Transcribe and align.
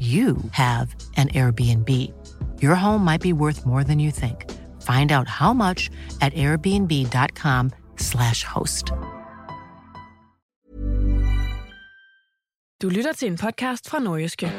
you 0.00 0.36
have 0.50 0.94
an 1.16 1.28
Airbnb. 1.28 2.12
Your 2.60 2.74
home 2.74 3.02
might 3.02 3.22
be 3.22 3.32
worth 3.32 3.64
more 3.64 3.82
than 3.82 3.98
you 3.98 4.10
think. 4.10 4.44
Find 4.82 5.10
out 5.10 5.28
how 5.28 5.54
much 5.54 5.88
at 6.20 6.34
airbnb.com/slash 6.34 8.44
host. 8.44 8.92
Du 12.82 12.88
lytter 12.88 13.12
til 13.12 13.30
en 13.30 13.36
podcast 13.36 13.90
fra 13.90 13.98
Nordjyske. 13.98 14.52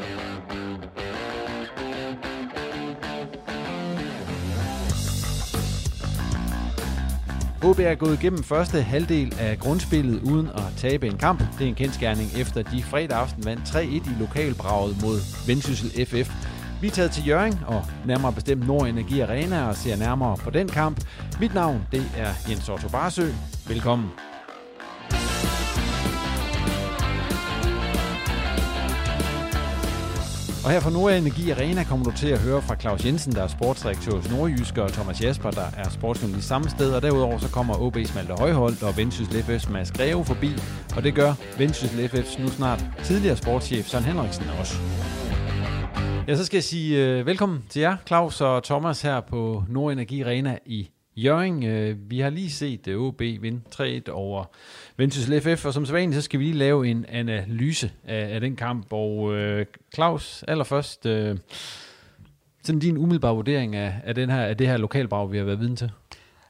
OB 7.63 7.79
er 7.79 7.95
gået 7.95 8.13
igennem 8.13 8.43
første 8.43 8.81
halvdel 8.81 9.35
af 9.39 9.59
grundspillet 9.59 10.21
uden 10.23 10.47
at 10.47 10.63
tabe 10.77 11.07
en 11.07 11.17
kamp. 11.17 11.39
Det 11.39 11.63
er 11.63 11.67
en 11.67 11.75
kendskærning 11.75 12.29
efter 12.39 12.61
de 12.61 12.83
fredag 12.83 13.17
aften 13.17 13.45
vandt 13.45 13.61
3-1 13.61 13.77
i 13.77 14.01
lokalbraget 14.19 15.01
mod 15.01 15.47
Vendsyssel 15.47 16.05
FF. 16.05 16.31
Vi 16.81 16.87
er 16.87 16.91
taget 16.91 17.11
til 17.11 17.27
Jørgen 17.27 17.59
og 17.67 17.85
nærmere 18.05 18.33
bestemt 18.33 18.67
Nord 18.67 18.87
Energi 18.87 19.19
Arena 19.19 19.67
og 19.67 19.75
ser 19.75 19.95
nærmere 19.95 20.37
på 20.37 20.49
den 20.49 20.67
kamp. 20.67 21.05
Mit 21.39 21.53
navn 21.53 21.81
det 21.91 22.11
er 22.17 22.33
Jens 22.49 22.69
Otto 22.69 22.89
Barsø. 22.89 23.27
Velkommen. 23.67 24.09
Og 30.67 30.73
her 30.73 30.79
fra 30.79 30.89
Nord 30.89 31.13
Energi 31.13 31.51
Arena 31.51 31.83
kommer 31.83 32.05
du 32.05 32.11
til 32.11 32.27
at 32.27 32.39
høre 32.39 32.61
fra 32.61 32.75
Claus 32.75 33.05
Jensen, 33.05 33.31
der 33.31 33.43
er 33.43 33.47
sportsdirektør 33.47 34.11
hos 34.11 34.31
Nordjyske, 34.31 34.83
og 34.83 34.91
Thomas 34.91 35.21
Jasper, 35.21 35.51
der 35.51 35.67
er 35.77 35.89
sportsjournalist 35.89 36.47
samme 36.47 36.69
sted. 36.69 36.93
Og 36.93 37.01
derudover 37.01 37.37
så 37.37 37.51
kommer 37.51 37.73
OB's 37.73 38.15
Malte 38.15 38.33
Højholdt 38.33 38.83
og 38.83 38.97
Vendsyssel 38.97 39.35
FF's 39.35 39.71
Mads 39.71 39.91
Greve 39.91 40.25
forbi. 40.25 40.49
Og 40.95 41.03
det 41.03 41.15
gør 41.15 41.33
Vendsyssel 41.57 42.05
FF's 42.05 42.41
nu 42.41 42.47
snart 42.47 42.85
tidligere 43.03 43.37
sportschef 43.37 43.85
Søren 43.85 44.03
Henriksen 44.03 44.45
også. 44.59 44.73
Ja, 46.27 46.35
så 46.35 46.45
skal 46.45 46.57
jeg 46.57 46.63
sige 46.63 47.05
øh, 47.05 47.25
velkommen 47.25 47.63
til 47.69 47.79
jer, 47.79 47.97
Claus 48.07 48.41
og 48.41 48.63
Thomas, 48.63 49.01
her 49.01 49.21
på 49.21 49.63
Nord 49.69 49.91
Energi 49.91 50.21
Arena 50.21 50.57
i 50.65 50.89
Jørgen. 51.17 51.63
Øh, 51.63 51.95
vi 52.09 52.19
har 52.19 52.29
lige 52.29 52.51
set 52.51 52.87
øh, 52.87 53.01
OB 53.01 53.19
vinde 53.19 53.61
3-1 54.07 54.11
over 54.11 54.45
Vendsyssel 54.97 55.41
FF, 55.41 55.65
og 55.65 55.73
som 55.73 55.85
sædvanligt, 55.85 56.15
så 56.15 56.21
skal 56.21 56.39
vi 56.39 56.43
lige 56.43 56.57
lave 56.57 56.87
en 56.87 57.05
analyse 57.09 57.91
af, 58.03 58.35
af 58.35 58.41
den 58.41 58.55
kamp. 58.55 58.93
Og 58.93 59.17
uh, 59.19 59.61
Claus, 59.95 60.43
allerførst, 60.47 61.05
uh, 61.05 61.37
sådan 62.63 62.79
din 62.79 62.97
umiddelbare 62.97 63.35
vurdering 63.35 63.75
af, 63.75 63.93
af, 64.03 64.15
den 64.15 64.29
her, 64.29 64.41
af 64.41 64.57
det 64.57 64.67
her 64.67 64.77
lokalbrag, 64.77 65.31
vi 65.31 65.37
har 65.37 65.45
været 65.45 65.59
vidne 65.59 65.75
til. 65.75 65.91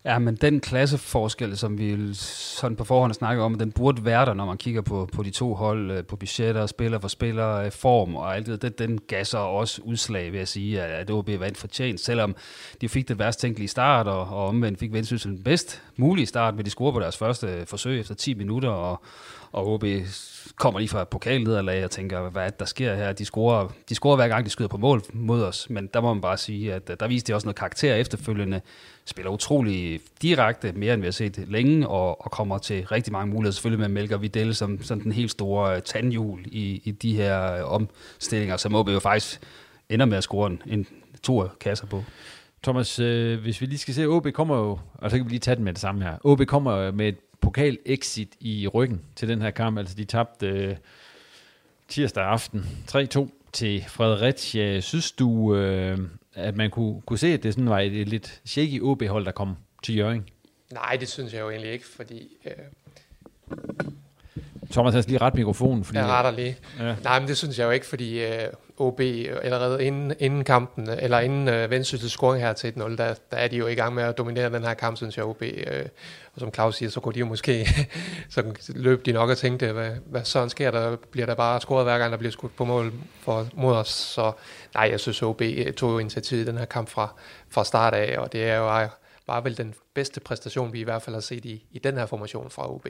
Ja, 0.05 0.19
men 0.19 0.35
den 0.35 0.59
klasseforskel, 0.59 1.57
som 1.57 1.77
vi 1.77 2.13
sådan 2.13 2.75
på 2.75 2.83
forhånd 2.83 3.13
snakker 3.13 3.43
om, 3.43 3.55
den 3.55 3.71
burde 3.71 4.05
være 4.05 4.25
der, 4.25 4.33
når 4.33 4.45
man 4.45 4.57
kigger 4.57 4.81
på, 4.81 5.09
på 5.13 5.23
de 5.23 5.29
to 5.29 5.53
hold, 5.53 5.91
øh, 5.91 6.03
på 6.03 6.15
budgetter, 6.15 6.65
spiller 6.65 6.99
for 6.99 7.07
spiller, 7.07 7.55
øh, 7.55 7.71
form 7.71 8.15
og 8.15 8.35
alt 8.35 8.47
det, 8.47 8.61
den, 8.61 8.71
den 8.77 8.99
gasser 9.07 9.39
også 9.39 9.81
udslag, 9.81 10.31
vil 10.31 10.37
jeg 10.37 10.47
sige, 10.47 10.81
at 10.81 11.11
OB 11.11 11.27
vandt 11.27 11.57
fortjent, 11.57 11.99
selvom 11.99 12.35
de 12.81 12.89
fik 12.89 13.07
det 13.07 13.19
værst 13.19 13.39
tænkelige 13.39 13.67
start, 13.67 14.07
og, 14.07 14.19
og 14.19 14.47
omvendt 14.47 14.79
fik 14.79 14.93
Vendsyssel 14.93 15.31
den 15.31 15.43
bedst 15.43 15.81
mulige 15.95 16.25
start, 16.25 16.55
med 16.55 16.63
de 16.63 16.69
score 16.69 16.93
på 16.93 16.99
deres 16.99 17.17
første 17.17 17.65
forsøg 17.65 17.99
efter 17.99 18.15
10 18.15 18.33
minutter, 18.33 18.69
og, 18.69 19.01
og 19.51 19.67
OB 19.67 19.83
kommer 20.55 20.79
lige 20.79 20.89
fra 20.89 21.01
et 21.01 21.07
pokallederlag 21.07 21.83
og 21.83 21.91
tænker, 21.91 22.29
hvad 22.29 22.43
er 22.43 22.49
det, 22.49 22.59
der 22.59 22.65
sker 22.65 22.95
her? 22.95 23.13
De 23.13 23.25
scorer, 23.25 23.67
de 23.89 23.95
scorer 23.95 24.15
hver 24.15 24.27
gang, 24.27 24.45
de 24.45 24.49
skyder 24.49 24.67
på 24.67 24.77
mål 24.77 25.01
mod 25.13 25.43
os, 25.43 25.69
men 25.69 25.89
der 25.93 26.01
må 26.01 26.13
man 26.13 26.21
bare 26.21 26.37
sige, 26.37 26.73
at 26.73 26.89
øh, 26.89 26.97
der 26.99 27.07
viste 27.07 27.31
de 27.31 27.35
også 27.35 27.45
noget 27.47 27.55
karakter 27.55 27.95
efterfølgende, 27.95 28.61
spiller 29.05 29.31
utrolig 29.31 29.99
direkte, 30.21 30.71
mere 30.71 30.93
end 30.93 31.01
vi 31.01 31.07
har 31.07 31.11
set 31.11 31.43
længe, 31.47 31.87
og, 31.87 32.25
og 32.25 32.31
kommer 32.31 32.57
til 32.57 32.85
rigtig 32.85 33.13
mange 33.13 33.33
muligheder, 33.33 33.53
selvfølgelig 33.53 33.79
med 33.79 34.01
Melker 34.01 34.17
Videl 34.17 34.55
som 34.55 34.83
sådan 34.83 35.03
den 35.03 35.11
helt 35.11 35.31
store 35.31 35.75
øh, 35.75 35.81
tandhjul 35.81 36.39
i, 36.45 36.81
i 36.83 36.91
de 36.91 37.15
her 37.15 37.53
øh, 37.53 37.73
omstillinger, 37.73 38.57
som 38.57 38.75
OB 38.75 38.89
jo 38.89 38.99
faktisk 38.99 39.41
ender 39.89 40.05
med 40.05 40.17
at 40.17 40.23
score 40.23 40.47
en, 40.47 40.61
en 40.65 40.87
to 41.23 41.43
kasser 41.59 41.85
på. 41.85 42.03
Thomas, 42.63 42.99
øh, 42.99 43.39
hvis 43.39 43.61
vi 43.61 43.65
lige 43.65 43.77
skal 43.77 43.93
se, 43.93 44.05
OB 44.05 44.27
kommer 44.33 44.57
jo, 44.57 44.79
og 44.93 45.11
så 45.11 45.17
kan 45.17 45.25
vi 45.25 45.29
lige 45.29 45.39
tage 45.39 45.55
den 45.55 45.63
med 45.63 45.73
det 45.73 45.81
samme 45.81 46.03
her. 46.03 46.17
OB 46.23 46.45
kommer 46.45 46.91
med 46.91 47.07
et 47.07 47.17
pokal-exit 47.41 48.29
i 48.39 48.67
ryggen 48.67 49.01
til 49.15 49.27
den 49.27 49.41
her 49.41 49.51
kamp. 49.51 49.77
Altså 49.77 49.95
de 49.95 50.05
tabte 50.05 50.47
øh, 50.47 50.75
tirsdag 51.87 52.23
aften 52.23 52.65
3-2 52.91 53.29
til 53.53 53.85
Fredericia. 53.87 54.79
Synes 54.79 55.11
du, 55.11 55.55
øh, 55.55 55.99
at 56.33 56.55
man 56.55 56.69
kunne, 56.69 57.01
kunne 57.01 57.19
se, 57.19 57.27
at 57.27 57.43
det 57.43 57.53
sådan 57.53 57.69
var 57.69 57.79
et, 57.79 58.01
et 58.01 58.07
lidt 58.07 58.41
shaky 58.45 58.81
OB-hold, 58.81 59.25
der 59.25 59.31
kom 59.31 59.55
til 59.83 59.95
Jørgen? 59.95 60.25
Nej, 60.73 60.97
det 60.99 61.07
synes 61.07 61.33
jeg 61.33 61.39
jo 61.41 61.49
egentlig 61.49 61.71
ikke, 61.71 61.87
fordi... 61.87 62.27
Øh... 62.45 62.51
Thomas 64.71 64.93
har 64.93 65.03
lige 65.07 65.17
ret 65.17 65.35
mikrofonen. 65.35 65.83
Fordi, 65.83 65.99
jeg 65.99 66.07
retter 66.07 66.31
lige. 66.31 66.57
Ja. 66.79 66.95
Nej, 67.03 67.19
men 67.19 67.27
det 67.27 67.37
synes 67.37 67.59
jeg 67.59 67.65
jo 67.65 67.71
ikke, 67.71 67.85
fordi 67.85 68.23
øh, 68.23 68.47
OB 68.77 68.99
allerede 69.41 69.85
inden, 69.85 70.13
inden 70.19 70.43
kampen, 70.43 70.89
eller 70.89 71.19
inden 71.19 71.47
øh, 71.47 71.71
Vendsyssels 71.71 72.11
scoring 72.11 72.43
her 72.43 72.53
til 72.53 72.73
1-0, 72.77 72.81
der, 72.81 72.95
der 73.31 73.38
er 73.38 73.47
de 73.47 73.57
jo 73.57 73.67
i 73.67 73.75
gang 73.75 73.95
med 73.95 74.03
at 74.03 74.17
dominere 74.17 74.53
den 74.53 74.63
her 74.63 74.73
kamp, 74.73 74.97
synes 74.97 75.17
jeg, 75.17 75.25
OB. 75.25 75.41
Øh, 75.41 75.85
og 76.33 76.39
som 76.39 76.53
Claus 76.53 76.75
siger, 76.75 76.89
så 76.89 76.99
kunne 76.99 77.13
de 77.13 77.19
jo 77.19 77.25
måske, 77.25 77.67
så 78.29 78.43
løb 78.75 79.05
de 79.05 79.11
nok 79.11 79.29
og 79.29 79.38
tænkte, 79.38 79.71
hvad, 79.71 79.91
hvad 80.05 80.23
sådan 80.23 80.50
sker 80.50 80.71
der? 80.71 80.95
Bliver 80.95 81.25
der 81.25 81.35
bare 81.35 81.62
scoret 81.62 81.85
hver 81.85 81.97
gang, 81.97 82.12
der 82.12 82.18
bliver 82.18 82.31
skudt 82.31 82.56
på 82.56 82.65
mål 82.65 82.94
for, 83.21 83.47
mod 83.53 83.75
os? 83.75 83.89
Så 83.89 84.31
nej, 84.74 84.88
jeg 84.91 85.00
synes, 85.00 85.24
OB 85.24 85.41
øh, 85.41 85.74
tog 85.74 85.91
jo 85.91 86.00
initiativ 86.00 86.39
i 86.39 86.45
den 86.45 86.57
her 86.57 86.65
kamp 86.65 86.89
fra, 86.89 87.13
fra 87.50 87.63
start 87.63 87.94
af, 87.94 88.19
og 88.19 88.33
det 88.33 88.44
er 88.44 88.56
jo 88.56 88.88
bare 89.27 89.44
vel 89.44 89.57
den 89.57 89.74
bedste 89.94 90.19
præstation, 90.19 90.74
vi 90.74 90.79
i 90.79 90.83
hvert 90.83 91.01
fald 91.01 91.15
har 91.15 91.21
set 91.21 91.45
i, 91.45 91.65
i 91.71 91.79
den 91.79 91.97
her 91.97 92.06
formation 92.06 92.50
fra 92.50 92.74
OB. 92.74 92.88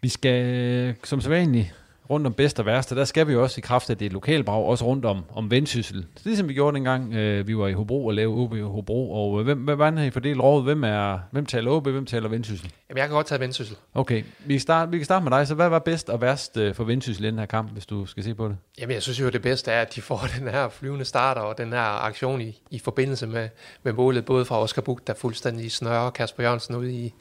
Vi 0.00 0.08
skal 0.08 0.44
øh, 0.44 0.94
som 1.04 1.20
sædvanligt 1.20 1.74
rundt 2.10 2.26
om 2.26 2.32
bedst 2.32 2.60
og 2.60 2.66
værste, 2.66 2.94
der 2.94 3.04
skal 3.04 3.28
vi 3.28 3.32
jo 3.32 3.42
også 3.42 3.58
i 3.58 3.60
kraft 3.60 3.90
af 3.90 3.98
det 3.98 4.12
lokalbrag, 4.12 4.64
også 4.64 4.84
rundt 4.84 5.04
om, 5.04 5.24
om 5.34 5.50
Vendsyssel. 5.50 6.06
Så 6.16 6.22
ligesom 6.24 6.48
vi 6.48 6.54
gjorde 6.54 6.74
dengang, 6.74 7.14
øh, 7.14 7.46
vi 7.46 7.56
var 7.56 7.68
i 7.68 7.72
Hobro 7.72 8.06
og 8.06 8.14
lavede 8.14 8.36
OB 8.36 8.54
i 8.54 8.60
Hobro. 8.60 9.12
Og 9.12 9.40
øh, 9.40 9.44
hvem, 9.44 9.58
hvordan 9.58 9.96
har 9.96 10.04
I 10.04 10.10
fordelt 10.10 10.40
rådet? 10.40 10.64
Hvem, 10.64 10.84
er, 10.84 11.18
hvem 11.30 11.46
taler 11.46 11.70
OB, 11.70 11.88
hvem 11.88 12.06
taler 12.06 12.28
Vendsyssel? 12.28 12.72
Jamen, 12.88 12.98
jeg 12.98 13.06
kan 13.06 13.14
godt 13.14 13.26
tage 13.26 13.40
Vendsyssel. 13.40 13.76
Okay, 13.94 14.22
vi 14.38 14.54
kan, 14.54 14.60
starte, 14.60 14.90
vi 14.90 14.98
kan 14.98 15.04
starte 15.04 15.24
med 15.24 15.32
dig. 15.32 15.46
Så 15.46 15.54
hvad 15.54 15.68
var 15.68 15.78
bedst 15.78 16.10
og 16.10 16.20
værst 16.20 16.56
øh, 16.56 16.74
for 16.74 16.84
Vendsyssel 16.84 17.24
i 17.24 17.26
den 17.26 17.38
her 17.38 17.46
kamp, 17.46 17.72
hvis 17.72 17.86
du 17.86 18.06
skal 18.06 18.24
se 18.24 18.34
på 18.34 18.48
det? 18.48 18.56
Jamen, 18.78 18.94
jeg 18.94 19.02
synes 19.02 19.20
jo, 19.20 19.28
det 19.28 19.42
bedste 19.42 19.70
er, 19.70 19.80
at 19.80 19.94
de 19.94 20.02
får 20.02 20.28
den 20.38 20.48
her 20.48 20.68
flyvende 20.68 21.04
starter 21.04 21.40
og 21.40 21.58
den 21.58 21.72
her 21.72 22.04
aktion 22.04 22.40
i, 22.40 22.60
i 22.70 22.78
forbindelse 22.78 23.26
med, 23.26 23.48
med 23.82 23.92
målet, 23.92 24.24
både 24.24 24.44
fra 24.44 24.60
Oscar 24.60 24.82
Buch, 24.82 25.02
der 25.06 25.14
fuldstændig 25.14 25.72
snører 25.72 26.10
Kasper 26.10 26.42
Jørgensen 26.42 26.74
ud 26.74 26.88
i, 26.88 27.14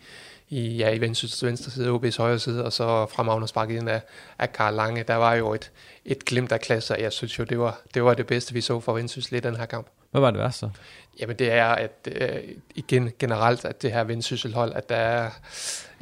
i, 0.53 0.77
ja, 0.77 0.89
i 0.89 1.01
Vendsyssels 1.01 1.43
venstre 1.43 1.71
side, 1.71 1.89
OB's 1.89 2.17
højre 2.17 2.39
side, 2.39 2.65
og 2.65 2.73
så 2.73 3.05
fremragende 3.05 3.47
sparket 3.47 3.75
ind 3.75 3.89
af, 3.89 4.01
af 4.39 4.53
Karl 4.53 4.73
Lange. 4.73 5.03
Der 5.03 5.15
var 5.15 5.33
jo 5.33 5.53
et, 5.53 5.71
et 6.05 6.25
glimt 6.25 6.51
af 6.51 6.61
klasse, 6.61 6.93
og 6.93 7.01
jeg 7.01 7.11
synes 7.11 7.39
jo, 7.39 7.43
det 7.43 7.59
var 7.59 7.81
det, 7.93 8.03
var 8.03 8.13
det 8.13 8.27
bedste, 8.27 8.53
vi 8.53 8.61
så 8.61 8.79
for 8.79 8.93
Vendsyssel 8.93 9.35
i 9.35 9.39
den 9.39 9.55
her 9.55 9.65
kamp. 9.65 9.87
Hvad 10.11 10.21
var 10.21 10.31
det 10.31 10.39
værste 10.39 10.59
så? 10.59 10.69
Jamen 11.19 11.35
det 11.39 11.51
er, 11.51 11.65
at 11.65 12.07
øh, 12.11 12.39
igen 12.75 13.11
generelt, 13.19 13.65
at 13.65 13.81
det 13.81 13.91
her 13.91 14.03
Vendsysselhold, 14.03 14.73
at 14.73 14.89
der 14.89 14.95
er, 14.95 15.29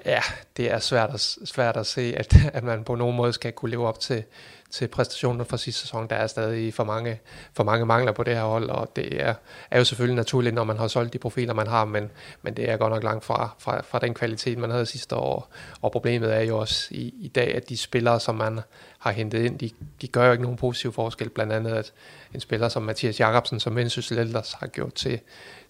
ja, 0.05 0.21
det 0.57 0.71
er 0.71 0.79
svært 0.79 1.09
at, 1.13 1.19
svært 1.45 1.77
at 1.77 1.87
se, 1.87 2.13
at, 2.17 2.35
at 2.53 2.63
man 2.63 2.83
på 2.83 2.95
nogen 2.95 3.15
måde 3.15 3.33
skal 3.33 3.51
kunne 3.51 3.71
leve 3.71 3.87
op 3.87 3.99
til, 3.99 4.23
til 4.71 4.87
præstationen 4.87 5.45
fra 5.45 5.57
sidste 5.57 5.81
sæson. 5.81 6.07
Der 6.09 6.15
er 6.15 6.27
stadig 6.27 6.73
for 6.73 6.83
mange, 6.83 7.19
for 7.53 7.63
mange 7.63 7.85
mangler 7.85 8.11
på 8.11 8.23
det 8.23 8.35
her 8.35 8.43
hold, 8.43 8.69
og 8.69 8.95
det 8.95 9.21
er, 9.21 9.33
er 9.71 9.77
jo 9.77 9.85
selvfølgelig 9.85 10.15
naturligt, 10.15 10.55
når 10.55 10.63
man 10.63 10.77
har 10.77 10.87
solgt 10.87 11.13
de 11.13 11.17
profiler, 11.17 11.53
man 11.53 11.67
har, 11.67 11.85
men, 11.85 12.09
men 12.41 12.53
det 12.53 12.69
er 12.69 12.77
godt 12.77 12.93
nok 12.93 13.03
langt 13.03 13.25
fra, 13.25 13.55
fra, 13.59 13.81
fra 13.81 13.99
den 13.99 14.13
kvalitet, 14.13 14.57
man 14.57 14.71
havde 14.71 14.85
sidste 14.85 15.15
år. 15.15 15.51
Og 15.81 15.91
problemet 15.91 16.35
er 16.35 16.41
jo 16.41 16.57
også 16.57 16.87
i, 16.91 17.13
i 17.21 17.27
dag, 17.27 17.55
at 17.55 17.69
de 17.69 17.77
spillere, 17.77 18.19
som 18.19 18.35
man 18.35 18.59
har 18.99 19.11
hentet 19.11 19.45
ind, 19.45 19.59
de, 19.59 19.69
de 20.01 20.07
gør 20.07 20.25
jo 20.25 20.31
ikke 20.31 20.43
nogen 20.43 20.57
positiv 20.57 20.93
forskel. 20.93 21.29
Blandt 21.29 21.53
andet, 21.53 21.71
at 21.71 21.93
en 22.33 22.39
spiller 22.39 22.69
som 22.69 22.83
Mathias 22.83 23.19
Jacobsen, 23.19 23.59
som 23.59 23.75
Vendsyssel 23.75 24.17
ellers 24.17 24.53
har 24.53 24.67
gjort 24.67 24.93
til, 24.93 25.19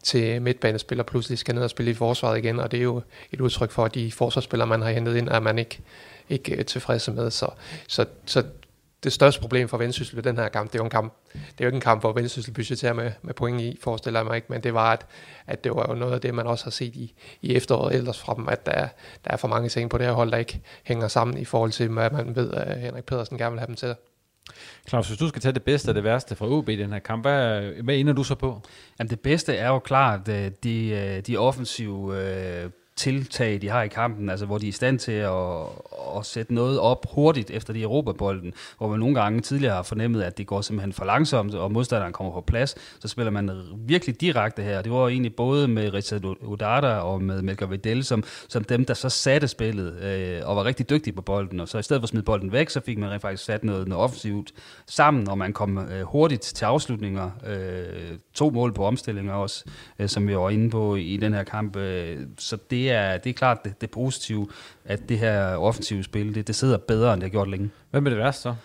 til 0.03 0.41
midtbanespiller, 0.41 1.03
pludselig 1.03 1.37
skal 1.37 1.55
ned 1.55 1.63
og 1.63 1.69
spille 1.69 1.91
i 1.91 1.95
forsvaret 1.95 2.37
igen, 2.37 2.59
og 2.59 2.71
det 2.71 2.77
er 2.77 2.83
jo 2.83 3.01
et 3.31 3.41
udtryk 3.41 3.71
for, 3.71 3.85
at 3.85 3.95
de 3.95 4.11
forsvarsspillere, 4.11 4.67
man 4.67 4.81
har 4.81 4.89
hentet 4.89 5.15
ind, 5.15 5.29
er 5.29 5.39
man 5.39 5.59
ikke, 5.59 5.79
ikke 6.29 6.63
tilfredse 6.63 7.11
med. 7.11 7.31
Så, 7.31 7.49
så, 7.87 8.05
så 8.25 8.43
det 9.03 9.13
største 9.13 9.41
problem 9.41 9.67
for 9.67 9.77
Vendsyssel 9.77 10.15
ved 10.15 10.23
den 10.23 10.37
her 10.37 10.49
kamp, 10.49 10.71
det 10.71 10.79
er 10.79 10.79
jo 10.79 10.83
en 10.83 10.89
kamp, 10.89 11.13
det 11.33 11.41
er 11.41 11.65
jo 11.65 11.65
ikke 11.65 11.75
en 11.75 11.81
kamp, 11.81 12.01
hvor 12.01 12.13
Vendsyssel 12.13 12.53
budgeterer 12.53 12.93
med, 12.93 13.11
med 13.21 13.33
point 13.33 13.61
i, 13.61 13.77
forestiller 13.81 14.19
jeg 14.19 14.25
mig 14.25 14.35
ikke, 14.35 14.47
men 14.49 14.63
det 14.63 14.73
var, 14.73 14.93
at, 14.93 15.05
at 15.47 15.63
det 15.63 15.71
var 15.75 15.85
jo 15.89 15.95
noget 15.95 16.13
af 16.13 16.21
det, 16.21 16.33
man 16.33 16.47
også 16.47 16.63
har 16.63 16.71
set 16.71 16.95
i, 16.95 17.13
i 17.41 17.55
efteråret 17.55 17.95
ellers 17.95 18.19
fra 18.19 18.33
dem, 18.33 18.49
at 18.49 18.65
der 18.65 18.71
er, 18.71 18.87
der 19.25 19.31
er 19.31 19.37
for 19.37 19.47
mange 19.47 19.69
ting 19.69 19.89
på 19.89 19.97
det 19.97 20.05
her 20.05 20.13
hold, 20.13 20.31
der 20.31 20.37
ikke 20.37 20.61
hænger 20.83 21.07
sammen 21.07 21.37
i 21.37 21.45
forhold 21.45 21.71
til, 21.71 21.89
hvad 21.89 22.09
man 22.09 22.35
ved, 22.35 22.53
at 22.53 22.79
Henrik 22.79 23.05
Pedersen 23.05 23.37
gerne 23.37 23.51
vil 23.51 23.59
have 23.59 23.67
dem 23.67 23.75
til. 23.75 23.95
Claus, 24.89 25.07
hvis 25.07 25.17
du 25.17 25.27
skal 25.27 25.41
tage 25.41 25.53
det 25.53 25.63
bedste 25.63 25.89
og 25.89 25.95
det 25.95 26.03
værste 26.03 26.35
fra 26.35 26.47
OB 26.47 26.69
i 26.69 26.75
den 26.75 26.91
her 26.91 26.99
kamp, 26.99 27.23
hvad, 27.23 27.61
hvad 27.83 27.95
ender 27.95 28.13
du 28.13 28.23
så 28.23 28.35
på? 28.35 28.61
Jamen 28.99 29.09
det 29.09 29.19
bedste 29.19 29.55
er 29.55 29.67
jo 29.67 29.79
klart 29.79 30.27
øh, 30.27 30.51
de, 30.63 30.87
øh, 30.89 31.19
de 31.19 31.37
offensive 31.37 32.17
øh, 32.17 32.69
tiltag, 33.01 33.61
de 33.61 33.69
har 33.69 33.83
i 33.83 33.87
kampen, 33.87 34.29
altså 34.29 34.45
hvor 34.45 34.57
de 34.57 34.65
er 34.65 34.69
i 34.69 34.71
stand 34.71 34.99
til 34.99 35.11
at, 35.11 35.31
at 36.17 36.25
sætte 36.25 36.53
noget 36.53 36.79
op 36.79 37.05
hurtigt 37.13 37.51
efter 37.51 37.73
de 37.73 37.81
Europabolden, 37.81 38.53
hvor 38.77 38.87
man 38.87 38.99
nogle 38.99 39.15
gange 39.15 39.41
tidligere 39.41 39.75
har 39.75 39.83
fornemmet, 39.83 40.21
at 40.21 40.37
det 40.37 40.47
går 40.47 40.61
simpelthen 40.61 40.93
for 40.93 41.05
langsomt, 41.05 41.55
og 41.55 41.71
modstanderen 41.71 42.13
kommer 42.13 42.33
på 42.33 42.41
plads, 42.41 42.75
så 42.99 43.07
spiller 43.07 43.31
man 43.31 43.51
virkelig 43.77 44.21
direkte 44.21 44.63
her. 44.63 44.81
Det 44.81 44.91
var 44.91 45.07
egentlig 45.07 45.35
både 45.35 45.67
med 45.67 45.93
Richard 45.93 46.25
Udada 46.41 46.87
og 46.87 47.21
med 47.21 47.41
Melker 47.41 47.67
Vidal, 47.67 48.03
som, 48.03 48.23
som 48.49 48.63
dem, 48.63 48.85
der 48.85 48.93
så 48.93 49.09
satte 49.09 49.47
spillet 49.47 49.99
øh, 50.01 50.41
og 50.43 50.55
var 50.55 50.63
rigtig 50.63 50.89
dygtige 50.89 51.13
på 51.13 51.21
bolden, 51.21 51.59
og 51.59 51.67
så 51.67 51.77
i 51.77 51.83
stedet 51.83 52.01
for 52.01 52.05
at 52.05 52.09
smide 52.09 52.23
bolden 52.23 52.51
væk, 52.51 52.69
så 52.69 52.81
fik 52.85 52.97
man 52.97 53.09
rent 53.09 53.21
faktisk 53.21 53.45
sat 53.45 53.63
noget, 53.63 53.87
noget 53.87 54.03
offensivt 54.03 54.51
sammen, 54.87 55.29
og 55.29 55.37
man 55.37 55.53
kom 55.53 55.77
øh, 55.77 56.01
hurtigt 56.01 56.41
til 56.41 56.65
afslutninger. 56.65 57.31
Øh, 57.47 58.17
to 58.33 58.49
mål 58.49 58.73
på 58.73 58.85
omstillinger 58.85 59.33
også, 59.33 59.65
øh, 59.99 60.09
som 60.09 60.27
vi 60.27 60.35
var 60.35 60.49
inde 60.49 60.69
på 60.69 60.95
i 60.95 61.17
den 61.17 61.33
her 61.33 61.43
kamp. 61.43 61.75
Øh, 61.75 62.19
så 62.37 62.57
det 62.69 62.90
er, 62.91 63.17
det 63.17 63.29
er 63.29 63.33
klart 63.33 63.65
det, 63.65 63.81
det 63.81 63.91
positive, 63.91 64.47
at 64.85 65.09
det 65.09 65.19
her 65.19 65.55
offensive 65.55 66.03
spil, 66.03 66.35
det, 66.35 66.47
det 66.47 66.55
sidder 66.55 66.77
bedre, 66.77 67.13
end 67.13 67.21
det 67.21 67.29
har 67.29 67.31
gjort 67.31 67.49
længe. 67.49 67.69
Hvad 67.91 68.01
med 68.01 68.11
det 68.11 68.19
værste 68.19 68.41
så? 68.41 68.55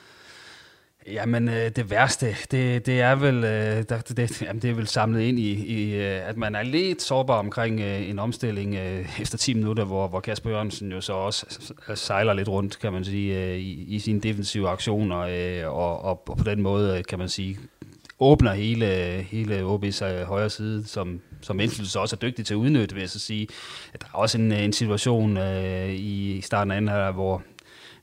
Jamen, 1.13 1.49
øh, 1.49 1.71
det 1.71 1.91
værste, 1.91 2.37
det, 2.51 2.87
det 2.87 3.01
er 3.01 3.15
vel 3.15 3.45
øh, 3.45 3.85
der, 3.89 3.99
det, 4.17 4.43
jamen, 4.43 4.63
det 4.63 4.71
er 4.71 4.75
vel 4.75 4.87
samlet 4.87 5.21
ind 5.21 5.39
i, 5.39 5.53
i 5.53 5.95
øh, 5.95 6.29
at 6.29 6.37
man 6.37 6.55
er 6.55 6.63
lidt 6.63 7.03
sårbar 7.03 7.39
omkring 7.39 7.81
øh, 7.81 8.09
en 8.09 8.19
omstilling 8.19 8.75
øh, 8.75 9.21
efter 9.21 9.39
10 9.39 9.55
minutter, 9.55 9.85
hvor, 9.85 10.09
hvor 10.09 10.21
Kasper 10.21 10.51
Jørgensen 10.51 10.93
jo 10.93 11.01
så 11.01 11.13
også 11.13 11.73
sejler 11.95 12.33
lidt 12.33 12.49
rundt, 12.49 12.79
kan 12.79 12.93
man 12.93 13.05
sige, 13.05 13.45
øh, 13.45 13.57
i, 13.57 13.85
i 13.89 13.99
sine 13.99 14.21
defensive 14.21 14.69
aktioner, 14.69 15.19
øh, 15.19 15.77
og, 15.77 16.05
og 16.05 16.23
på 16.39 16.45
den 16.45 16.63
måde, 16.63 17.03
kan 17.03 17.19
man 17.19 17.29
sige, 17.29 17.59
åbner 18.21 18.53
hele, 18.53 18.87
hele 19.31 19.61
OB's 19.61 20.05
øh, 20.05 20.23
højre 20.23 20.51
side, 20.51 20.87
som, 20.87 21.21
som 21.47 21.61
indflydelse 21.61 22.01
også 22.01 22.17
er 22.17 22.19
dygtig 22.19 22.47
til 22.47 22.55
at 22.55 22.59
udnytte, 22.59 22.95
vil 22.95 23.01
jeg 23.01 23.11
så 23.11 23.19
sige. 23.19 23.49
At 23.93 24.03
der 24.03 24.07
er 24.15 24.19
også 24.19 24.39
en, 24.39 24.53
øh, 24.53 24.65
en 24.65 24.73
situation 24.73 25.37
øh, 25.37 25.95
i 25.95 26.41
starten 26.41 26.71
af 26.71 26.77
anden 26.77 26.89
her, 26.89 27.11
hvor 27.11 27.43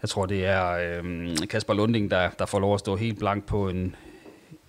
jeg 0.01 0.09
tror, 0.09 0.25
det 0.25 0.45
er 0.45 0.99
øh, 1.03 1.37
Kasper 1.49 1.73
Lunding, 1.73 2.11
der, 2.11 2.29
der 2.29 2.45
får 2.45 2.59
lov 2.59 2.73
at 2.73 2.79
stå 2.79 2.95
helt 2.95 3.19
blank 3.19 3.45
på 3.45 3.69
en, 3.69 3.95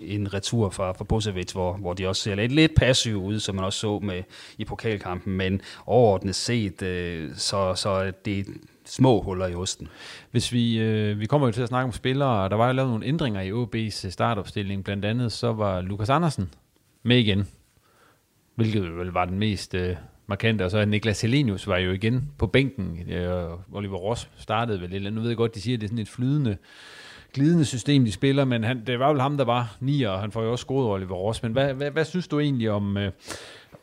en 0.00 0.34
retur 0.34 0.70
fra, 0.70 0.92
fra 0.92 1.04
Bosevic, 1.04 1.52
hvor, 1.52 1.72
hvor 1.72 1.92
de 1.92 2.08
også 2.08 2.22
ser 2.22 2.34
lidt, 2.34 2.52
lidt 2.52 2.74
passive 2.74 3.16
ud, 3.16 3.40
som 3.40 3.54
man 3.54 3.64
også 3.64 3.78
så 3.78 3.98
med 3.98 4.22
i 4.58 4.64
pokalkampen, 4.64 5.36
men 5.36 5.60
overordnet 5.86 6.34
set, 6.34 6.82
øh, 6.82 7.30
så, 7.36 7.74
så 7.74 8.12
det 8.24 8.46
små 8.84 9.22
huller 9.22 9.46
i 9.46 9.54
osten. 9.54 9.88
Hvis 10.30 10.52
vi, 10.52 10.78
øh, 10.78 11.20
vi 11.20 11.26
kommer 11.26 11.46
jo 11.48 11.52
til 11.52 11.62
at 11.62 11.68
snakke 11.68 11.84
om 11.84 11.92
spillere, 11.92 12.42
og 12.44 12.50
der 12.50 12.56
var 12.56 12.66
jo 12.66 12.72
lavet 12.72 12.90
nogle 12.90 13.06
ændringer 13.06 13.40
i 13.40 13.52
OB's 13.52 14.10
startopstilling, 14.10 14.84
blandt 14.84 15.04
andet 15.04 15.32
så 15.32 15.52
var 15.52 15.80
Lukas 15.80 16.10
Andersen 16.10 16.50
med 17.02 17.18
igen, 17.18 17.48
hvilket 18.54 18.96
vel 18.96 19.08
var 19.08 19.24
den 19.24 19.38
mest 19.38 19.74
øh, 19.74 19.96
markante, 20.26 20.64
og 20.64 20.70
så 20.70 20.84
Niklas 20.84 21.20
Helenius 21.20 21.66
var 21.66 21.78
jo 21.78 21.92
igen 21.92 22.28
på 22.38 22.46
bænken, 22.46 23.12
øh, 23.12 23.50
Oliver 23.72 23.96
Ross 23.96 24.30
startede 24.36 24.80
vel 24.80 24.90
lidt, 24.90 25.14
nu 25.14 25.20
ved 25.20 25.28
jeg 25.28 25.36
godt, 25.36 25.54
de 25.54 25.60
siger, 25.60 25.76
at 25.76 25.80
det 25.80 25.86
er 25.86 25.88
sådan 25.88 26.02
et 26.02 26.08
flydende 26.08 26.56
glidende 27.34 27.64
system, 27.64 28.04
de 28.04 28.12
spiller, 28.12 28.44
men 28.44 28.64
han, 28.64 28.86
det 28.86 28.98
var 28.98 29.12
vel 29.12 29.20
ham, 29.20 29.36
der 29.36 29.44
var 29.44 29.76
ni, 29.80 30.02
og 30.02 30.20
han 30.20 30.32
får 30.32 30.42
jo 30.42 30.50
også 30.50 30.62
scoret 30.62 30.90
Oliver 30.90 31.14
Ross. 31.14 31.42
Men 31.42 31.52
hvad, 31.52 31.74
hvad, 31.74 31.90
hvad 31.90 32.04
synes 32.04 32.28
du 32.28 32.40
egentlig 32.40 32.70
om, 32.70 32.96
øh, 32.96 33.12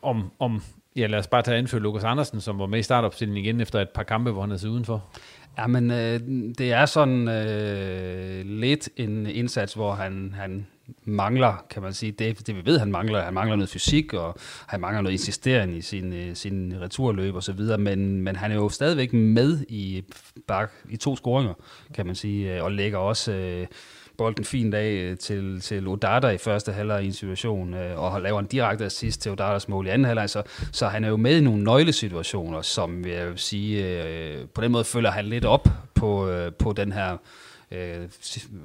om, 0.02 0.30
om 0.38 0.62
Ja, 0.96 1.06
lad 1.06 1.18
os 1.18 1.26
bare 1.26 1.42
tage 1.42 1.58
anført 1.58 1.82
Lukas 1.82 2.04
Andersen, 2.04 2.40
som 2.40 2.58
var 2.58 2.66
med 2.66 2.78
i 2.78 2.82
startopstillingen 2.82 3.44
igen 3.44 3.60
efter 3.60 3.80
et 3.80 3.88
par 3.88 4.02
kampe, 4.02 4.30
hvor 4.30 4.40
han 4.40 4.50
havde 4.50 4.60
siddet 4.60 4.72
udenfor. 4.72 5.04
Ja, 5.58 5.66
men 5.66 5.90
øh, 5.90 6.20
det 6.58 6.72
er 6.72 6.86
sådan 6.86 7.28
øh, 7.28 8.46
lidt 8.46 8.88
en 8.96 9.26
indsats, 9.26 9.74
hvor 9.74 9.92
han, 9.94 10.34
han 10.38 10.66
mangler, 11.04 11.64
kan 11.70 11.82
man 11.82 11.92
sige, 11.92 12.12
det, 12.12 12.46
det 12.46 12.56
vi 12.56 12.62
ved, 12.64 12.78
han 12.78 12.92
mangler. 12.92 13.22
Han 13.22 13.34
mangler 13.34 13.56
noget 13.56 13.70
fysik, 13.70 14.14
og 14.14 14.36
han 14.66 14.80
mangler 14.80 15.02
noget 15.02 15.12
insisterende 15.12 15.76
i 15.76 15.80
sin, 15.80 16.12
øh, 16.12 16.36
sin 16.36 16.74
returløb 16.80 17.34
og 17.34 17.42
så 17.42 17.52
videre, 17.52 17.78
men, 17.78 18.20
men 18.20 18.36
han 18.36 18.50
er 18.50 18.54
jo 18.54 18.68
stadigvæk 18.68 19.12
med 19.12 19.64
i, 19.68 20.04
bak, 20.48 20.72
i 20.90 20.96
to 20.96 21.16
scoringer, 21.16 21.54
kan 21.94 22.06
man 22.06 22.14
sige, 22.14 22.56
øh, 22.56 22.64
og 22.64 22.72
lægger 22.72 22.98
også... 22.98 23.32
Øh, 23.32 23.66
bolden 24.16 24.44
fint 24.44 24.74
af 24.74 24.90
øh, 24.90 25.18
til, 25.18 25.60
til 25.60 25.88
Odada 25.88 26.28
i 26.28 26.38
første 26.38 26.72
halvleg 26.72 27.02
i 27.02 27.06
en 27.06 27.12
situation, 27.12 27.74
øh, 27.74 28.00
og 28.00 28.22
laver 28.22 28.40
en 28.40 28.46
direkte 28.46 28.84
assist 28.84 29.22
til 29.22 29.32
Odadas 29.32 29.68
mål 29.68 29.86
i 29.86 29.90
anden 29.90 30.04
halvleg, 30.04 30.30
så, 30.30 30.42
så 30.72 30.88
han 30.88 31.04
er 31.04 31.08
jo 31.08 31.16
med 31.16 31.36
i 31.36 31.40
nogle 31.40 31.64
nøglesituationer, 31.64 32.62
som 32.62 33.04
jeg 33.04 33.28
vil 33.28 33.38
sige, 33.38 34.02
øh, 34.02 34.48
på 34.54 34.60
den 34.60 34.72
måde 34.72 34.84
følger 34.84 35.10
han 35.10 35.24
lidt 35.24 35.44
op 35.44 35.68
på, 35.94 36.28
øh, 36.28 36.52
på 36.52 36.72
den 36.72 36.92
her 36.92 37.16
øh, 37.72 38.08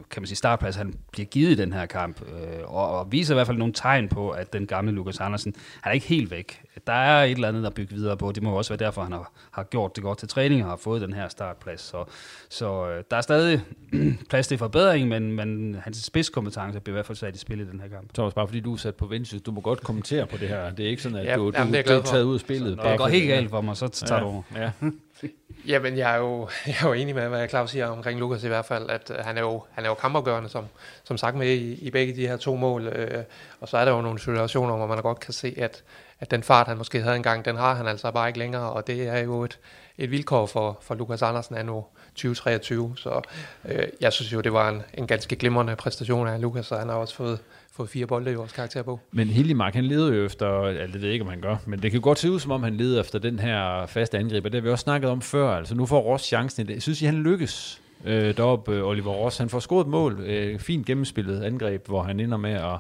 kan 0.10 0.22
man 0.22 0.28
sige, 0.28 0.36
startplads, 0.36 0.76
han 0.76 0.94
bliver 1.12 1.26
givet 1.26 1.52
i 1.52 1.56
den 1.56 1.74
her 1.74 1.86
kamp, 1.86 2.22
øh, 2.22 2.60
og, 2.64 3.00
og 3.00 3.12
viser 3.12 3.34
i 3.34 3.36
hvert 3.36 3.48
fald 3.48 3.58
nogle 3.58 3.74
tegn 3.74 4.10
på, 4.10 4.30
at 4.30 4.54
den 4.54 4.68
gamle 4.68 4.92
Lukas 4.92 5.20
Andersen, 5.20 5.56
han 5.82 5.90
er 5.90 5.94
ikke 5.94 6.08
helt 6.08 6.32
væk. 6.32 6.62
Der 6.88 6.94
er 6.94 7.24
et 7.24 7.32
eller 7.32 7.48
andet 7.48 7.66
at 7.66 7.74
bygge 7.74 7.96
videre 7.96 8.18
på. 8.18 8.32
Det 8.32 8.44
må 8.44 8.58
også 8.58 8.74
være 8.74 8.86
derfor, 8.86 9.04
han 9.04 9.12
har, 9.12 9.32
har 9.52 9.64
gjort 9.64 9.96
det 9.96 10.04
godt 10.04 10.18
til 10.18 10.28
træning 10.28 10.64
og 10.64 10.70
har 10.70 10.78
fået 10.78 11.02
den 11.02 11.14
her 11.14 11.28
startplads. 11.28 11.82
Så, 11.82 12.04
så 12.50 12.90
øh, 12.90 13.04
der 13.12 13.18
er 13.18 13.22
stadig 13.22 13.62
plads 14.30 14.48
til 14.48 14.58
forbedring, 14.58 15.08
men, 15.08 15.32
men 15.32 15.76
hans 15.84 15.98
spidskompetence 15.98 16.80
bliver 16.80 16.94
i 16.94 16.98
hvert 16.98 17.06
fald 17.06 17.16
sat 17.16 17.36
i 17.36 17.40
spil 17.40 17.60
i 17.60 17.66
den 17.66 17.80
her 17.80 17.88
kamp. 17.88 18.14
Thomas, 18.14 18.34
bare 18.34 18.48
fordi 18.48 18.60
du 18.60 18.74
er 18.74 18.78
sat 18.78 18.96
på 18.96 19.06
Vendsyssel, 19.06 19.40
du 19.40 19.52
må 19.52 19.62
godt 19.62 19.84
kommentere 19.84 20.28
på 20.28 20.38
det 20.38 20.48
her. 20.48 20.72
Det 20.72 20.86
er 20.86 20.90
ikke 20.90 21.02
sådan, 21.02 21.18
at 21.18 21.26
ja, 21.26 21.36
du, 21.36 21.52
jamen, 21.56 21.74
du, 21.74 21.78
det 21.78 21.90
er, 21.90 21.94
du 21.96 22.02
er 22.02 22.06
taget 22.06 22.24
ud 22.24 22.34
af 22.34 22.40
spillet. 22.40 22.70
Så, 22.70 22.76
når 22.76 22.90
det 22.90 23.00
går 23.00 23.08
helt 23.08 23.28
galt 23.28 23.50
for 23.50 23.62
mig, 23.62 23.78
så 23.78 23.88
tager 23.88 24.16
ja, 24.16 24.22
du 24.22 24.28
over. 24.28 24.42
Ja. 24.56 24.72
Jamen, 25.68 25.98
jeg 25.98 26.14
er, 26.14 26.18
jo, 26.18 26.50
jeg 26.68 26.76
er 26.82 26.88
jo 26.88 26.94
enig 26.94 27.16
med, 27.16 27.28
hvad 27.28 27.50
Claus 27.50 27.72
siger 27.72 27.88
omkring 27.88 28.20
Lukas 28.20 28.44
i 28.44 28.48
hvert 28.48 28.66
fald, 28.66 28.90
at 28.90 29.12
øh, 29.12 29.26
han 29.26 29.38
er 29.38 29.42
jo, 29.42 29.64
han 29.72 29.86
er 29.86 29.90
jo 29.90 29.96
kampafgørende, 29.96 30.50
som, 30.50 30.66
som 31.04 31.18
sagt 31.18 31.36
med 31.36 31.48
i, 31.48 31.74
i 31.74 31.92
begge 31.92 32.16
de 32.16 32.28
her 32.28 32.38
to 32.38 32.56
mål. 32.56 32.88
Øh, 32.88 33.24
og 33.62 33.68
så 33.68 33.78
er 33.78 33.86
der 33.86 33.92
jo 33.92 34.02
nogle 34.02 34.20
situationer, 34.20 34.76
hvor 34.76 34.88
man 34.88 35.02
godt 35.02 35.20
kan 35.20 35.34
se, 35.34 35.54
at, 35.58 35.84
at 36.20 36.32
den 36.32 36.44
fart, 36.44 36.68
han 36.68 36.78
måske 36.78 37.02
havde 37.02 37.16
engang, 37.16 37.46
den 37.46 37.56
har 37.56 37.74
han 37.76 37.88
altså 37.88 38.12
bare 38.12 38.28
ikke 38.28 38.40
længere, 38.40 38.72
og 38.72 38.88
det 38.88 39.08
er 39.08 39.18
jo 39.18 39.44
et, 39.44 39.60
et 39.98 40.12
vilkår 40.12 40.46
for, 40.46 40.80
for 40.82 40.96
Lukas 40.96 41.22
Andersen 41.22 41.56
er 41.56 41.64
nu 41.64 41.86
2023. 42.16 42.94
Så 42.98 43.22
øh, 43.66 43.88
jeg 44.02 44.14
synes 44.14 44.34
jo, 44.34 44.42
det 44.42 44.54
var 44.54 44.70
en, 44.70 44.84
en 44.94 45.08
ganske 45.08 45.36
glimrende 45.36 45.76
præstation 45.76 46.28
af 46.28 46.42
Lukas, 46.42 46.72
og 46.72 46.80
han 46.80 46.90
har 46.90 46.96
også 46.96 47.16
fået, 47.16 47.40
fået 47.78 47.90
fire 47.90 48.08
bolde 48.08 48.32
i 48.32 48.36
vores 48.36 48.52
karakter 48.52 48.84
på. 48.84 49.00
Men 49.12 49.28
Hildemark, 49.28 49.74
han 49.74 49.86
leder 49.86 50.14
jo 50.14 50.26
efter, 50.26 50.62
altså 50.62 50.94
det 50.94 51.02
ved 51.02 51.08
jeg 51.08 51.14
ikke, 51.14 51.24
om 51.26 51.30
han 51.30 51.42
gør, 51.42 51.56
men 51.66 51.82
det 51.82 51.92
kan 51.92 52.02
godt 52.02 52.20
se 52.20 52.32
ud, 52.32 52.40
som 52.40 52.52
om 52.52 52.64
han 52.64 52.78
leder 52.78 53.02
efter 53.02 53.20
den 53.20 53.40
her 53.40 53.86
faste 53.86 54.18
angreb, 54.18 54.46
og 54.46 54.52
det 54.52 54.62
har 54.62 54.64
vi 54.64 54.70
også 54.70 54.84
snakket 54.84 55.10
om 55.10 55.22
før. 55.22 55.50
Altså 55.50 55.76
nu 55.76 55.86
får 55.86 56.00
Ross 56.00 56.24
chancen 56.24 56.64
i 56.64 56.68
det. 56.68 56.74
Jeg 56.74 56.82
synes, 56.82 57.02
at 57.02 57.06
han 57.06 57.24
lykkes 57.24 57.82
øh, 58.06 58.38
deroppe, 58.38 58.72
øh, 58.72 58.88
Oliver 58.88 59.12
Ross. 59.12 59.38
Han 59.38 59.50
får 59.50 59.60
scoret 59.60 59.86
et 59.86 59.92
mål, 59.92 60.20
øh, 60.20 60.60
fint 60.60 60.86
gennemspillet 60.86 61.44
angreb, 61.44 61.88
hvor 61.88 62.04
han 62.04 62.20
ender 62.20 62.38
med 62.38 62.54
at 62.54 62.80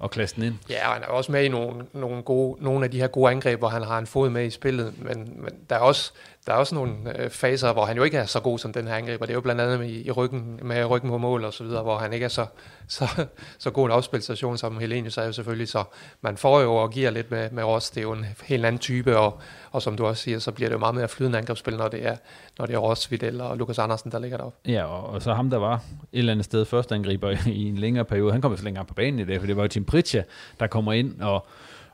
og 0.00 0.10
klasse 0.10 0.36
den 0.36 0.44
ind. 0.44 0.54
Ja, 0.70 0.88
og 0.88 0.94
han 0.94 1.02
er 1.02 1.06
også 1.06 1.32
med 1.32 1.44
i 1.44 1.48
nogle, 1.48 1.84
nogle, 1.92 2.22
gode, 2.22 2.64
nogle 2.64 2.84
af 2.84 2.90
de 2.90 3.00
her 3.00 3.06
gode 3.06 3.30
angreb, 3.30 3.58
hvor 3.58 3.68
han 3.68 3.82
har 3.82 3.98
en 3.98 4.06
fod 4.06 4.30
med 4.30 4.46
i 4.46 4.50
spillet, 4.50 4.94
men, 4.98 5.32
men 5.36 5.50
der, 5.70 5.76
er 5.76 5.80
også, 5.80 6.12
der 6.50 6.56
er 6.56 6.60
også 6.60 6.74
nogle 6.74 6.94
øh, 7.18 7.30
faser, 7.30 7.72
hvor 7.72 7.84
han 7.84 7.96
jo 7.96 8.02
ikke 8.02 8.16
er 8.16 8.26
så 8.26 8.40
god 8.40 8.58
som 8.58 8.72
den 8.72 8.86
her 8.86 8.94
angriber. 8.94 9.26
Det 9.26 9.32
er 9.32 9.34
jo 9.34 9.40
blandt 9.40 9.60
andet 9.60 9.86
i, 9.86 10.06
i 10.06 10.10
ryggen, 10.10 10.60
med 10.62 10.84
ryggen 10.84 11.10
på 11.10 11.18
mål 11.18 11.44
og 11.44 11.52
så 11.52 11.64
videre, 11.64 11.82
hvor 11.82 11.98
han 11.98 12.12
ikke 12.12 12.24
er 12.24 12.28
så, 12.28 12.46
så, 12.88 13.26
så 13.58 13.70
god 13.70 13.86
en 13.86 13.92
afspilstation 13.92 14.58
som 14.58 14.78
Helenius 14.78 15.18
er 15.18 15.24
jo 15.24 15.32
selvfølgelig. 15.32 15.68
Så 15.68 15.84
man 16.20 16.36
får 16.36 16.60
jo 16.60 16.74
og 16.74 16.90
giver 16.90 17.10
lidt 17.10 17.30
med, 17.30 17.50
med 17.50 17.64
Ross. 17.64 17.90
Det 17.90 17.98
er 17.98 18.02
jo 18.02 18.12
en 18.12 18.26
helt 18.44 18.66
anden 18.66 18.78
type, 18.78 19.18
og, 19.18 19.40
og 19.70 19.82
som 19.82 19.96
du 19.96 20.06
også 20.06 20.22
siger, 20.22 20.38
så 20.38 20.52
bliver 20.52 20.68
det 20.68 20.74
jo 20.74 20.78
meget 20.78 20.94
mere 20.94 21.08
flydende 21.08 21.38
angrebsspil, 21.38 21.76
når 21.76 21.88
det 21.88 22.06
er, 22.06 22.16
når 22.58 22.66
det 22.66 22.74
er 22.74 22.78
Ross, 22.78 23.10
Videl 23.10 23.40
og 23.40 23.56
Lukas 23.56 23.78
Andersen, 23.78 24.12
der 24.12 24.18
ligger 24.18 24.36
deroppe. 24.36 24.70
Ja, 24.70 24.84
og, 24.84 25.06
og 25.06 25.22
så 25.22 25.34
ham, 25.34 25.50
der 25.50 25.58
var 25.58 25.74
et 25.74 25.80
eller 26.12 26.32
andet 26.32 26.44
sted 26.44 26.64
første 26.64 26.94
angriber 26.94 27.30
i 27.46 27.68
en 27.68 27.78
længere 27.78 28.04
periode, 28.04 28.32
han 28.32 28.40
kommer 28.40 28.58
så 28.58 28.64
længere 28.64 28.84
på 28.84 28.94
banen 28.94 29.20
i 29.20 29.24
dag, 29.24 29.40
for 29.40 29.46
det 29.46 29.56
var 29.56 29.62
jo 29.62 29.68
Tim 29.68 29.84
Pritja, 29.84 30.22
der 30.60 30.66
kommer 30.66 30.92
ind 30.92 31.20
og, 31.20 31.46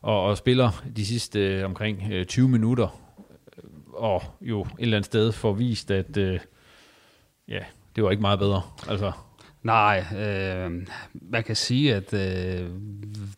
og, 0.02 0.22
og 0.22 0.36
spiller 0.36 0.82
de 0.96 1.06
sidste 1.06 1.40
øh, 1.40 1.64
omkring 1.64 2.02
øh, 2.12 2.26
20 2.26 2.48
minutter, 2.48 3.05
og 3.96 4.22
jo 4.40 4.60
et 4.60 4.68
eller 4.78 4.96
andet 4.96 5.06
sted 5.06 5.32
får 5.32 5.52
vist, 5.52 5.90
at 5.90 6.16
øh, 6.16 6.40
ja, 7.48 7.60
det 7.96 8.04
var 8.04 8.10
ikke 8.10 8.20
meget 8.20 8.38
bedre. 8.38 8.62
Altså, 8.88 9.12
Nej, 9.66 10.04
øh, 10.16 10.70
man 11.12 11.44
kan 11.44 11.56
sige, 11.56 11.94
at 11.94 12.14
øh, 12.14 12.20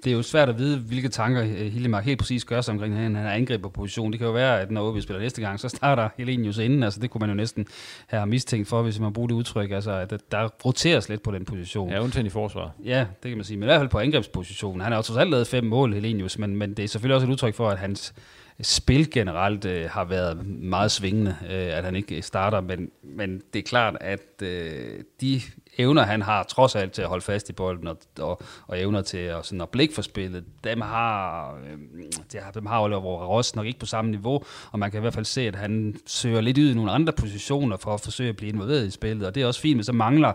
det 0.04 0.06
er 0.06 0.12
jo 0.12 0.22
svært 0.22 0.48
at 0.48 0.58
vide, 0.58 0.78
hvilke 0.78 1.08
tanker 1.08 1.42
Hillemark 1.42 2.04
helt 2.04 2.18
præcis 2.18 2.44
gør 2.44 2.60
sig 2.60 2.72
omkring 2.72 2.96
den 2.96 3.16
her 3.16 3.28
angriberposition. 3.28 4.12
Det 4.12 4.18
kan 4.18 4.26
jo 4.26 4.32
være, 4.32 4.60
at 4.60 4.70
når 4.70 4.90
OB 4.90 5.00
spiller 5.00 5.20
næste 5.20 5.40
gang, 5.40 5.60
så 5.60 5.68
starter 5.68 6.08
Helenius 6.18 6.58
inden. 6.58 6.82
Altså, 6.82 7.00
det 7.00 7.10
kunne 7.10 7.20
man 7.20 7.28
jo 7.28 7.34
næsten 7.34 7.66
have 8.06 8.26
mistænkt 8.26 8.68
for, 8.68 8.82
hvis 8.82 9.00
man 9.00 9.12
bruger 9.12 9.28
det 9.28 9.34
udtryk. 9.34 9.70
Altså, 9.70 9.92
at 9.92 10.14
der 10.32 10.48
roteres 10.64 11.08
lidt 11.08 11.22
på 11.22 11.30
den 11.30 11.44
position. 11.44 11.90
Ja, 11.90 12.00
undtagen 12.02 12.26
i 12.26 12.30
forsvaret. 12.30 12.70
Ja, 12.84 13.06
det 13.22 13.28
kan 13.30 13.36
man 13.36 13.44
sige. 13.44 13.56
Men 13.56 13.64
i 13.64 13.66
hvert 13.66 13.80
fald 13.80 13.88
på 13.88 13.98
angrebspositionen. 13.98 14.80
Han 14.80 14.92
har 14.92 14.98
jo 14.98 15.02
trods 15.02 15.18
alt 15.18 15.30
lavet 15.30 15.46
fem 15.46 15.64
mål, 15.64 15.94
Helenius, 15.94 16.38
men, 16.38 16.56
men 16.56 16.74
det 16.74 16.82
er 16.84 16.88
selvfølgelig 16.88 17.14
også 17.14 17.26
et 17.26 17.30
udtryk 17.30 17.54
for, 17.54 17.70
at 17.70 17.78
hans 17.78 18.14
spil 18.62 19.10
generelt 19.10 19.64
øh, 19.64 19.90
har 19.90 20.04
været 20.04 20.46
meget 20.46 20.90
svingende, 20.90 21.36
øh, 21.42 21.76
at 21.76 21.84
han 21.84 21.96
ikke 21.96 22.22
starter, 22.22 22.60
men, 22.60 22.90
men 23.02 23.42
det 23.52 23.58
er 23.58 23.62
klart, 23.62 23.96
at 24.00 24.42
øh, 24.42 25.00
de 25.20 25.40
evner, 25.78 26.02
han 26.02 26.22
har 26.22 26.42
trods 26.42 26.74
alt 26.76 26.92
til 26.92 27.02
at 27.02 27.08
holde 27.08 27.24
fast 27.24 27.50
i 27.50 27.52
bolden 27.52 27.86
og, 27.86 27.98
og, 28.20 28.42
og 28.66 28.80
evner 28.80 29.02
til 29.02 29.18
at, 29.18 29.46
sådan 29.46 29.60
at 29.60 29.68
blik 29.68 29.94
for 29.94 30.02
spillet, 30.02 30.44
dem 30.64 30.80
har, 30.80 31.54
øh, 31.54 32.02
det 32.32 32.40
har, 32.40 32.50
dem 32.50 32.66
har 32.66 32.82
Oliver 32.82 33.26
Ross 33.26 33.56
nok 33.56 33.66
ikke 33.66 33.78
på 33.78 33.86
samme 33.86 34.10
niveau, 34.10 34.42
og 34.72 34.78
man 34.78 34.90
kan 34.90 34.98
i 34.98 35.00
hvert 35.00 35.14
fald 35.14 35.24
se, 35.24 35.40
at 35.40 35.56
han 35.56 35.96
søger 36.06 36.40
lidt 36.40 36.58
ud 36.58 36.70
i 36.70 36.74
nogle 36.74 36.90
andre 36.90 37.12
positioner 37.12 37.76
for 37.76 37.94
at 37.94 38.00
forsøge 38.00 38.28
at 38.28 38.36
blive 38.36 38.52
involveret 38.52 38.86
i 38.86 38.90
spillet, 38.90 39.26
og 39.26 39.34
det 39.34 39.42
er 39.42 39.46
også 39.46 39.60
fint, 39.60 39.76
men 39.76 39.84
så 39.84 39.92
mangler 39.92 40.32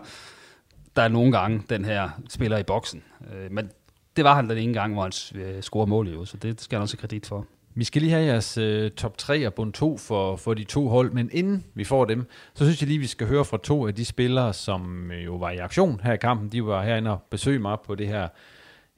der 0.96 1.02
er 1.02 1.08
nogle 1.08 1.32
gange 1.32 1.62
den 1.70 1.84
her 1.84 2.10
spiller 2.28 2.58
i 2.58 2.62
boksen. 2.62 3.02
Øh, 3.32 3.52
men 3.52 3.70
det 4.16 4.24
var 4.24 4.34
han 4.34 4.50
den 4.50 4.58
ene 4.58 4.72
gang, 4.72 4.92
hvor 4.92 5.02
han 5.02 5.42
øh, 5.42 5.62
scorede 5.62 5.90
mål 5.90 6.08
jo, 6.08 6.24
så 6.24 6.36
det 6.36 6.60
skal 6.60 6.76
han 6.76 6.82
også 6.82 6.96
have 6.96 7.00
kredit 7.00 7.26
for. 7.26 7.46
Vi 7.76 7.84
skal 7.84 8.02
lige 8.02 8.12
have 8.12 8.24
jeres 8.24 8.58
øh, 8.58 8.90
top 8.90 9.18
3 9.18 9.46
og 9.46 9.54
bund 9.54 9.72
2 9.72 9.98
for, 9.98 10.36
for 10.36 10.54
de 10.54 10.64
to 10.64 10.88
hold, 10.88 11.12
men 11.12 11.30
inden 11.32 11.64
vi 11.74 11.84
får 11.84 12.04
dem, 12.04 12.26
så 12.54 12.64
synes 12.64 12.80
jeg 12.80 12.88
lige, 12.88 12.98
vi 12.98 13.06
skal 13.06 13.26
høre 13.26 13.44
fra 13.44 13.58
to 13.62 13.86
af 13.86 13.94
de 13.94 14.04
spillere, 14.04 14.52
som 14.52 15.10
øh, 15.10 15.24
jo 15.24 15.36
var 15.36 15.50
i 15.50 15.56
aktion 15.56 16.00
her 16.04 16.12
i 16.12 16.16
kampen. 16.16 16.48
De 16.48 16.66
var 16.66 16.82
herinde 16.82 17.10
og 17.10 17.22
besøgte 17.30 17.58
mig 17.58 17.78
på 17.86 17.94
det 17.94 18.06
her, 18.06 18.28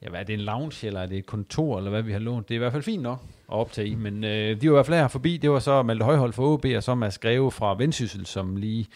ja 0.01 0.09
hvad 0.09 0.19
er 0.19 0.23
det, 0.23 0.33
en 0.33 0.39
lounge, 0.39 0.87
eller 0.87 1.01
er 1.01 1.05
det 1.05 1.17
et 1.17 1.25
kontor, 1.25 1.77
eller 1.77 1.89
hvad 1.89 2.01
vi 2.01 2.11
har 2.11 2.19
lånt. 2.19 2.49
Det 2.49 2.53
er 2.53 2.57
i 2.57 2.59
hvert 2.59 2.71
fald 2.71 2.83
fint 2.83 3.01
nok 3.01 3.21
at 3.51 3.55
optage 3.55 3.87
i, 3.87 3.95
men 3.95 4.23
øh, 4.23 4.61
de 4.61 4.69
var 4.69 4.73
i 4.73 4.77
hvert 4.77 4.85
fald 4.85 4.97
her 4.97 5.07
forbi. 5.07 5.37
Det 5.37 5.51
var 5.51 5.59
så 5.59 5.83
Malte 5.83 6.05
Højhold 6.05 6.33
for 6.33 6.53
OB, 6.53 6.65
og 6.75 6.83
så 6.83 6.95
Mads 6.95 7.17
Greve 7.17 7.51
fra 7.51 7.75
Vendsyssel, 7.77 8.25
som 8.25 8.55
lige, 8.55 8.87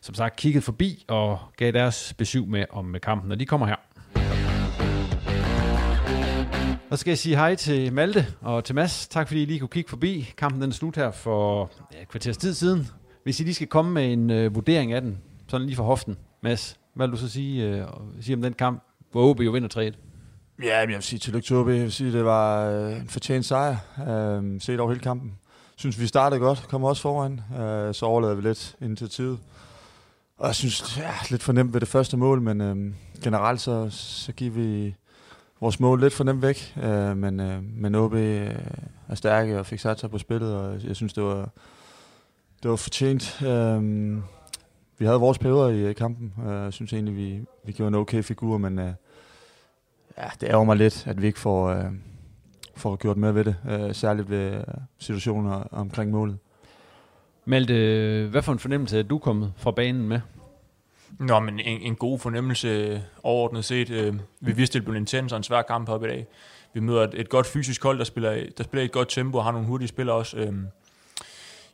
som 0.00 0.14
sagt, 0.14 0.36
kiggede 0.36 0.62
forbi 0.62 1.04
og 1.08 1.38
gav 1.56 1.72
deres 1.72 2.14
besøg 2.18 2.48
med 2.48 2.64
om 2.70 2.96
kampen, 3.02 3.32
og 3.32 3.40
de 3.40 3.46
kommer 3.46 3.66
her. 3.66 3.76
Og 6.90 6.98
så 6.98 7.00
skal 7.00 7.10
jeg 7.10 7.18
sige 7.18 7.36
hej 7.36 7.54
til 7.54 7.92
Malte 7.92 8.26
og 8.40 8.64
til 8.64 8.74
Mads. 8.74 9.08
Tak 9.08 9.28
fordi 9.28 9.42
I 9.42 9.44
lige 9.44 9.58
kunne 9.58 9.68
kigge 9.68 9.90
forbi. 9.90 10.32
Kampen 10.36 10.62
den 10.62 10.70
er 10.70 10.74
slut 10.74 10.96
her 10.96 11.10
for 11.10 11.70
ja, 11.92 12.02
et 12.02 12.08
kvarters 12.08 12.36
tid 12.36 12.54
siden. 12.54 12.88
Hvis 13.24 13.40
I 13.40 13.42
lige 13.42 13.54
skal 13.54 13.66
komme 13.66 13.90
med 13.90 14.12
en 14.12 14.30
øh, 14.30 14.54
vurdering 14.54 14.92
af 14.92 15.00
den, 15.00 15.18
sådan 15.48 15.66
lige 15.66 15.76
for 15.76 15.84
hoften. 15.84 16.16
Mads, 16.42 16.78
hvad 16.94 17.06
vil 17.06 17.16
du 17.16 17.20
så 17.20 17.28
sige, 17.28 17.64
øh, 17.64 17.86
sige 18.20 18.36
om 18.36 18.42
den 18.42 18.52
kamp, 18.52 18.82
hvor 19.12 19.30
OB 19.30 19.40
jo 19.40 19.50
vinder 19.50 19.92
3-1? 19.92 19.96
Ja, 20.64 20.78
jeg 20.78 20.88
vil 20.88 21.02
sige 21.02 21.18
tillykke 21.18 21.46
til 21.46 21.56
OB. 21.56 21.68
Jeg 21.68 21.82
vil 21.82 21.92
sige, 21.92 22.12
det 22.12 22.24
var 22.24 22.70
øh, 22.70 22.96
en 22.96 23.08
fortjent 23.08 23.44
sejr. 23.44 23.76
Øh, 24.08 24.60
set 24.60 24.80
over 24.80 24.90
hele 24.90 25.02
kampen. 25.02 25.32
Synes 25.76 26.00
vi 26.00 26.06
startede 26.06 26.40
godt, 26.40 26.66
kom 26.68 26.84
også 26.84 27.02
foran. 27.02 27.40
Øh, 27.60 27.94
så 27.94 28.06
overlader 28.06 28.34
vi 28.34 28.42
lidt 28.42 28.76
initiativet. 28.80 29.38
Og 30.38 30.46
jeg 30.46 30.54
synes, 30.54 30.98
ja, 30.98 31.10
lidt 31.30 31.42
for 31.42 31.52
nemt 31.52 31.74
ved 31.74 31.80
det 31.80 31.88
første 31.88 32.16
mål, 32.16 32.40
men 32.40 32.60
øh, 32.60 32.94
generelt 33.22 33.60
så, 33.60 33.88
så 33.90 34.32
giver 34.32 34.50
vi 34.50 34.94
vores 35.60 35.80
mål 35.80 36.00
lidt 36.00 36.12
for 36.12 36.24
nemt 36.24 36.42
væk, 36.42 36.74
øh, 36.82 37.16
men, 37.16 37.40
øh, 37.40 37.62
men 37.62 37.94
OB 37.94 38.14
øh, 38.14 38.54
er 39.08 39.14
stærke 39.14 39.58
og 39.58 39.66
fik 39.66 39.80
sat 39.80 40.00
sig 40.00 40.10
på 40.10 40.18
spillet, 40.18 40.56
og 40.56 40.84
jeg 40.84 40.96
synes, 40.96 41.12
det 41.12 41.22
var, 41.22 41.50
det 42.62 42.70
var 42.70 42.76
fortjent. 42.76 43.42
Øh, 43.42 44.16
vi 44.98 45.04
havde 45.04 45.20
vores 45.20 45.38
perioder 45.38 45.68
i 45.68 45.80
øh, 45.80 45.94
kampen, 45.94 46.34
og 46.36 46.52
jeg 46.52 46.72
synes 46.72 46.92
egentlig, 46.92 47.16
vi, 47.16 47.40
vi 47.64 47.72
gjorde 47.72 47.88
en 47.88 47.94
okay 47.94 48.22
figur, 48.22 48.58
men 48.58 48.78
øh, 48.78 48.92
ja, 50.18 50.28
det 50.40 50.48
ærger 50.48 50.64
mig 50.64 50.76
lidt, 50.76 51.06
at 51.06 51.22
vi 51.22 51.26
ikke 51.26 51.38
får, 51.38 51.68
øh, 51.68 51.84
får 52.76 52.96
gjort 52.96 53.16
mere 53.16 53.34
ved 53.34 53.44
det, 53.44 53.56
øh, 53.70 53.94
særligt 53.94 54.30
ved 54.30 54.54
øh, 54.54 54.64
situationer 54.98 55.52
omkring 55.70 56.10
målet. 56.10 56.38
Malte, 57.44 58.28
hvad 58.30 58.42
for 58.42 58.52
en 58.52 58.58
fornemmelse 58.58 58.98
er 58.98 59.02
du 59.02 59.18
kommet 59.18 59.52
fra 59.56 59.70
banen 59.70 60.08
med? 60.08 60.20
Nå, 61.18 61.40
men 61.40 61.60
en, 61.60 61.80
en 61.80 61.96
god 61.96 62.18
fornemmelse 62.18 62.68
øh, 62.68 63.00
overordnet 63.22 63.64
set. 63.64 63.90
Øh, 63.90 64.14
vi 64.40 64.52
vidste, 64.52 64.78
det 64.78 64.84
blev 64.84 64.96
en 64.96 65.02
intens 65.02 65.32
og 65.32 65.36
en 65.36 65.42
svær 65.42 65.62
kamp 65.62 65.88
op 65.88 66.04
i 66.04 66.06
dag. 66.06 66.26
Vi 66.74 66.80
møder 66.80 67.02
et, 67.02 67.14
et 67.14 67.28
godt 67.28 67.46
fysisk 67.46 67.82
hold, 67.82 67.98
der 67.98 68.04
spiller, 68.04 68.44
der 68.58 68.64
spiller 68.64 68.84
et 68.84 68.92
godt 68.92 69.08
tempo 69.08 69.38
og 69.38 69.44
har 69.44 69.52
nogle 69.52 69.66
hurtige 69.66 69.88
spillere 69.88 70.16
også. 70.16 70.36
Øh, 70.36 70.52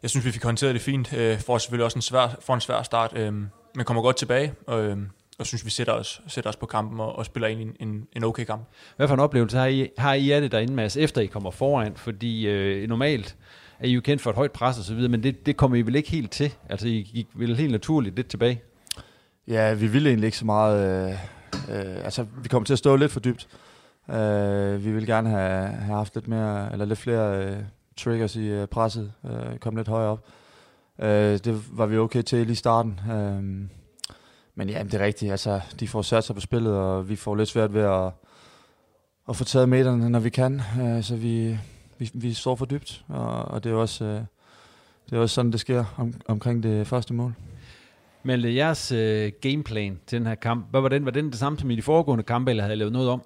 jeg 0.03 0.11
synes, 0.11 0.27
vi 0.27 0.31
fik 0.31 0.45
håndteret 0.45 0.75
det 0.75 0.83
fint. 0.83 1.13
Øh, 1.13 1.41
får 1.41 1.59
selvfølgelig 1.59 1.85
også 1.85 1.99
en 1.99 2.03
svær, 2.03 2.37
for 2.41 2.55
en 2.55 2.61
svær 2.61 2.83
start, 2.83 3.13
øh, 3.17 3.33
men 3.75 3.85
kommer 3.85 4.03
godt 4.03 4.17
tilbage. 4.17 4.53
Og, 4.67 4.85
øh, 4.85 4.99
og 5.39 5.47
synes, 5.47 5.65
vi 5.65 5.71
sætter 5.71 5.93
os, 5.93 6.23
sætter 6.29 6.51
os 6.51 6.57
på 6.57 6.67
kampen 6.67 7.01
og, 7.01 7.17
og 7.17 7.27
spiller 7.27 7.49
en, 7.49 7.77
en, 7.81 8.07
en 8.13 8.25
okay 8.25 8.45
kamp. 8.45 8.63
Hvad 8.97 9.09
for 9.09 9.15
en 9.15 9.21
oplevelse 9.21 9.59
har 9.59 9.67
I, 9.67 9.89
har 9.99 10.15
I 10.15 10.31
af 10.31 10.41
det 10.41 10.53
derinde, 10.53 10.75
Mads, 10.75 10.97
efter 10.97 11.21
I 11.21 11.27
kommer 11.27 11.51
foran? 11.51 11.97
Fordi 11.97 12.49
øh, 12.49 12.89
normalt 12.89 13.37
er 13.79 13.87
I 13.87 13.93
jo 13.93 14.01
kendt 14.01 14.23
for 14.23 14.31
et 14.31 14.37
højt 14.37 14.53
pres 14.53 14.79
og 14.79 14.85
så 14.85 14.95
videre, 14.95 15.09
men 15.09 15.23
det, 15.23 15.47
det 15.47 15.57
kommer 15.57 15.77
I 15.77 15.83
vel 15.83 15.97
ikke 15.97 16.11
helt 16.11 16.31
til? 16.31 16.55
Altså, 16.69 16.89
I 16.89 17.11
gik 17.15 17.27
vel 17.35 17.57
helt 17.57 17.73
naturligt 17.73 18.17
lidt 18.17 18.29
tilbage? 18.29 18.63
Ja, 19.49 19.75
vi 19.75 19.87
ville 19.87 20.09
egentlig 20.09 20.27
ikke 20.27 20.39
så 20.39 20.47
meget... 20.47 21.09
Øh, 21.09 21.13
øh, 21.69 22.05
altså, 22.05 22.27
vi 22.43 22.49
kommer 22.49 22.65
til 22.65 22.73
at 22.73 22.79
stå 22.79 22.97
lidt 22.97 23.13
for 23.13 23.21
dybt. 23.21 23.49
Øh, 24.11 24.85
vi 24.85 24.93
vil 24.93 25.07
gerne 25.07 25.31
have, 25.31 25.67
have 25.67 25.97
haft 25.97 26.15
lidt 26.15 26.29
mere, 26.29 26.73
eller 26.73 26.85
lidt 26.85 26.99
flere 26.99 27.45
øh, 27.45 27.57
triggers 27.97 28.37
i 28.37 28.47
øh, 28.47 28.67
presset, 28.67 29.13
øh, 29.25 29.59
komme 29.59 29.79
lidt 29.79 29.89
højere 29.89 30.11
op. 30.11 30.25
Øh, 30.99 31.39
det 31.39 31.79
var 31.79 31.87
vi 31.87 31.99
okay 31.99 32.23
til 32.23 32.39
lige 32.39 32.53
i 32.53 32.55
starten. 32.55 33.01
Øh, 33.11 33.43
men 34.55 34.69
ja, 34.69 34.83
det 34.83 34.95
er 34.95 35.05
rigtigt. 35.05 35.31
Altså, 35.31 35.61
de 35.81 35.89
får 35.89 36.03
sat 36.03 36.25
sig 36.25 36.35
på 36.35 36.41
spillet, 36.41 36.73
og 36.73 37.09
vi 37.09 37.17
får 37.17 37.35
lidt 37.35 37.49
svært 37.49 37.75
ved 37.75 37.83
at, 37.83 38.11
at 39.29 39.37
få 39.37 39.45
taget 39.45 39.69
meterne, 39.69 40.11
når 40.11 40.21
vi 40.21 40.31
kan. 40.31 40.63
Øh, 40.81 41.03
så 41.03 41.17
vi, 41.17 41.59
vi, 41.99 42.11
vi 42.15 42.33
står 42.33 42.57
for 42.57 42.67
dybt, 42.67 43.05
og, 43.09 43.45
og 43.45 43.65
det 43.65 43.73
er 43.73 43.77
også... 43.77 44.05
Øh, 44.05 44.21
det 45.11 45.17
er 45.17 45.21
også 45.21 45.35
sådan, 45.35 45.53
det 45.53 45.61
sker 45.61 45.85
om, 45.97 46.15
omkring 46.29 46.63
det 46.63 46.87
første 46.87 47.15
mål. 47.15 47.35
Malte, 48.27 48.55
jeres 48.55 48.93
øh, 48.93 49.33
gameplan 49.41 50.01
til 50.07 50.19
den 50.19 50.27
her 50.27 50.35
kamp, 50.35 50.67
hvad 50.71 50.81
var 50.81 50.89
den? 50.89 51.05
Var 51.05 51.11
den 51.11 51.31
det 51.31 51.39
samme 51.39 51.59
som 51.59 51.71
i 51.71 51.77
de 51.77 51.83
foregående 51.83 52.25
kampe, 52.25 52.51
eller 52.51 52.63
havde 52.63 52.75
I 52.75 52.79
lavet 52.79 52.93
noget 52.93 53.09
om? 53.09 53.23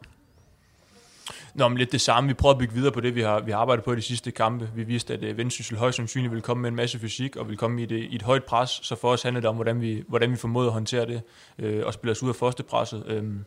Nå, 1.54 1.68
men 1.68 1.78
lidt 1.78 1.92
det 1.92 2.00
samme. 2.00 2.28
Vi 2.28 2.34
prøver 2.34 2.54
at 2.54 2.58
bygge 2.58 2.74
videre 2.74 2.92
på 2.92 3.00
det, 3.00 3.14
vi 3.14 3.20
har, 3.20 3.40
vi 3.40 3.50
har 3.50 3.58
arbejdet 3.58 3.84
på 3.84 3.92
i 3.92 3.96
de 3.96 4.02
sidste 4.02 4.30
kampe. 4.30 4.70
Vi 4.74 4.82
vidste, 4.82 5.14
at 5.14 5.22
øh, 5.22 5.38
Vendsyssel 5.38 5.76
højst 5.76 5.96
sandsynligt 5.96 6.30
ville 6.30 6.42
komme 6.42 6.60
med 6.60 6.68
en 6.68 6.76
masse 6.76 6.98
fysik, 6.98 7.36
og 7.36 7.46
ville 7.46 7.56
komme 7.56 7.82
i, 7.82 7.86
det, 7.86 7.96
øh, 7.96 8.04
i 8.04 8.14
et 8.14 8.22
højt 8.22 8.44
pres. 8.44 8.70
Så 8.82 8.96
for 8.96 9.12
os 9.12 9.22
handler 9.22 9.40
det 9.40 9.48
om, 9.48 9.54
hvordan 9.54 9.80
vi, 9.80 10.04
hvordan 10.08 10.30
vi 10.30 10.36
formåede 10.36 10.66
at 10.66 10.72
håndtere 10.72 11.06
det, 11.06 11.22
øh, 11.58 11.86
og 11.86 11.94
spille 11.94 12.10
os 12.10 12.22
ud 12.22 12.28
af 12.28 12.36
første 12.36 12.62
presset. 12.62 13.04
Øhm, 13.06 13.38
øh, 13.38 13.44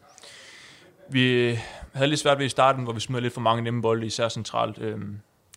vi 1.09 1.57
havde 1.93 2.09
lidt 2.09 2.19
svært 2.19 2.39
ved 2.39 2.45
i 2.45 2.49
starten, 2.49 2.83
hvor 2.83 2.93
vi 2.93 2.99
smed 2.99 3.21
lidt 3.21 3.33
for 3.33 3.41
mange 3.41 3.63
nemme 3.63 3.81
bolde, 3.81 4.05
især 4.05 4.29
centralt. 4.29 4.79
Øh, 4.79 4.99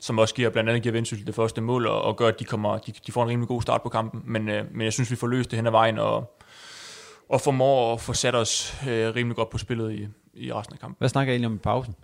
som 0.01 0.19
også 0.19 0.35
giver, 0.35 0.51
blandt 0.51 0.71
andet 0.71 0.83
giver 0.83 0.93
Vendsyssel 0.93 1.27
det 1.27 1.35
første 1.35 1.61
mål, 1.61 1.87
og, 1.87 2.03
og 2.03 2.17
gør, 2.17 2.29
at 2.29 2.41
de, 2.41 2.45
kommer, 2.45 2.79
de, 2.79 2.93
de 3.07 3.13
får 3.13 3.23
en 3.23 3.29
rimelig 3.29 3.49
god 3.49 3.63
start 3.63 3.83
på 3.83 3.89
kampen. 3.89 4.23
Men, 4.25 4.49
øh, 4.49 4.65
men 4.73 4.85
jeg 4.85 4.93
synes, 4.93 5.11
vi 5.11 5.17
får 5.17 5.27
løst 5.27 5.51
det 5.51 5.57
hen 5.57 5.67
ad 5.67 5.71
vejen, 5.71 5.99
og, 5.99 6.39
og 7.29 7.41
formår 7.41 7.93
at 7.93 8.01
få 8.01 8.13
sat 8.13 8.35
os 8.35 8.83
øh, 8.89 9.15
rimelig 9.15 9.37
godt 9.37 9.51
på 9.51 9.59
spillet 9.59 9.93
i, 9.93 10.09
i 10.35 10.53
resten 10.53 10.75
af 10.75 10.81
kampen. 10.81 10.97
Hvad 10.99 11.09
snakker 11.09 11.33
I 11.33 11.35
egentlig 11.35 11.47
om 11.47 11.55
i 11.55 11.59
pausen? 11.59 11.95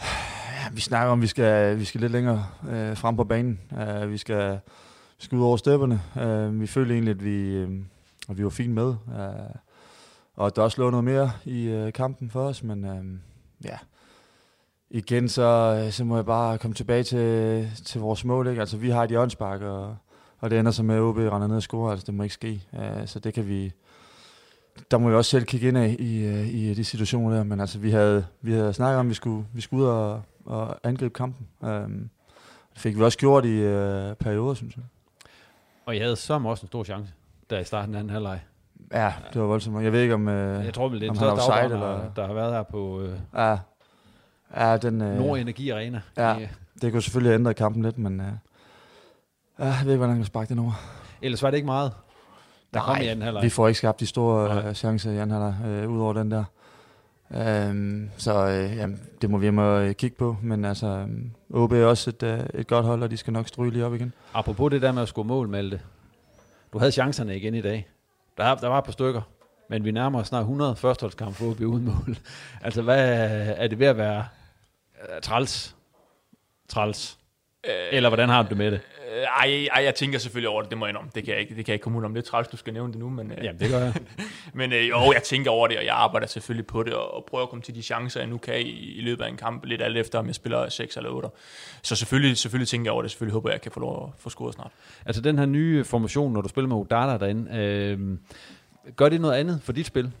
Ja, 0.00 0.68
vi 0.72 0.80
snakker 0.80 1.12
om, 1.12 1.18
at 1.18 1.22
vi 1.22 1.26
skal, 1.26 1.78
vi 1.78 1.84
skal 1.84 2.00
lidt 2.00 2.12
længere 2.12 2.46
øh, 2.70 2.96
frem 2.96 3.16
på 3.16 3.24
banen. 3.24 3.60
Uh, 3.70 4.10
vi, 4.10 4.18
skal, 4.18 4.52
vi 5.18 5.24
skal 5.24 5.38
ud 5.38 5.44
over 5.44 5.56
stepperne. 5.56 6.02
Uh, 6.16 6.60
vi 6.60 6.66
følte 6.66 6.94
egentlig, 6.94 7.10
at 7.10 7.24
vi, 7.24 7.64
uh, 7.64 7.70
at 8.28 8.38
vi 8.38 8.44
var 8.44 8.50
fint 8.50 8.74
med. 8.74 8.88
Uh, 8.88 9.56
og 10.36 10.56
der 10.56 10.62
også 10.62 10.80
lå 10.80 10.90
noget 10.90 11.04
mere 11.04 11.32
i 11.44 11.74
uh, 11.74 11.92
kampen 11.92 12.30
for 12.30 12.48
os, 12.48 12.62
men 12.62 12.84
uh, 12.84 13.06
ja, 13.64 13.78
igen, 14.92 15.28
så, 15.28 15.88
så 15.90 16.04
må 16.04 16.16
jeg 16.16 16.26
bare 16.26 16.58
komme 16.58 16.74
tilbage 16.74 17.02
til, 17.02 17.70
til 17.84 18.00
vores 18.00 18.24
mål. 18.24 18.48
Ikke? 18.48 18.60
Altså, 18.60 18.76
vi 18.76 18.90
har 18.90 19.04
et 19.04 19.10
hjørnspark, 19.10 19.60
og, 19.60 19.96
og 20.38 20.50
det 20.50 20.58
ender 20.58 20.72
så 20.72 20.82
med, 20.82 20.94
at 20.94 21.00
OB 21.00 21.16
render 21.16 21.46
ned 21.46 21.56
og 21.56 21.62
scorer. 21.62 21.90
Altså, 21.90 22.06
det 22.06 22.14
må 22.14 22.22
ikke 22.22 22.34
ske. 22.34 22.62
Uh, 22.72 23.06
så 23.06 23.18
det 23.18 23.34
kan 23.34 23.48
vi... 23.48 23.72
Der 24.90 24.98
må 24.98 25.08
vi 25.08 25.14
også 25.14 25.30
selv 25.30 25.44
kigge 25.44 25.68
ind 25.68 25.78
af 25.78 25.96
i, 25.98 26.28
uh, 26.28 26.48
i 26.48 26.74
de 26.74 26.84
situationer 26.84 27.36
der. 27.36 27.44
Men 27.44 27.60
altså, 27.60 27.78
vi 27.78 27.90
havde, 27.90 28.26
vi 28.40 28.52
havde 28.52 28.72
snakket 28.72 28.98
om, 28.98 29.06
at 29.06 29.10
vi 29.10 29.14
skulle, 29.14 29.46
vi 29.52 29.60
skulle 29.60 29.82
ud 29.82 29.88
og, 29.88 30.22
og 30.44 30.76
angribe 30.84 31.14
kampen. 31.14 31.46
Um, 31.60 32.10
det 32.72 32.80
fik 32.80 32.96
vi 32.96 33.02
også 33.02 33.18
gjort 33.18 33.44
i 33.44 33.58
uh, 33.58 34.14
perioder, 34.14 34.54
synes 34.54 34.76
jeg. 34.76 34.84
Og 35.86 35.94
jeg 35.94 36.02
havde 36.02 36.16
så 36.16 36.34
også 36.44 36.62
en 36.62 36.68
stor 36.68 36.84
chance, 36.84 37.12
der 37.50 37.58
i 37.58 37.64
starten 37.64 37.94
af 37.94 37.98
anden 37.98 38.10
halvleg. 38.10 38.40
Ja, 38.92 39.12
det 39.32 39.40
var 39.40 39.46
voldsomt. 39.46 39.84
Jeg 39.84 39.92
ved 39.92 40.00
ikke, 40.00 40.14
om, 40.14 40.28
øh, 40.28 40.64
Jeg 40.64 40.74
tror 40.74 40.88
det 40.88 41.02
er 41.02 41.10
om 41.10 41.16
han 41.16 41.28
er 41.28 41.32
offside, 41.32 41.64
eller... 41.64 42.10
der 42.16 42.26
har 42.26 42.34
været 42.34 42.52
her 42.52 42.62
på 42.62 43.00
øh, 43.00 43.18
Ja, 43.34 43.56
ja 44.56 44.76
den... 44.76 45.00
Øh, 45.02 45.18
Nord 45.18 45.38
Energi 45.38 45.70
Arena. 45.70 46.00
Ja, 46.16 46.32
Ja. 46.38 46.48
det 46.82 46.92
kunne 46.92 47.02
selvfølgelig 47.02 47.34
ændre 47.34 47.54
kampen 47.54 47.82
lidt, 47.82 47.98
men... 47.98 48.20
Øh, 48.20 48.26
jeg 49.58 49.78
ved 49.84 49.92
ikke, 49.92 49.96
hvordan 49.96 50.08
han 50.10 50.18
kan 50.18 50.26
sparke 50.26 50.48
den 50.48 50.58
over. 50.58 50.72
Ellers 51.22 51.42
var 51.42 51.50
det 51.50 51.56
ikke 51.56 51.66
meget, 51.66 51.92
der 52.74 52.80
kom 52.80 52.96
i 53.00 53.06
anden 53.06 53.22
halvleg. 53.22 53.42
vi 53.42 53.48
får 53.48 53.68
ikke 53.68 53.78
skabt 53.78 54.00
de 54.00 54.06
store 54.06 54.64
øh, 54.68 54.74
chancer 54.74 55.10
i 55.10 55.16
anden 55.18 55.30
halvleg, 55.30 55.54
øh, 55.66 55.90
ud 55.90 56.00
over 56.00 56.12
den 56.12 56.30
der. 56.30 56.44
Øhm, 57.34 58.10
så 58.16 58.46
øh, 58.48 58.76
jamen, 58.76 59.00
det 59.22 59.30
må 59.30 59.38
vi 59.38 59.50
må 59.50 59.78
øh, 59.78 59.94
kigge 59.94 60.16
på, 60.16 60.36
men 60.42 60.64
altså, 60.64 60.86
øh, 60.86 61.60
OB 61.62 61.72
er 61.72 61.84
også 61.86 62.10
et, 62.10 62.22
øh, 62.22 62.40
et 62.54 62.66
godt 62.66 62.86
hold, 62.86 63.02
og 63.02 63.10
de 63.10 63.16
skal 63.16 63.32
nok 63.32 63.48
stryge 63.48 63.70
lige 63.70 63.86
op 63.86 63.94
igen. 63.94 64.12
Apropos 64.34 64.70
det 64.70 64.82
der 64.82 64.92
med 64.92 65.02
at 65.02 65.08
score 65.08 65.24
mål, 65.24 65.48
Malte. 65.48 65.80
Du 66.72 66.78
havde 66.78 66.92
chancerne 66.92 67.36
igen 67.36 67.54
i 67.54 67.60
dag. 67.60 67.88
Der, 68.38 68.54
der 68.54 68.68
var 68.68 68.78
et 68.78 68.84
par 68.84 68.92
stykker, 68.92 69.20
men 69.70 69.84
vi 69.84 69.90
nærmer 69.90 70.18
os 70.20 70.26
snart 70.28 70.40
100 70.40 70.76
førsteholdskampe 70.76 71.34
for 71.34 71.44
OB 71.50 71.60
uden 71.60 71.84
mål. 71.84 72.16
altså, 72.64 72.82
hvad 72.82 73.28
er 73.56 73.66
det 73.66 73.78
ved 73.78 73.86
at 73.86 73.96
være 73.96 74.24
øh, 75.02 75.20
træls? 75.22 75.76
Træls. 76.68 77.18
Eller 77.64 78.08
hvordan 78.08 78.28
har 78.28 78.42
du 78.42 78.48
det 78.48 78.56
med 78.56 78.70
det? 78.70 78.80
Øh, 79.12 79.22
Ej, 79.22 79.68
ej, 79.72 79.84
jeg 79.84 79.94
tænker 79.94 80.18
selvfølgelig 80.18 80.48
over 80.48 80.62
det, 80.62 80.70
det 80.70 80.78
må 80.78 80.86
jeg 80.86 80.90
indrømme. 80.90 81.10
Det 81.14 81.24
kan 81.24 81.32
jeg 81.32 81.40
ikke, 81.40 81.54
det 81.56 81.64
kan 81.64 81.72
jeg 81.72 81.74
ikke 81.74 81.82
komme 81.82 81.98
ud 81.98 82.04
om. 82.04 82.14
Det 82.14 82.22
er 82.22 82.30
træls, 82.30 82.48
du 82.48 82.56
skal 82.56 82.72
nævne 82.72 82.92
det 82.92 83.00
nu. 83.00 83.10
Men, 83.10 83.30
øh, 83.30 83.44
Jamen, 83.44 83.60
det 83.60 83.70
gør 83.70 83.78
jeg. 83.78 83.94
men 84.54 84.72
øh, 84.72 84.88
jo, 84.88 85.12
jeg 85.12 85.22
tænker 85.22 85.50
over 85.50 85.68
det, 85.68 85.78
og 85.78 85.84
jeg 85.84 85.94
arbejder 85.94 86.26
selvfølgelig 86.26 86.66
på 86.66 86.82
det, 86.82 86.94
og, 86.94 87.14
og 87.14 87.24
prøver 87.24 87.42
at 87.42 87.50
komme 87.50 87.62
til 87.62 87.74
de 87.74 87.82
chancer, 87.82 88.20
jeg 88.20 88.28
nu 88.28 88.38
kan 88.38 88.60
i, 88.60 88.70
i 88.70 89.00
løbet 89.00 89.24
af 89.24 89.28
en 89.28 89.36
kamp, 89.36 89.64
lidt 89.64 89.82
alt 89.82 89.96
efter, 89.96 90.18
om 90.18 90.26
jeg 90.26 90.34
spiller 90.34 90.68
6 90.68 90.96
eller 90.96 91.10
8. 91.10 91.28
Så 91.82 91.96
selvfølgelig, 91.96 92.36
selvfølgelig 92.36 92.68
tænker 92.68 92.86
jeg 92.86 92.92
over 92.92 93.02
det. 93.02 93.10
Selvfølgelig 93.10 93.32
håber 93.32 93.48
jeg, 93.48 93.54
at 93.54 93.58
jeg 93.58 93.62
kan 93.62 93.72
få 93.72 93.80
lov 93.80 94.12
at 94.16 94.22
få 94.22 94.30
scoret 94.30 94.54
snart. 94.54 94.70
Altså, 95.06 95.22
den 95.22 95.38
her 95.38 95.46
nye 95.46 95.84
formation, 95.84 96.32
når 96.32 96.40
du 96.40 96.48
spiller 96.48 96.68
med 96.68 96.76
Udala 96.76 97.18
derinde, 97.18 97.56
øh, 97.56 98.18
gør 98.96 99.08
det 99.08 99.20
noget 99.20 99.34
andet 99.34 99.60
for 99.62 99.72
dit 99.72 99.86
spil? 99.86 100.12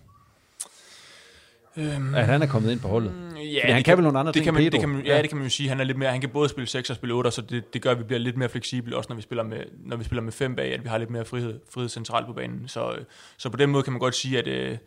Øhm, 1.76 2.14
At 2.14 2.26
han 2.26 2.42
er 2.42 2.46
kommet 2.46 2.72
ind 2.72 2.80
på 2.80 2.88
holdet? 2.88 3.12
Ja, 3.36 3.38
Fordi 3.38 3.60
han 3.60 3.76
det 3.76 3.84
kan 3.84 3.96
vel 3.96 4.02
nogle 4.02 4.18
andre 4.18 4.28
det 4.28 4.34
ting, 4.34 4.44
kan 4.44 4.54
man, 4.54 4.62
Pedro? 4.62 4.72
det 4.72 4.80
kan 4.80 4.88
man, 4.88 5.06
ja, 5.06 5.22
det 5.22 5.28
kan 5.28 5.36
man 5.38 5.46
jo 5.46 5.50
sige. 5.50 5.68
Han 5.68 5.80
er 5.80 5.84
lidt 5.84 5.98
mere, 5.98 6.10
han 6.10 6.20
kan 6.20 6.30
både 6.30 6.48
spille 6.48 6.66
6 6.68 6.90
og 6.90 6.96
spille 6.96 7.14
8, 7.14 7.30
så 7.30 7.42
det, 7.42 7.74
det 7.74 7.82
gør, 7.82 7.90
at 7.90 7.98
vi 7.98 8.04
bliver 8.04 8.18
lidt 8.20 8.36
mere 8.36 8.48
fleksible, 8.48 8.96
også 8.96 9.08
når 9.08 9.16
vi 9.16 9.22
spiller 9.22 9.42
med, 9.42 9.58
når 9.84 9.96
vi 9.96 10.04
spiller 10.04 10.22
med 10.22 10.32
5 10.32 10.56
bag, 10.56 10.74
at 10.74 10.84
vi 10.84 10.88
har 10.88 10.98
lidt 10.98 11.10
mere 11.10 11.24
frihed, 11.24 11.60
frihed 11.74 11.88
centralt 11.88 12.26
på 12.26 12.32
banen. 12.32 12.68
Så, 12.68 12.92
øh, 12.92 13.04
så 13.36 13.48
på 13.50 13.56
den 13.56 13.70
måde 13.70 13.82
kan 13.82 13.92
man 13.92 14.00
godt 14.00 14.14
sige, 14.14 14.38
at, 14.38 14.46
øh, 14.46 14.78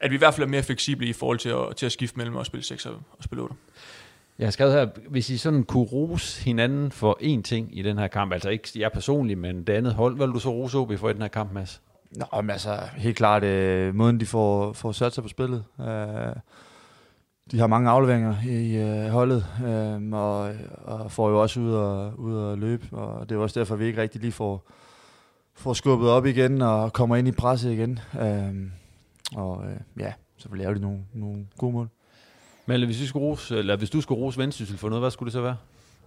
at 0.00 0.10
vi 0.10 0.14
i 0.14 0.18
hvert 0.18 0.34
fald 0.34 0.46
er 0.46 0.50
mere 0.50 0.62
fleksible 0.62 1.06
i 1.06 1.12
forhold 1.12 1.38
til 1.38 1.48
at, 1.48 1.76
til 1.76 1.86
at 1.86 1.92
skifte 1.92 2.16
mellem 2.18 2.36
at 2.36 2.46
spille 2.46 2.64
6 2.64 2.86
og, 2.86 2.94
og 3.18 3.24
spille 3.24 3.42
8. 3.42 3.54
Jeg 4.38 4.46
har 4.46 4.50
skrevet 4.50 4.72
her, 4.74 4.86
hvis 5.08 5.30
I 5.30 5.38
sådan 5.38 5.62
kunne 5.64 5.84
rose 5.84 6.44
hinanden 6.44 6.92
for 6.92 7.18
én 7.22 7.42
ting 7.42 7.78
i 7.78 7.82
den 7.82 7.98
her 7.98 8.06
kamp, 8.08 8.32
altså 8.32 8.48
ikke 8.50 8.68
jeg 8.76 8.92
personligt, 8.92 9.38
men 9.38 9.64
det 9.64 9.72
andet 9.72 9.94
hold, 9.94 10.16
hvad 10.16 10.26
vil 10.26 10.34
du 10.34 10.40
så 10.40 10.50
rose 10.50 10.78
OB 10.78 10.98
for 10.98 11.08
i 11.10 11.12
den 11.12 11.22
her 11.22 11.28
kamp, 11.28 11.52
Mads? 11.52 11.80
Nå, 12.16 12.40
men 12.40 12.50
altså, 12.50 12.78
helt 12.96 13.16
klart, 13.16 13.44
øh, 13.44 13.94
måden 13.94 14.20
de 14.20 14.26
får, 14.26 14.72
får 14.72 14.92
sat 14.92 15.12
sig 15.12 15.22
på 15.22 15.28
spillet. 15.28 15.64
Øh, 15.80 15.86
de 17.50 17.58
har 17.58 17.66
mange 17.66 17.90
afleveringer 17.90 18.34
i 18.46 18.76
øh, 18.76 19.10
holdet, 19.10 19.46
øh, 19.66 20.12
og, 20.12 20.54
og 20.84 21.10
får 21.10 21.30
jo 21.30 21.42
også 21.42 21.60
ud 21.60 21.72
og, 21.72 22.18
ud 22.18 22.36
og 22.36 22.58
løbe, 22.58 22.86
og 22.92 23.28
det 23.28 23.34
er 23.34 23.38
også 23.38 23.60
derfor, 23.60 23.76
vi 23.76 23.84
ikke 23.84 24.02
rigtig 24.02 24.20
lige 24.20 24.32
får, 24.32 24.70
får 25.54 25.72
skubbet 25.72 26.10
op 26.10 26.26
igen 26.26 26.62
og 26.62 26.92
kommer 26.92 27.16
ind 27.16 27.28
i 27.28 27.32
presset 27.32 27.72
igen. 27.72 27.98
Øh, 28.20 28.54
og 29.36 29.64
øh, 29.64 29.76
ja, 29.98 30.12
så 30.36 30.48
laver 30.54 30.74
de 30.74 30.80
nogle, 30.80 30.98
nogle 31.14 31.46
gode 31.58 31.72
mål. 31.72 31.88
Men 32.66 32.84
hvis, 32.84 33.00
vi 33.00 33.06
skulle 33.06 33.26
rose, 33.26 33.58
eller 33.58 33.76
hvis 33.76 33.90
du 33.90 34.00
skulle 34.00 34.20
rose 34.20 34.38
Vendsyssel 34.38 34.78
for 34.78 34.88
noget, 34.88 35.02
hvad 35.02 35.10
skulle 35.10 35.26
det 35.26 35.32
så 35.32 35.40
være? 35.40 35.56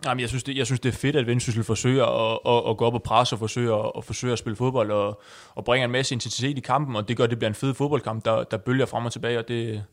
Jamen, 0.06 0.22
jeg, 0.22 0.30
synes, 0.30 0.44
det, 0.44 0.58
jeg 0.58 0.66
synes, 0.66 0.80
det 0.80 0.90
er 0.90 0.94
fedt, 0.98 1.16
at 1.16 1.28
Vendsyssel 1.28 1.64
forsøger 1.64 2.06
at, 2.06 2.40
at, 2.46 2.70
at 2.70 2.78
gå 2.78 2.86
op 2.86 2.94
og 2.94 3.04
presse 3.04 3.36
og 3.36 3.40
forsøger 3.40 3.76
at, 3.76 3.92
at, 3.98 4.04
forsøge 4.04 4.34
at 4.34 4.40
spille 4.40 4.56
fodbold 4.56 4.92
og, 4.92 5.22
og 5.56 5.66
bringer 5.66 5.86
en 5.86 5.92
masse 5.92 6.16
intensitet 6.16 6.58
i 6.58 6.62
kampen, 6.62 6.96
og 6.96 7.08
det 7.08 7.18
gør, 7.18 7.24
at 7.24 7.30
det 7.30 7.40
bliver 7.40 7.50
en 7.50 7.56
fed 7.56 7.74
fodboldkamp, 7.74 8.26
der, 8.26 8.44
der 8.44 8.58
bølger 8.58 8.86
frem 8.86 9.06
og 9.06 9.12
tilbage, 9.12 9.40
og 9.40 9.48
det, 9.48 9.84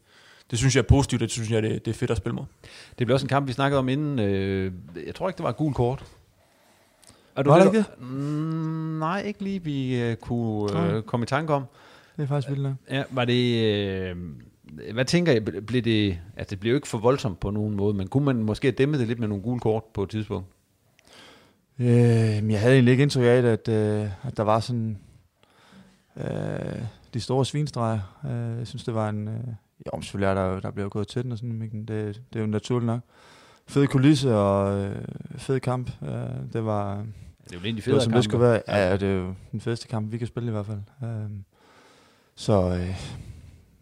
det 0.51 0.59
synes 0.59 0.77
jeg 0.77 0.83
er 0.83 0.87
positivt, 0.87 1.21
det 1.21 1.31
synes 1.31 1.51
jeg, 1.51 1.63
det, 1.63 1.85
det 1.85 1.91
er 1.91 1.99
fedt 1.99 2.11
at 2.11 2.17
spille 2.17 2.35
mod. 2.35 2.45
Det 2.99 3.07
blev 3.07 3.15
også 3.15 3.25
en 3.25 3.29
kamp, 3.29 3.49
vi 3.49 3.53
snakkede 3.53 3.79
om 3.79 3.89
inden. 3.89 4.19
Øh, 4.19 4.73
jeg 5.07 5.15
tror 5.15 5.29
ikke, 5.29 5.37
det 5.37 5.45
var 5.45 5.51
et 5.51 5.57
gul 5.57 5.75
kort. 5.75 6.05
Er 7.37 7.43
Var 7.43 7.59
det 7.59 7.75
ikke 7.75 7.85
Mm, 7.99 8.99
nej, 8.99 9.23
ikke 9.23 9.45
lige, 9.45 9.65
vi 9.65 10.01
øh, 10.01 10.17
kunne 10.17 10.93
øh, 10.95 11.03
komme 11.03 11.25
i 11.25 11.27
tanke 11.27 11.55
om. 11.55 11.65
Det 12.17 12.23
er 12.23 12.27
faktisk 12.27 12.49
vildt 12.49 12.63
nok. 12.63 12.75
Ja, 12.91 13.05
var 13.11 13.25
det... 13.25 13.65
Øh, 13.65 14.17
hvad 14.93 15.05
tænker 15.05 15.33
I? 15.33 15.41
Blev 15.41 15.83
det... 15.83 16.19
Altså, 16.37 16.51
det 16.51 16.61
blev 16.61 16.71
jo 16.71 16.77
ikke 16.77 16.89
for 16.89 16.99
voldsomt 16.99 17.41
på 17.41 17.51
nogen 17.51 17.77
måde, 17.77 17.95
men 17.95 18.09
kunne 18.09 18.25
man 18.25 18.37
måske 18.37 18.67
have 18.67 18.75
dæmmet 18.75 19.01
det 19.01 19.09
lidt 19.09 19.19
med 19.19 19.29
nogle 19.29 19.43
gule 19.43 19.61
kort 19.61 19.85
på 19.95 20.03
et 20.03 20.11
tidspunkt? 20.11 20.49
Øh, 21.79 21.89
jeg 22.51 22.61
havde 22.61 22.75
egentlig 22.75 22.93
ikke 22.93 23.03
indtryk 23.03 23.25
af, 23.25 23.27
at, 23.27 23.69
øh, 23.69 24.09
at 24.23 24.37
der 24.37 24.43
var 24.43 24.61
sådan 24.61 24.99
øh, 26.17 26.83
de 27.15 27.21
store 27.21 27.45
svinstreger. 27.45 28.21
Øh, 28.25 28.59
jeg 28.59 28.67
synes, 28.67 28.85
det 28.85 28.95
var 28.95 29.09
en... 29.09 29.29
Øh, 29.29 29.35
jo, 29.87 30.01
selvfølgelig 30.01 30.27
er 30.27 30.35
der, 30.35 30.61
der 30.61 30.71
bliver 30.71 30.89
gået 30.89 31.09
til 31.09 31.23
den 31.23 31.33
og 31.33 31.39
sådan, 31.39 31.53
men 31.53 31.85
det, 31.85 32.23
det 32.33 32.39
er 32.39 32.41
jo 32.41 32.47
naturligt 32.47 32.87
nok. 32.87 33.01
Fed 33.67 33.87
kulisse 33.87 34.35
og 34.35 34.85
øh, 34.85 35.03
fed 35.37 35.61
kamp. 35.61 35.91
Øh, 36.03 36.09
det 36.53 36.65
var... 36.65 36.95
Det 37.45 37.53
er 37.53 37.59
jo 37.59 37.65
egentlig 37.65 37.85
det 37.85 37.93
var, 37.93 37.99
federe 37.99 38.05
som 38.05 38.13
det 38.13 38.25
skulle 38.25 38.45
være. 38.45 38.63
Ja, 38.69 38.93
det 38.93 39.09
er 39.09 39.15
jo 39.15 39.35
den 39.53 39.61
fedeste 39.61 39.89
kamp, 39.89 40.13
vi 40.13 40.19
kan 40.19 40.27
spille 40.27 40.49
i 40.49 40.53
hvert 40.53 40.67
fald. 40.67 40.81
Øh, 41.03 41.31
så 42.35 42.53
øh, 42.53 43.23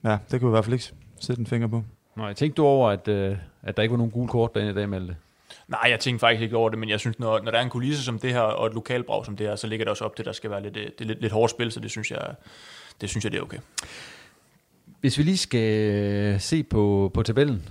ja, 0.04 0.18
det 0.30 0.40
kunne 0.40 0.48
vi 0.48 0.50
i 0.50 0.56
hvert 0.56 0.64
fald 0.64 0.74
ikke 0.74 0.92
sætte 1.20 1.40
en 1.40 1.46
finger 1.46 1.68
på. 1.68 1.84
Nej, 2.16 2.32
tænkte 2.32 2.56
du 2.56 2.66
over, 2.66 2.90
at, 2.90 3.08
øh, 3.08 3.36
at 3.62 3.76
der 3.76 3.82
ikke 3.82 3.92
var 3.92 3.98
nogen 3.98 4.10
gule 4.10 4.28
kort 4.28 4.54
derinde 4.54 4.72
i 4.72 4.74
dag, 4.74 4.88
Malte? 4.88 5.16
Nej, 5.68 5.86
jeg 5.90 6.00
tænkte 6.00 6.20
faktisk 6.20 6.42
ikke 6.42 6.56
over 6.56 6.68
det, 6.68 6.78
men 6.78 6.88
jeg 6.88 7.00
synes, 7.00 7.18
når, 7.18 7.40
når 7.40 7.50
der 7.50 7.58
er 7.58 7.62
en 7.62 7.70
kulisse 7.70 8.04
som 8.04 8.18
det 8.18 8.32
her, 8.32 8.40
og 8.40 8.66
et 8.66 8.74
lokalbrag 8.74 9.24
som 9.24 9.36
det 9.36 9.46
her, 9.46 9.56
så 9.56 9.66
ligger 9.66 9.84
det 9.84 9.90
også 9.90 10.04
op 10.04 10.16
til, 10.16 10.22
at 10.22 10.26
der 10.26 10.32
skal 10.32 10.50
være 10.50 10.62
lidt, 10.62 10.76
øh, 10.76 10.86
det 10.98 11.06
lidt, 11.06 11.20
lidt 11.20 11.32
hårdt 11.32 11.50
spil, 11.50 11.72
så 11.72 11.80
det 11.80 11.90
synes 11.90 12.10
jeg, 12.10 12.34
det 13.00 13.10
synes 13.10 13.24
jeg, 13.24 13.32
det 13.32 13.38
er 13.38 13.42
okay. 13.42 13.58
Hvis 15.00 15.18
vi 15.18 15.22
lige 15.22 15.36
skal 15.36 16.40
se 16.40 16.62
på, 16.62 17.10
på 17.14 17.22
tabellen, 17.22 17.68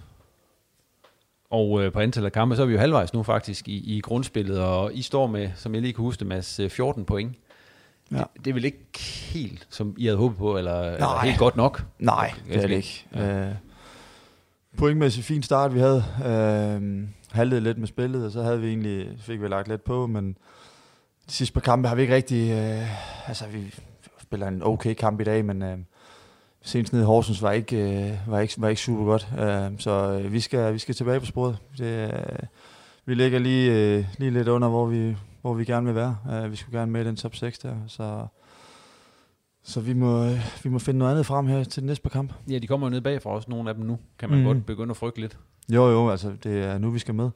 og 1.50 1.84
øh, 1.84 1.92
på 1.92 2.00
antallet 2.00 2.26
af 2.26 2.32
kampe, 2.32 2.56
så 2.56 2.62
er 2.62 2.66
vi 2.66 2.74
jo 2.74 2.80
halvvejs 2.80 3.14
nu 3.14 3.24
faktisk 3.24 3.68
i, 3.68 3.98
i 3.98 4.02
grundspillet, 4.02 4.60
og 4.60 4.94
I 4.94 5.02
står 5.02 5.28
med, 5.28 5.50
som 5.56 5.74
jeg 5.74 5.82
lige 5.82 5.94
kan 5.94 6.02
huske 6.02 6.20
det, 6.20 6.28
Mads, 6.28 6.60
øh, 6.60 6.70
14 6.70 7.06
point. 7.06 7.36
Ja. 8.12 8.18
Det, 8.18 8.46
det 8.46 8.48
er 8.48 8.54
vel 8.54 8.66
ikke 8.66 9.00
helt, 9.34 9.68
som 9.70 9.96
I 9.98 10.06
havde 10.06 10.18
håbet 10.18 10.38
på, 10.38 10.58
eller, 10.58 10.82
eller 10.82 11.00
Nej. 11.00 11.26
helt 11.26 11.40
godt 11.40 11.56
nok? 11.56 11.86
Nej, 12.00 12.34
det 12.48 12.64
er 12.64 12.68
det 12.68 12.76
ikke. 12.76 13.06
Ja. 13.16 13.48
Øh, 13.48 13.56
pointmæssigt 14.78 15.26
fin 15.26 15.44
start, 15.44 15.74
vi 15.74 15.80
havde. 15.80 16.04
Øh, 16.26 17.08
haltede 17.32 17.62
lidt 17.62 17.78
med 17.78 17.88
spillet, 17.88 18.26
og 18.26 18.32
så 18.32 18.44
havde 18.44 18.62
vi 18.62 18.68
egentlig, 18.68 19.08
fik 19.20 19.42
vi 19.42 19.48
lagt 19.48 19.68
lidt 19.68 19.84
på, 19.84 20.08
men 20.08 20.38
de 21.28 21.34
sidste 21.34 21.54
par 21.54 21.62
kampe 21.62 21.88
har 21.88 21.96
vi 21.96 22.02
ikke 22.02 22.16
rigtig... 22.16 22.52
Øh, 22.52 23.30
altså, 23.30 23.46
vi 23.48 23.74
spiller 24.22 24.48
en 24.48 24.64
okay 24.64 24.94
kamp 24.94 25.22
i 25.22 25.24
dag, 25.24 25.46
men 25.46 25.64
øh, 25.64 25.78
senest 26.62 26.94
nede 26.94 27.04
i 27.04 27.06
Horsens 27.06 27.42
var 27.42 27.52
ikke, 27.52 27.78
øh, 27.78 28.18
var 28.28 28.40
ikke, 28.40 28.54
var 28.58 28.70
ikke 28.70 28.82
super 28.82 29.04
godt. 29.06 29.28
Øh, 29.40 29.80
så 29.80 30.20
øh, 30.24 30.34
vi, 30.34 30.40
skal, 30.40 30.74
vi 30.74 30.80
skal 30.80 30.96
tilbage 30.96 31.20
på 31.20 31.26
sporet. 31.26 31.58
Det, 31.78 32.14
øh, 32.14 32.40
vi 33.06 33.14
ligger 33.14 33.40
lige, 33.40 33.72
øh, 33.72 34.06
lige 34.18 34.32
lidt 34.32 34.48
under, 34.48 34.68
hvor 34.68 34.86
vi, 34.86 35.16
hvor 35.42 35.54
vi 35.54 35.66
gerne 35.66 35.86
vil 35.86 35.96
være. 35.96 36.18
Øh, 36.32 36.52
vi 36.52 36.56
skulle 36.56 36.80
gerne 36.80 36.92
med 36.92 37.02
i 37.02 37.08
den 37.08 37.16
top 37.16 37.36
6 37.36 37.60
der, 37.60 37.76
så... 37.88 38.28
Så 39.64 39.82
vi 39.82 39.94
må, 39.94 40.24
øh, 40.26 40.40
vi 40.64 40.70
må 40.70 40.80
finde 40.80 40.98
noget 40.98 41.12
andet 41.12 41.26
frem 41.26 41.48
her 41.48 41.64
til 41.64 41.82
den 41.82 41.88
næste 41.88 42.10
kamp. 42.10 42.34
Ja, 42.50 42.58
de 42.58 42.68
kommer 42.68 42.88
jo 42.88 42.92
ned 42.92 43.02
bagfra 43.02 43.30
også, 43.30 43.50
nogle 43.50 43.70
af 43.70 43.76
dem 43.76 43.86
nu. 43.86 44.00
Kan 44.20 44.30
man 44.30 44.40
mm. 44.40 44.46
godt 44.46 44.66
begynde 44.66 44.92
at 44.92 44.98
frygte 44.98 45.22
lidt. 45.22 45.38
Jo, 45.70 45.90
jo, 45.90 46.10
altså 46.10 46.34
det 46.44 46.64
er 46.64 46.78
nu, 46.78 46.90
vi 46.90 47.00
skal 47.00 47.16
med. 47.16 47.30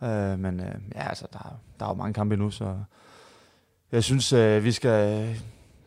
Uh, 0.00 0.38
men 0.38 0.60
uh, 0.60 0.66
ja, 0.94 1.08
altså, 1.08 1.26
der, 1.32 1.38
er- 1.38 1.58
der 1.80 1.86
er 1.86 1.90
jo 1.90 1.94
mange 1.94 2.14
kampe 2.14 2.34
endnu, 2.34 2.50
så 2.50 2.76
jeg 3.92 4.04
synes, 4.04 4.32
uh, 4.32 4.64
vi 4.64 4.72
skal... 4.72 5.28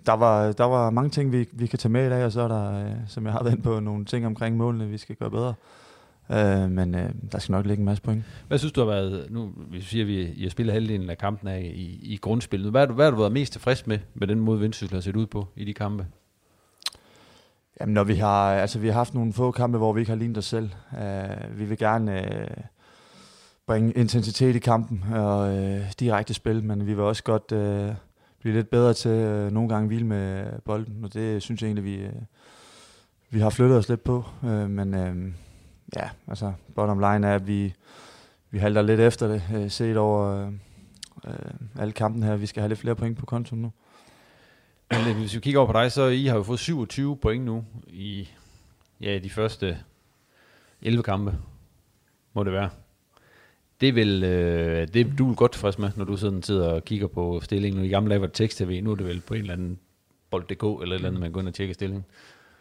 Der 0.06 0.14
var, 0.14 0.52
der 0.52 0.64
var 0.64 0.90
mange 0.90 1.10
ting, 1.10 1.32
vi, 1.32 1.48
vi 1.52 1.68
kan 1.68 1.80
tage 1.80 1.92
med 1.92 2.06
i 2.08 2.10
dag, 2.10 2.26
og 2.26 2.32
så 2.32 2.42
er 2.42 2.48
der, 2.48 2.86
uh, 2.86 2.92
som 3.08 3.26
jeg 3.26 3.34
har 3.34 3.44
været 3.44 3.64
på, 3.64 3.80
nogle 3.80 4.06
ting 4.06 4.26
omkring 4.26 4.58
målene, 4.58 4.88
vi 4.88 4.98
skal 4.98 5.16
gøre 5.16 5.32
bedre. 5.32 5.54
Uh, 6.30 6.72
men 6.72 6.96
uh, 6.96 7.02
der 7.32 7.40
skal 7.40 7.52
nok 7.52 7.66
ligge 7.66 7.82
en 7.82 7.86
masse 7.86 8.04
point. 8.04 8.24
Hvad 8.48 8.58
synes 8.58 8.72
du 8.72 8.82
har 8.82 8.88
været, 8.88 9.28
nu 9.32 9.46
hvis 9.46 9.80
vi 9.80 9.86
siger, 9.86 10.04
at 10.04 10.08
vi, 10.08 10.22
I 10.22 10.44
har 10.44 10.50
spillet 10.50 10.74
halvdelen 10.74 11.10
af 11.10 11.18
kampen 11.18 11.48
af 11.48 11.72
i, 11.76 12.00
i 12.04 12.18
grundspillet. 12.18 12.72
Hvad 12.72 12.82
har, 12.82 12.86
du, 12.86 12.94
hvad 12.94 13.06
har 13.06 13.12
du 13.12 13.18
været 13.18 13.32
mest 13.32 13.52
tilfreds 13.52 13.88
med, 13.88 14.00
med 14.14 14.28
den 14.28 14.40
måde 14.40 14.60
Vendsyssel 14.60 14.96
har 14.96 15.02
set 15.02 15.16
ud 15.16 15.26
på 15.26 15.48
i 15.56 15.66
de 15.66 15.74
kampe? 15.74 16.06
Jamen, 17.82 17.94
når 17.94 18.04
vi 18.04 18.16
har, 18.16 18.54
altså, 18.54 18.80
vi 18.80 18.88
har 18.88 18.94
haft 18.94 19.14
nogle 19.14 19.34
få 19.34 19.52
kampe, 19.52 19.78
hvor 19.78 19.94
vi 19.94 20.00
ikke 20.00 20.12
har 20.12 20.18
lignet 20.18 20.38
os 20.38 20.46
selv. 20.46 20.70
Uh, 20.92 21.60
vi 21.60 21.66
vil 21.66 21.78
gerne 21.78 22.22
uh, 22.22 22.64
bringe 23.68 23.92
intensitet 23.92 24.56
i 24.56 24.60
kampen 24.60 25.04
og 25.14 25.54
uh, 25.54 25.80
direkte 26.00 26.34
spil, 26.34 26.64
men 26.64 26.88
vi 26.88 26.94
vil 26.94 27.04
også 27.04 27.24
godt 27.24 27.52
uh, 27.52 27.96
blive 28.40 28.56
lidt 28.56 28.70
bedre 28.70 28.94
til 28.94 29.12
uh, 29.12 29.52
nogle 29.52 29.70
gange 29.70 29.88
hvile 29.88 30.06
med 30.06 30.46
bolden, 30.66 31.04
og 31.04 31.14
det 31.14 31.42
synes 31.42 31.62
jeg 31.62 31.68
egentlig, 31.68 31.86
vi, 31.86 32.06
uh, 32.06 32.12
vi 33.30 33.40
har 33.40 33.50
flyttet 33.50 33.78
os 33.78 33.90
lidt 33.90 34.04
på. 34.04 34.26
Uh, 34.44 34.70
men 34.70 34.94
uh, 34.94 35.34
ja, 35.96 36.10
altså, 36.28 36.54
bottom 36.76 37.00
line 37.00 37.28
er, 37.28 37.36
at 37.36 37.48
vi, 37.48 37.74
vi 38.52 38.60
halter 38.60 38.82
lidt 38.82 39.00
efter 39.00 39.28
det, 39.28 39.44
uh, 39.56 39.72
set 39.72 39.98
over 39.98 40.48
uh, 40.48 40.54
uh, 41.28 41.82
alle 41.82 41.94
kampen 41.94 42.24
her. 42.24 42.36
Vi 42.36 42.46
skal 42.46 42.62
have 42.62 42.70
lidt 42.70 42.80
flere 42.80 42.96
point 42.96 43.18
på 43.18 43.26
kontoen 43.26 43.62
nu. 43.62 43.72
Men 44.92 45.16
hvis 45.16 45.36
vi 45.36 45.40
kigger 45.40 45.60
over 45.60 45.72
på 45.72 45.80
dig, 45.80 45.92
så 45.92 46.08
I 46.08 46.26
har 46.26 46.36
jo 46.36 46.44
fået 46.44 46.60
27 46.60 47.18
point 47.18 47.46
nu 47.46 47.66
i 47.88 48.30
ja, 49.02 49.20
de 49.20 49.30
første 49.30 49.78
11 50.82 51.04
kampe, 51.04 51.38
må 52.34 52.44
det 52.44 52.54
være. 52.54 52.70
Det 53.82 53.96
vil, 53.96 54.24
øh, 54.24 54.88
det 54.88 55.14
du 55.18 55.32
er 55.32 55.36
godt 55.36 55.52
tilfreds 55.52 55.80
med, 55.80 55.90
når 55.96 56.06
du 56.06 56.18
sådan 56.18 56.44
sidder 56.44 56.70
og 56.70 56.86
kigger 56.86 57.08
på 57.08 57.42
stillingen. 57.44 57.86
I 57.86 57.90
gamle 57.90 58.10
dage 58.10 58.22
var 58.22 58.28
det 58.28 58.36
tekst-tv, 58.36 58.82
nu 58.84 58.92
er 58.92 58.96
det 58.96 59.06
vel 59.06 59.22
på 59.22 59.34
en 59.34 59.42
eller 59.42 59.54
anden 59.54 59.80
bold.dk 60.30 60.64
eller 60.64 60.76
et 60.76 60.94
eller 60.96 61.08
andet, 61.08 61.22
man 61.22 61.32
går 61.32 61.40
ind 61.40 61.48
og 61.48 61.54
tjekker 61.54 61.74
stillingen. 61.74 62.06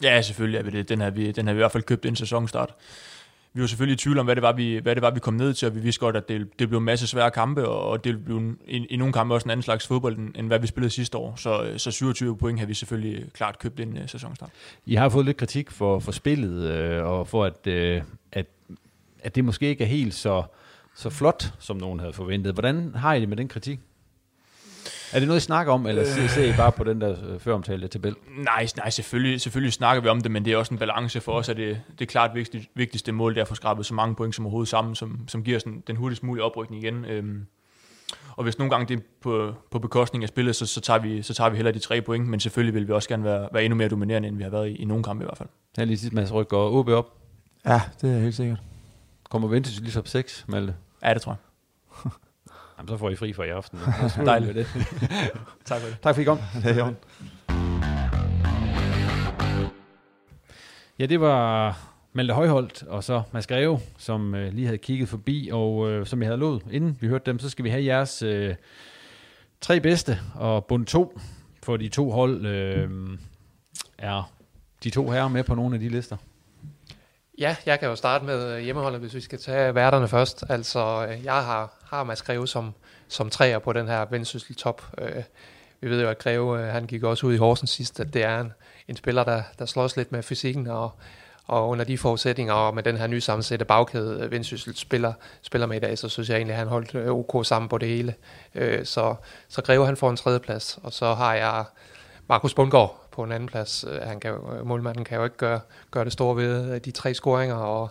Ja, 0.03 0.23
selvfølgelig 0.23 0.59
er 0.59 0.63
vi 0.63 0.71
det. 0.71 0.89
Den 0.89 1.01
har 1.01 1.11
vi, 1.11 1.33
den 1.33 1.47
har 1.47 1.55
vi 1.55 1.59
i 1.59 1.63
hvert 1.63 1.73
fald 1.73 1.83
købt 1.83 2.07
en 2.07 2.17
sæsonstart. 2.17 2.75
Vi 3.57 3.61
var 3.61 3.67
selvfølgelig 3.67 3.95
i 3.95 3.97
tvivl 3.97 4.19
om, 4.19 4.27
hvad 4.27 4.37
det 4.37 4.43
var, 4.43 4.53
vi, 4.53 4.77
hvad 4.77 4.95
det 4.95 5.03
var, 5.03 5.11
vi 5.11 5.21
kom 5.21 5.35
ned 5.35 5.55
til, 5.55 5.69
og 5.69 5.75
vi 5.75 5.81
vidste 5.81 6.01
godt, 6.01 6.17
at 6.17 6.29
det, 6.29 6.59
det 6.59 6.69
blev 6.69 6.79
en 6.79 6.85
masse 6.85 7.07
svære 7.07 7.31
kampe, 7.31 7.69
og 7.69 8.05
det 8.05 8.25
blev 8.25 8.57
i, 8.67 8.77
i 8.77 8.97
nogle 8.97 9.13
kampe 9.13 9.35
også 9.35 9.45
en 9.45 9.51
anden 9.51 9.63
slags 9.63 9.87
fodbold, 9.87 10.19
end, 10.19 10.35
end 10.35 10.47
hvad 10.47 10.59
vi 10.59 10.67
spillede 10.67 10.91
sidste 10.91 11.19
år. 11.19 11.35
Så, 11.37 11.63
øh, 11.63 11.79
så 11.79 11.91
27 11.91 12.37
point 12.37 12.59
har 12.59 12.67
vi 12.67 12.75
selvfølgelig 12.75 13.21
øh, 13.21 13.29
klart 13.29 13.59
købt 13.59 13.81
en 13.81 13.93
uh, 13.93 14.03
øh, 14.03 14.09
sæsonstart. 14.09 14.51
I 14.87 14.95
har 14.95 15.09
fået 15.09 15.25
lidt 15.25 15.37
kritik 15.37 15.71
for, 15.71 15.99
for 15.99 16.13
spillet, 16.13 16.71
øh, 16.71 17.05
og 17.05 17.29
for 17.29 17.45
at, 17.45 17.67
øh, 17.67 18.03
at, 18.33 18.47
at 19.23 19.35
det 19.35 19.45
måske 19.45 19.69
ikke 19.69 19.85
er 19.85 19.89
helt 19.89 20.15
så, 20.15 20.43
så 20.95 21.11
flot, 21.11 21.53
som 21.59 21.77
nogen 21.77 22.01
havde 22.01 22.13
forventet. 22.13 22.53
Hvordan 22.53 22.95
har 22.95 23.15
I 23.15 23.21
det 23.21 23.29
med 23.29 23.37
den 23.37 23.49
kritik? 23.49 23.81
Er 25.13 25.19
det 25.19 25.29
noget, 25.29 25.41
I 25.41 25.45
snakker 25.45 25.73
om, 25.73 25.87
eller 25.87 26.05
ser, 26.05 26.27
ser 26.27 26.55
I 26.55 26.57
bare 26.57 26.73
på 26.73 26.85
den 26.85 27.01
der 27.01 27.17
øh, 27.29 27.41
føromtalte 27.41 27.89
tabel? 27.89 28.17
Nej, 28.39 28.67
nej 28.77 28.91
selvfølgelig, 28.91 29.41
selvfølgelig 29.41 29.73
snakker 29.73 30.03
vi 30.03 30.09
om 30.09 30.21
det, 30.21 30.31
men 30.31 30.45
det 30.45 30.53
er 30.53 30.57
også 30.57 30.75
en 30.75 30.79
balance 30.79 31.21
for 31.21 31.33
os, 31.33 31.49
at 31.49 31.57
det, 31.57 31.81
det 31.99 32.01
er 32.01 32.07
klart 32.07 32.35
vigtigt, 32.35 32.71
vigtigste 32.75 33.13
mål, 33.13 33.35
det 33.35 33.41
er 33.41 33.43
at 33.43 33.49
få 33.49 33.55
skrabet 33.55 33.87
så 33.87 33.95
mange 33.95 34.15
point 34.15 34.35
som 34.35 34.45
overhovedet 34.45 34.69
sammen, 34.69 34.95
som, 34.95 35.21
som 35.29 35.43
giver 35.43 35.57
os 35.57 35.63
den, 35.63 35.83
den 35.87 35.97
hurtigst 35.97 36.23
mulige 36.23 36.45
oprykning 36.45 36.83
igen. 36.83 37.05
Øhm, 37.05 37.47
og 38.37 38.43
hvis 38.43 38.59
nogle 38.59 38.71
gange 38.71 38.87
det 38.89 38.97
er 38.97 39.07
på, 39.21 39.55
på 39.71 39.79
bekostning 39.79 40.25
af 40.25 40.29
spillet, 40.29 40.57
så, 40.57 40.67
så, 40.67 40.81
tager 40.81 40.99
vi, 40.99 41.23
så 41.23 41.35
tager 41.35 41.51
vi 41.51 41.57
heller 41.57 41.73
de 41.73 41.79
tre 41.79 42.03
point, 42.03 42.29
men 42.29 42.41
selvfølgelig 42.41 42.75
vil 42.75 42.89
vi 42.89 42.93
også 42.93 43.09
gerne 43.09 43.25
være, 43.25 43.49
være 43.53 43.65
endnu 43.65 43.77
mere 43.77 43.89
dominerende, 43.89 44.29
end 44.29 44.37
vi 44.37 44.43
har 44.43 44.51
været 44.51 44.69
i, 44.69 44.75
i 44.75 44.85
nogle 44.85 45.05
kampe 45.05 45.25
i 45.25 45.27
hvert 45.27 45.39
fald. 45.39 45.49
Ja, 45.79 45.85
lige 45.85 45.99
sidst, 45.99 46.13
Mads 46.13 46.33
Ryk 46.33 46.49
går 46.49 46.71
OB 46.71 46.89
op. 46.89 47.13
Ja, 47.67 47.81
det 48.01 48.17
er 48.17 48.19
helt 48.19 48.35
sikkert. 48.35 48.59
Kommer 49.31 49.49
Ventus 49.49 49.81
lige 49.81 49.99
op 49.99 50.09
6, 50.09 50.45
Malte? 50.49 50.75
Ja, 51.03 51.15
det 51.15 51.23
tror 51.23 51.33
jeg. 51.33 52.13
Jamen, 52.79 52.89
så 52.89 52.97
får 52.97 53.11
I 53.11 53.17
fri 53.17 53.33
for 53.33 53.45
i 53.45 53.49
aften. 53.49 53.79
Dejligt. 54.27 54.55
Det. 54.55 54.67
tak 55.65 55.81
for 55.81 55.89
det. 55.89 55.97
Tak 56.03 56.15
for, 56.15 56.23
I 56.23 56.25
kom. 56.25 56.39
Det 56.63 56.79
er 56.79 56.93
Ja, 60.99 61.07
det 61.07 61.21
var 61.21 61.79
Malte 62.13 62.35
Højholdt 62.35 62.83
og 62.83 63.05
så 63.05 63.23
Mads 63.33 63.47
Greve, 63.47 63.81
som 63.99 64.35
øh, 64.35 64.53
lige 64.53 64.67
havde 64.67 64.79
kigget 64.79 65.09
forbi, 65.09 65.49
og 65.53 65.91
øh, 65.91 66.07
som 66.07 66.23
jeg 66.23 66.29
havde 66.29 66.41
lovet, 66.41 66.63
inden 66.71 66.99
vi 67.01 67.09
hørte 67.09 67.27
dem, 67.27 67.39
så 67.39 67.51
skal 67.51 67.65
vi 67.65 67.71
have 67.71 67.85
jeres 67.85 68.23
øh, 68.23 68.55
tre 69.61 69.81
bedste, 69.81 70.19
og 70.35 70.65
bund 70.65 70.87
to 70.87 71.21
for 71.63 71.77
de 71.77 71.89
to 71.89 72.11
hold 72.11 72.47
øh, 72.47 72.91
er 73.99 74.33
de 74.85 74.91
to 74.91 75.11
herrer 75.11 75.29
med 75.29 75.45
på 75.45 75.55
nogle 75.55 75.75
af 75.75 75.81
de 75.81 75.89
lister. 75.89 76.17
Ja, 77.39 77.57
jeg 77.67 77.81
kan 77.81 77.89
jo 77.89 77.97
starte 77.97 78.25
med 78.25 78.57
øh, 78.57 78.59
hjemmeholdet, 78.59 79.01
hvis 79.01 79.15
vi 79.15 79.21
skal 79.21 79.39
tage 79.39 79.75
værterne 79.75 80.09
først. 80.09 80.45
Altså, 80.49 81.07
øh, 81.11 81.25
jeg 81.25 81.35
har, 81.35 81.73
har 81.85 82.05
Mads 82.05 82.23
Greve 82.23 82.49
som, 82.49 82.75
som 83.09 83.31
træer 83.31 83.59
på 83.59 83.73
den 83.73 83.89
her 83.89 84.07
vendsyssel 84.11 84.55
top. 84.55 84.83
Øh, 84.99 85.23
vi 85.81 85.91
ved 85.91 86.03
jo, 86.03 86.09
at 86.09 86.19
Greve, 86.19 86.61
øh, 86.61 86.67
han 86.67 86.87
gik 86.87 87.03
også 87.03 87.27
ud 87.27 87.35
i 87.35 87.37
Horsens 87.37 87.71
sidst, 87.71 88.01
at 88.01 88.15
det 88.15 88.25
er 88.25 88.41
en, 88.41 88.53
en 88.89 88.97
spiller, 88.97 89.25
der, 89.25 89.43
der 89.59 89.67
slås 89.67 89.97
lidt 89.97 90.13
med 90.13 90.23
fysikken, 90.23 90.67
og, 90.67 90.91
og 91.47 91.69
under 91.69 91.85
de 91.85 91.99
forudsætninger, 91.99 92.55
og 92.55 92.75
med 92.75 92.83
den 92.83 92.97
her 92.97 93.07
nye 93.07 93.21
sammensatte 93.21 93.65
bagkæde, 93.65 94.31
Vendsyssel 94.31 94.77
spiller, 94.77 95.13
spiller 95.43 95.67
med 95.67 95.77
i 95.77 95.81
dag, 95.81 95.99
så 95.99 96.09
synes 96.09 96.29
jeg 96.29 96.37
egentlig, 96.37 96.53
at 96.53 96.59
han 96.59 96.69
holdt 96.69 96.95
OK 96.95 97.47
sammen 97.47 97.69
på 97.69 97.79
det 97.79 97.89
hele. 97.89 98.15
Så, 98.85 99.15
så 99.49 99.63
Greve, 99.63 99.87
han 99.87 99.97
får 99.97 100.11
en 100.11 100.17
tredjeplads, 100.17 100.79
og 100.83 100.93
så 100.93 101.15
har 101.15 101.35
jeg 101.35 101.65
Markus 102.29 102.55
Bundgaard 102.55 103.09
på 103.13 103.23
en 103.23 103.33
anden 103.33 103.49
plads. 103.49 103.85
Han 104.03 104.21
kan 104.21 104.31
jo, 104.31 104.65
målmanden 104.65 105.05
kan 105.05 105.19
jo 105.19 105.25
ikke 105.25 105.37
gøre, 105.37 105.61
gøre 105.91 106.05
det 106.05 106.13
store 106.13 106.37
ved 106.37 106.81
de 106.81 106.91
tre 106.91 107.15
scoringer, 107.15 107.55
og, 107.55 107.91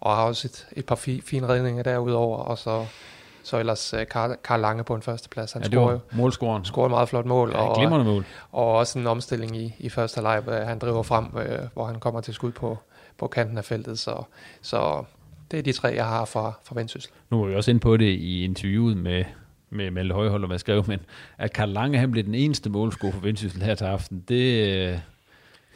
og 0.00 0.16
har 0.16 0.24
også 0.24 0.48
et, 0.48 0.66
et 0.72 0.86
par 0.86 0.94
fi, 0.94 1.20
fine 1.20 1.48
redninger 1.48 1.82
derudover, 1.82 2.38
og 2.38 2.58
så, 2.58 2.86
så 3.42 3.58
ellers 3.58 3.94
Karl, 4.10 4.36
Karl 4.44 4.60
Lange 4.60 4.84
på 4.84 4.94
en 4.94 5.02
første 5.02 5.28
plads. 5.28 5.52
Han 5.52 5.62
ja, 5.62 5.68
det 5.68 5.80
var 5.80 6.00
målscoren. 6.12 6.64
Scorer 6.64 6.86
et 6.86 6.90
meget 6.90 7.08
flot 7.08 7.26
mål. 7.26 7.50
Ja, 7.50 7.58
og, 7.58 7.76
glimrende 7.76 8.04
mål. 8.04 8.24
Og 8.52 8.72
også 8.72 8.98
en 8.98 9.06
omstilling 9.06 9.56
i, 9.56 9.74
i 9.78 9.88
første 9.88 10.16
halvleg, 10.22 10.66
han 10.66 10.78
driver 10.78 11.02
frem, 11.02 11.24
hvor 11.74 11.84
han 11.84 12.00
kommer 12.00 12.20
til 12.20 12.34
skud 12.34 12.52
på, 12.52 12.78
på 13.18 13.26
kanten 13.26 13.58
af 13.58 13.64
feltet. 13.64 13.98
Så, 13.98 14.22
så 14.62 15.04
det 15.50 15.58
er 15.58 15.62
de 15.62 15.72
tre, 15.72 15.88
jeg 15.88 16.06
har 16.06 16.24
fra, 16.24 16.52
fra 16.64 16.74
Vendsyssel. 16.74 17.12
Nu 17.30 17.40
var 17.40 17.46
vi 17.46 17.54
også 17.54 17.70
inde 17.70 17.80
på 17.80 17.96
det 17.96 18.10
i 18.10 18.44
interviewet 18.44 18.96
med, 18.96 19.24
med 19.70 19.90
Malte 19.90 20.14
Højhold 20.14 20.52
og 20.52 20.60
skrev, 20.60 20.84
men 20.86 21.00
at 21.38 21.52
Karl 21.52 21.68
Lange 21.68 21.98
han 21.98 22.10
blev 22.10 22.24
den 22.24 22.34
eneste 22.34 22.70
målscore 22.70 23.12
for 23.12 23.20
Vendsyssel 23.20 23.62
her 23.62 23.74
til 23.74 23.84
aften, 23.84 24.24
det, 24.28 25.02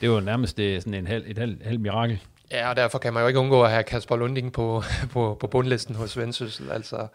det 0.00 0.10
var 0.10 0.20
nærmest 0.20 0.56
det, 0.56 0.82
sådan 0.82 0.94
en 0.94 1.06
halv, 1.06 1.24
et 1.26 1.38
halv, 1.38 1.64
halv 1.64 1.80
mirakel. 1.80 2.20
Ja, 2.50 2.70
og 2.70 2.76
derfor 2.76 2.98
kan 2.98 3.12
man 3.12 3.22
jo 3.22 3.26
ikke 3.26 3.40
undgå 3.40 3.62
at 3.62 3.70
have 3.70 3.82
Kasper 3.82 4.16
Lunding 4.16 4.52
på, 4.52 4.82
på, 5.12 5.36
på 5.40 5.46
bundlisten 5.46 5.94
hos 5.94 6.18
Vendsyssel. 6.18 6.70
Altså, 6.70 7.06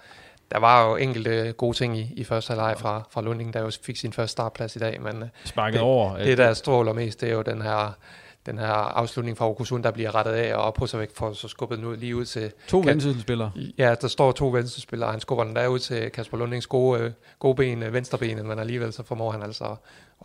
der 0.51 0.59
var 0.59 0.89
jo 0.89 0.95
enkelte 0.95 1.53
gode 1.57 1.77
ting 1.77 1.97
i, 1.97 2.13
i 2.15 2.23
første 2.23 2.51
halvleg 2.51 2.75
fra, 2.77 3.07
fra 3.11 3.21
Lunding, 3.21 3.53
der 3.53 3.61
jo 3.61 3.71
fik 3.83 3.97
sin 3.97 4.13
første 4.13 4.31
startplads 4.31 4.75
i 4.75 4.79
dag. 4.79 5.01
Men 5.01 5.23
Sparket 5.43 5.73
det, 5.73 5.81
over. 5.81 6.17
Det, 6.17 6.37
der 6.37 6.53
stråler 6.53 6.93
mest, 6.93 7.21
det 7.21 7.29
er 7.29 7.33
jo 7.33 7.41
den 7.41 7.61
her 7.61 7.97
den 8.45 8.57
her 8.57 8.67
afslutning 8.67 9.37
fra 9.37 9.49
Okusund, 9.49 9.83
der 9.83 9.91
bliver 9.91 10.15
rettet 10.15 10.31
af, 10.31 10.55
og 10.55 10.73
Pusavik 10.73 11.09
får 11.13 11.33
så 11.33 11.47
skubbet 11.47 11.77
den 11.77 11.85
ud 11.85 11.97
lige 11.97 12.15
ud 12.15 12.25
til... 12.25 12.51
To 12.67 12.79
vendsyssel-spillere. 12.79 13.51
Ja, 13.77 13.95
der 14.01 14.07
står 14.07 14.31
to 14.31 14.47
vendsyssel-spillere, 14.47 15.11
han 15.11 15.19
skubber 15.19 15.43
den 15.43 15.55
der 15.55 15.67
ud 15.67 15.79
til 15.79 16.09
Kasper 16.09 16.37
Lundings 16.37 16.67
gode, 16.67 17.01
øh, 17.01 17.11
gode 17.39 17.55
ben, 17.55 17.93
venstrebenet, 17.93 18.45
men 18.45 18.59
alligevel 18.59 18.93
så 18.93 19.03
formår 19.03 19.31
han 19.31 19.43
altså 19.43 19.75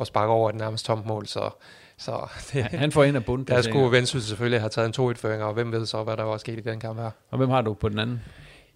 at 0.00 0.06
sparke 0.06 0.32
over 0.32 0.48
et 0.50 0.56
nærmest 0.56 0.84
tomt 0.84 1.06
mål, 1.06 1.26
så... 1.26 1.50
så 1.96 2.28
det, 2.52 2.62
han 2.62 2.92
får 2.92 3.04
ind 3.04 3.16
af 3.16 3.24
bunden. 3.24 3.46
Der 3.46 3.62
skulle 3.62 3.92
Vendsyssel 3.92 4.28
selvfølgelig 4.28 4.60
have 4.60 4.70
taget 4.70 4.98
en 4.98 5.10
2-1-føring, 5.10 5.42
og 5.42 5.52
hvem 5.52 5.72
ved 5.72 5.86
så, 5.86 6.02
hvad 6.02 6.16
der 6.16 6.24
var 6.24 6.36
sket 6.36 6.58
i 6.58 6.62
den 6.62 6.80
kamp 6.80 6.98
her. 7.00 7.10
Og 7.30 7.38
hvem 7.38 7.50
har 7.50 7.62
du 7.62 7.74
på 7.74 7.88
den 7.88 7.98
anden? 7.98 8.20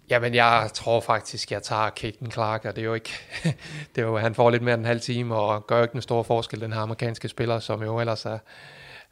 Jamen, 0.09 0.35
jeg 0.35 0.69
tror 0.73 0.99
faktisk, 0.99 1.51
jeg 1.51 1.63
tager 1.63 1.89
Caden 1.89 2.31
Clark, 2.31 2.65
og 2.65 2.75
det 2.75 2.81
er 2.81 2.85
jo 2.85 2.93
ikke... 2.93 3.11
det 3.95 4.01
er 4.01 4.05
jo, 4.05 4.17
han 4.17 4.35
får 4.35 4.49
lidt 4.49 4.63
mere 4.63 4.73
end 4.73 4.81
en 4.81 4.85
halv 4.85 5.01
time, 5.01 5.35
og 5.35 5.67
gør 5.67 5.83
ikke 5.83 5.95
en 5.95 6.01
stor 6.01 6.23
forskel, 6.23 6.61
den 6.61 6.73
her 6.73 6.79
amerikanske 6.79 7.27
spiller, 7.27 7.59
som 7.59 7.83
jo 7.83 7.99
ellers 7.99 8.25
er, 8.25 8.37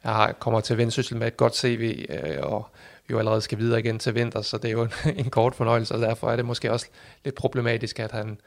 jeg 0.04 0.34
kommer 0.38 0.60
til 0.60 0.78
Vendsyssel 0.78 1.16
med 1.16 1.26
et 1.26 1.36
godt 1.36 1.56
CV, 1.56 2.06
øh, 2.08 2.38
og 2.42 2.66
jo 3.10 3.18
allerede 3.18 3.40
skal 3.40 3.58
videre 3.58 3.80
igen 3.80 3.98
til 3.98 4.14
vinter, 4.14 4.42
så 4.42 4.58
det 4.58 4.68
er 4.68 4.72
jo 4.72 4.82
en, 4.82 4.90
en 5.24 5.30
kort 5.30 5.54
fornøjelse, 5.54 5.94
og 5.94 6.00
derfor 6.00 6.30
er 6.30 6.36
det 6.36 6.44
måske 6.44 6.72
også 6.72 6.86
lidt 7.24 7.34
problematisk, 7.34 8.00
at 8.00 8.12
han 8.12 8.38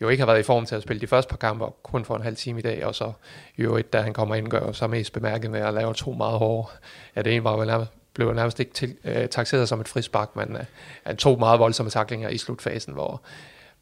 jo 0.00 0.08
ikke 0.08 0.20
har 0.20 0.26
været 0.26 0.40
i 0.40 0.42
form 0.42 0.66
til 0.66 0.74
at 0.74 0.82
spille 0.82 1.00
de 1.00 1.06
første 1.06 1.30
par 1.30 1.36
kampe, 1.36 1.64
og 1.64 1.76
kun 1.82 2.04
for 2.04 2.16
en 2.16 2.22
halv 2.22 2.36
time 2.36 2.58
i 2.58 2.62
dag, 2.62 2.86
og 2.86 2.94
så 2.94 3.12
jo 3.58 3.76
et, 3.76 3.92
da 3.92 4.00
han 4.00 4.12
kommer 4.12 4.34
ind, 4.34 4.48
gør 4.48 4.72
så 4.72 4.86
mest 4.86 5.12
bemærket 5.12 5.50
med 5.50 5.60
at 5.60 5.74
lave 5.74 5.94
to 5.94 6.12
meget 6.12 6.38
hårde. 6.38 6.68
Ja, 7.16 7.22
det 7.22 7.34
ene 7.34 7.44
var 7.44 7.56
vel 7.56 7.66
nærmest, 7.66 7.92
blev 8.14 8.32
nærmest 8.32 8.60
ikke 8.60 8.72
til, 8.72 8.96
øh, 9.04 9.28
taxeret 9.28 9.68
som 9.68 9.80
et 9.80 9.88
frispark, 9.88 10.36
men 10.36 10.56
øh, 10.56 10.64
han 11.04 11.16
tog 11.16 11.38
meget 11.38 11.60
voldsomme 11.60 11.90
taklinger 11.90 12.28
i 12.28 12.38
slutfasen, 12.38 12.94
hvor, 12.94 13.22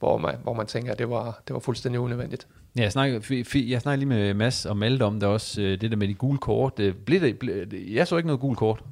hvor, 0.04 0.18
man, 0.18 0.34
hvor 0.42 0.54
man 0.54 0.66
tænker, 0.66 0.92
at 0.92 0.98
det 0.98 1.10
var, 1.10 1.42
det 1.48 1.54
var 1.54 1.60
fuldstændig 1.60 2.00
unødvendigt. 2.00 2.46
Ja, 2.76 2.82
jeg 2.82 2.92
snakker, 2.92 3.20
jeg 3.54 3.80
snakker 3.80 3.96
lige 3.96 4.08
med 4.08 4.34
Mads 4.34 4.66
og 4.66 4.76
Malte 4.76 5.02
om 5.02 5.20
det 5.20 5.28
også, 5.28 5.60
det 5.60 5.90
der 5.90 5.96
med 5.96 6.08
de 6.08 6.14
gule 6.14 6.38
kort. 6.38 6.80
Blev 7.06 7.20
det, 7.20 7.38
blev, 7.38 7.66
jeg 7.72 8.08
så 8.08 8.16
ikke 8.16 8.26
noget 8.26 8.40
gule 8.40 8.56
kort. 8.56 8.82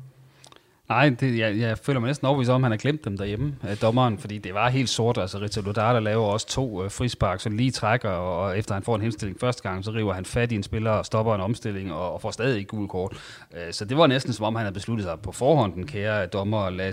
Nej, 0.88 1.09
det, 1.09 1.38
jeg, 1.38 1.59
jeg 1.59 1.79
føler 1.79 2.01
mig 2.01 2.07
næsten 2.07 2.27
overbevist 2.27 2.51
om, 2.51 2.64
at 2.64 2.64
han 2.64 2.72
har 2.72 2.77
glemt 2.77 3.05
dem 3.05 3.16
derhjemme, 3.16 3.57
af 3.62 3.77
dommeren, 3.77 4.18
fordi 4.18 4.38
det 4.38 4.55
var 4.55 4.68
helt 4.68 4.88
sort. 4.88 5.18
Altså, 5.18 5.61
Lodar, 5.64 5.92
der 5.92 6.01
laver 6.01 6.25
også 6.25 6.46
to 6.46 6.85
øh, 6.85 6.90
frispark, 6.90 7.40
så 7.40 7.48
lige 7.48 7.70
trækker, 7.70 8.09
og, 8.09 8.38
og 8.38 8.59
efter 8.59 8.75
han 8.75 8.83
får 8.83 8.94
en 8.94 9.03
henstilling 9.03 9.40
første 9.40 9.62
gang, 9.62 9.85
så 9.85 9.90
river 9.90 10.12
han 10.12 10.25
fat 10.25 10.53
i 10.53 10.55
en 10.55 10.62
spiller 10.62 10.90
og 10.90 11.07
stopper 11.07 11.35
en 11.35 11.40
omstilling, 11.40 11.92
og, 11.92 12.12
og 12.12 12.20
får 12.20 12.31
stadig 12.31 12.59
ikke 12.59 12.68
gul 12.68 12.88
kort. 12.88 13.12
Øh, 13.55 13.72
så 13.72 13.85
det 13.85 13.96
var 13.96 14.07
næsten 14.07 14.33
som 14.33 14.44
om, 14.44 14.55
han 14.55 14.64
havde 14.64 14.75
besluttet 14.75 15.05
sig 15.05 15.20
på 15.20 15.33
forhånd, 15.33 15.75
den 15.75 15.87
kære 15.87 16.27
dommer, 16.27 16.70
lad 16.70 16.92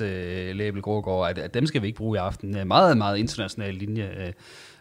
Øh, 0.00 0.56
Label 0.56 0.82
Grågaard, 0.82 1.30
at, 1.30 1.38
at 1.38 1.54
dem 1.54 1.66
skal 1.66 1.82
vi 1.82 1.86
ikke 1.86 1.96
bruge 1.96 2.16
i 2.16 2.20
aften. 2.20 2.68
Meget, 2.68 2.96
meget 2.96 3.18
international 3.18 3.74
linje, 3.74 4.10
øh, 4.18 4.32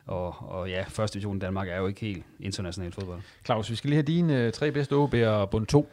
og, 0.06 0.36
og 0.50 0.70
ja, 0.70 0.84
første 0.88 1.14
division 1.14 1.38
i 1.38 1.40
Danmark 1.40 1.68
er 1.68 1.78
jo 1.78 1.88
ikke 1.88 2.02
helt 2.02 2.26
international 2.40 2.92
fodbold. 2.92 3.20
Claus, 3.46 3.70
vi 3.70 3.76
skal 3.76 3.90
lige 3.90 3.96
have 3.98 4.04
dine 4.04 4.38
øh, 4.38 4.52
tre 4.52 4.72
bedste 4.72 4.94
OB 4.94 5.14
og 5.14 5.50
bund 5.50 5.68
2. 5.68 5.90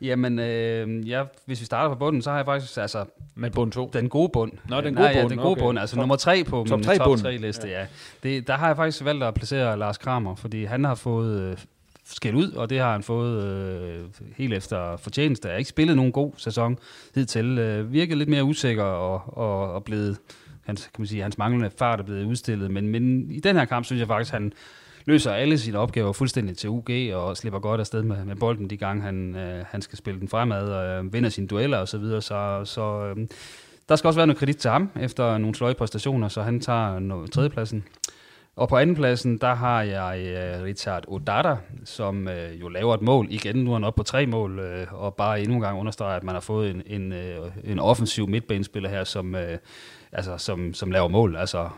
Jamen, 0.00 0.38
øh, 0.38 1.08
ja, 1.08 1.24
hvis 1.46 1.60
vi 1.60 1.66
starter 1.66 1.88
på 1.88 1.98
bunden, 1.98 2.22
så 2.22 2.30
har 2.30 2.36
jeg 2.36 2.44
faktisk, 2.44 2.76
altså... 2.76 3.04
Med 3.34 3.50
bund 3.50 3.72
2? 3.72 3.90
Den 3.92 4.08
gode 4.08 4.28
bund. 4.28 4.52
Nå, 4.68 4.80
den 4.80 4.94
gode 4.94 5.04
Nej, 5.04 5.12
bund. 5.12 5.22
Ja, 5.22 5.28
den 5.28 5.38
gode 5.38 5.50
okay. 5.50 5.62
bund, 5.62 5.78
altså 5.78 5.96
top, 5.96 6.00
nummer 6.00 6.16
tre 6.16 6.44
på 6.44 6.64
top 6.68 6.78
min 6.78 6.84
3 6.84 6.96
top 6.96 7.04
bund. 7.06 7.20
3 7.20 7.36
liste, 7.36 7.68
ja. 7.68 7.80
ja. 7.80 7.86
Det, 8.22 8.46
der 8.46 8.56
har 8.56 8.66
jeg 8.66 8.76
faktisk 8.76 9.04
valgt 9.04 9.24
at 9.24 9.34
placere 9.34 9.78
Lars 9.78 9.98
Kramer, 9.98 10.34
fordi 10.34 10.64
han 10.64 10.84
har 10.84 10.94
fået 10.94 11.66
øh, 12.08 12.14
skæld 12.14 12.34
ud, 12.34 12.52
og 12.52 12.70
det 12.70 12.78
har 12.78 12.92
han 12.92 13.02
fået 13.02 13.44
øh, 13.44 14.04
helt 14.36 14.54
efter 14.54 14.96
fortjeneste. 14.96 15.48
Jeg 15.48 15.54
har 15.54 15.58
ikke 15.58 15.70
spillet 15.70 15.96
nogen 15.96 16.12
god 16.12 16.32
sæson 16.36 16.78
hidtil. 17.14 17.58
Øh, 17.58 17.92
virket 17.92 18.18
lidt 18.18 18.28
mere 18.28 18.44
usikker 18.44 18.82
og, 18.82 19.38
og, 19.38 19.72
og 19.72 19.84
blevet, 19.84 20.18
hans, 20.66 20.82
kan 20.82 21.00
man 21.02 21.06
sige, 21.06 21.22
hans 21.22 21.38
manglende 21.38 21.70
fart 21.78 22.00
er 22.00 22.04
blevet 22.04 22.24
udstillet. 22.24 22.70
Men, 22.70 22.88
men 22.88 23.30
i 23.30 23.40
den 23.40 23.56
her 23.56 23.64
kamp 23.64 23.84
synes 23.84 24.00
jeg 24.00 24.06
faktisk, 24.06 24.32
han 24.32 24.52
løser 25.04 25.32
alle 25.32 25.58
sine 25.58 25.78
opgaver 25.78 26.12
fuldstændig 26.12 26.56
til 26.56 26.70
UG 26.70 26.90
og 27.14 27.36
slipper 27.36 27.58
godt 27.60 27.80
afsted 27.80 28.02
med, 28.02 28.24
med 28.24 28.36
bolden 28.36 28.70
de 28.70 28.76
gange, 28.76 29.02
han, 29.02 29.36
øh, 29.36 29.64
han 29.70 29.82
skal 29.82 29.98
spille 29.98 30.20
den 30.20 30.28
fremad 30.28 30.68
og 30.68 31.04
øh, 31.04 31.12
vinder 31.12 31.28
sine 31.30 31.46
dueller 31.46 31.78
osv. 31.78 31.86
Så, 31.86 31.98
videre. 31.98 32.22
så, 32.22 32.60
så 32.64 33.14
øh, 33.16 33.26
der 33.88 33.96
skal 33.96 34.08
også 34.08 34.18
være 34.18 34.26
noget 34.26 34.38
kredit 34.38 34.56
til 34.56 34.70
ham 34.70 34.90
efter 35.00 35.38
nogle 35.38 35.54
sløje 35.54 35.74
præstationer, 35.74 36.28
så 36.28 36.42
han 36.42 36.60
tager 36.60 36.98
no, 36.98 37.26
tredjepladsen. 37.26 37.84
Og 38.58 38.68
på 38.68 38.76
andenpladsen, 38.76 39.38
der 39.38 39.54
har 39.54 39.82
jeg 39.82 40.18
øh, 40.18 40.62
Richard 40.64 41.04
Odata, 41.08 41.56
som 41.84 42.28
øh, 42.28 42.60
jo 42.60 42.68
laver 42.68 42.94
et 42.94 43.02
mål. 43.02 43.26
Igen, 43.30 43.56
nu 43.56 43.70
er 43.70 43.74
han 43.74 43.84
oppe 43.84 43.96
på 43.96 44.02
tre 44.02 44.26
mål, 44.26 44.58
øh, 44.58 44.86
og 44.92 45.14
bare 45.14 45.40
endnu 45.40 45.54
en 45.54 45.60
gang 45.60 45.78
understreger, 45.78 46.16
at 46.16 46.24
man 46.24 46.34
har 46.34 46.40
fået 46.40 46.70
en, 46.70 46.82
en, 46.86 47.12
en 47.64 47.78
offensiv 47.78 48.28
midtbanespiller 48.28 48.88
her, 48.88 49.04
som, 49.04 49.36
altså, 50.12 50.38
som, 50.38 50.74
som 50.74 50.90
laver 50.90 51.08
mål. 51.08 51.36
Altså 51.36 51.68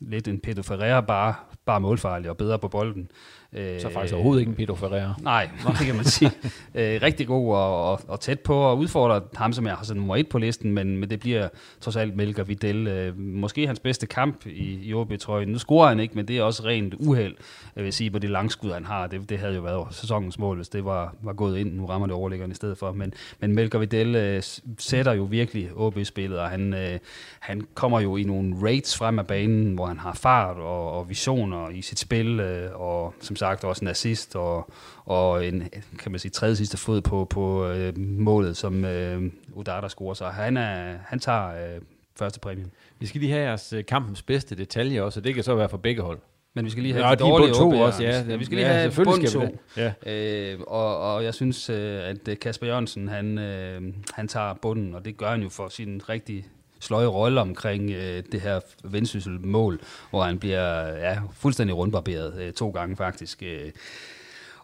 lidt 0.00 0.28
en 0.28 0.40
Pedro 0.40 0.62
Ferreira, 0.62 1.00
bare, 1.00 1.34
bare 1.66 1.80
målfarlig 1.80 2.30
og 2.30 2.36
bedre 2.36 2.58
på 2.58 2.68
bolden. 2.68 3.10
Så 3.52 3.90
faktisk 3.92 4.14
overhovedet 4.14 4.40
ikke 4.40 4.50
en 4.50 4.56
Pedro 4.56 4.74
Ferreira. 4.74 5.14
Nej, 5.22 5.50
det 5.78 5.86
kan 5.86 5.94
man 5.94 6.04
sige. 6.04 6.30
øh, 6.74 7.02
rigtig 7.02 7.26
god 7.26 7.54
og, 7.54 7.90
og, 7.90 8.00
og 8.08 8.20
tæt 8.20 8.40
på 8.40 8.72
at 8.72 8.76
udfordre 8.76 9.20
ham, 9.34 9.52
som 9.52 9.66
jeg 9.66 9.74
har 9.74 9.84
sådan 9.84 10.00
nummer 10.00 10.16
et 10.16 10.28
på 10.28 10.38
listen, 10.38 10.72
men, 10.72 10.96
men 10.96 11.10
det 11.10 11.20
bliver 11.20 11.48
trods 11.80 11.96
alt 11.96 12.16
Melker 12.16 12.44
Vidal. 12.44 12.86
Øh, 12.86 13.18
måske 13.18 13.66
hans 13.66 13.80
bedste 13.80 14.06
kamp 14.06 14.46
i, 14.46 14.78
i 14.82 14.94
OB-trøjen. 14.94 15.48
Nu 15.48 15.58
scorer 15.58 15.88
han 15.88 16.00
ikke, 16.00 16.14
men 16.14 16.28
det 16.28 16.38
er 16.38 16.42
også 16.42 16.64
rent 16.64 16.94
uheld, 16.98 17.34
jeg 17.76 17.84
vil 17.84 17.92
sige, 17.92 18.10
på 18.10 18.18
det 18.18 18.30
langskud, 18.30 18.72
han 18.72 18.84
har. 18.84 19.06
Det, 19.06 19.30
det 19.30 19.38
havde 19.38 19.54
jo 19.54 19.60
været 19.60 19.94
sæsonens 19.94 20.38
mål, 20.38 20.56
hvis 20.56 20.68
det 20.68 20.84
var, 20.84 21.14
var 21.22 21.32
gået 21.32 21.58
ind. 21.58 21.74
Nu 21.74 21.86
rammer 21.86 22.06
det 22.06 22.16
overlæggeren 22.16 22.50
i 22.50 22.54
stedet 22.54 22.78
for. 22.78 22.92
Men, 22.92 23.12
men 23.40 23.54
Melker 23.54 23.78
Vidal 23.78 24.14
øh, 24.14 24.42
sætter 24.78 25.12
jo 25.12 25.22
virkelig 25.22 25.70
OB-spillet, 25.76 26.38
og 26.38 26.48
han, 26.48 26.74
øh, 26.74 26.98
han 27.40 27.66
kommer 27.74 28.00
jo 28.00 28.16
i 28.16 28.22
nogle 28.22 28.56
raids 28.62 28.96
frem 28.96 29.18
af 29.18 29.26
banen, 29.26 29.74
hvor 29.74 29.86
han 29.86 29.98
har 29.98 30.12
fart 30.12 30.56
og, 30.56 30.92
og 30.92 31.08
visioner 31.08 31.68
i 31.68 31.82
sit 31.82 31.98
spil, 31.98 32.40
øh, 32.40 32.80
og 32.80 33.14
som 33.20 33.35
sagt 33.36 33.64
også 33.64 33.84
en 33.84 33.88
assist 33.88 34.36
og, 34.36 34.70
og 35.04 35.46
en, 35.46 35.68
kan 35.98 36.12
man 36.12 36.18
sige, 36.18 36.30
tredje 36.30 36.56
sidste 36.56 36.76
fod 36.76 37.00
på, 37.00 37.24
på 37.24 37.66
øh, 37.66 37.98
målet, 37.98 38.56
som 38.56 38.84
øh, 38.84 39.22
Udata 39.52 39.88
scorer. 39.88 40.14
Så 40.14 40.26
han, 40.26 40.56
er, 40.56 40.98
han 41.06 41.18
tager 41.18 41.48
øh, 41.48 41.80
første 42.18 42.40
præmien. 42.40 42.70
Vi 42.98 43.06
skal 43.06 43.20
lige 43.20 43.32
have 43.32 43.44
jeres 43.44 43.72
øh, 43.72 43.84
kampens 43.84 44.22
bedste 44.22 44.54
detalje 44.54 45.02
også, 45.02 45.20
og 45.20 45.24
det 45.24 45.34
kan 45.34 45.44
så 45.44 45.54
være 45.54 45.68
for 45.68 45.76
begge 45.76 46.02
hold. 46.02 46.18
Men 46.54 46.64
vi 46.64 46.70
skal 46.70 46.82
lige 46.82 46.94
have 46.94 47.06
ja, 47.06 47.14
de 47.14 47.18
dårlige 47.18 47.54
to 47.54 47.70
også, 47.70 48.02
ja. 48.02 48.24
ja. 48.28 48.36
Vi 48.36 48.44
skal 48.44 48.56
lige 48.56 48.66
ja, 48.66 48.72
have 48.72 49.04
bund 49.04 49.26
to. 49.26 49.42
Ja. 49.76 49.92
Øh, 50.06 50.60
og, 50.66 51.14
og 51.14 51.24
jeg 51.24 51.34
synes, 51.34 51.70
øh, 51.70 52.00
at 52.04 52.40
Kasper 52.40 52.66
Jørgensen, 52.66 53.08
han, 53.08 53.38
øh, 53.38 53.82
han 54.14 54.28
tager 54.28 54.54
bunden, 54.54 54.94
og 54.94 55.04
det 55.04 55.16
gør 55.16 55.30
han 55.30 55.42
jo 55.42 55.48
for 55.48 55.68
sin 55.68 56.02
rigtig 56.08 56.46
sløje 56.86 57.06
rolle 57.06 57.40
omkring 57.40 57.90
øh, 57.90 58.22
det 58.32 58.40
her 58.40 58.60
vendsyssel 58.84 59.46
mål, 59.46 59.80
hvor 60.10 60.22
han 60.22 60.38
bliver 60.38 60.86
ja, 60.86 61.18
fuldstændig 61.32 61.76
rundbarberet 61.76 62.40
øh, 62.40 62.52
to 62.52 62.70
gange 62.70 62.96
faktisk. 62.96 63.42
Øh. 63.42 63.70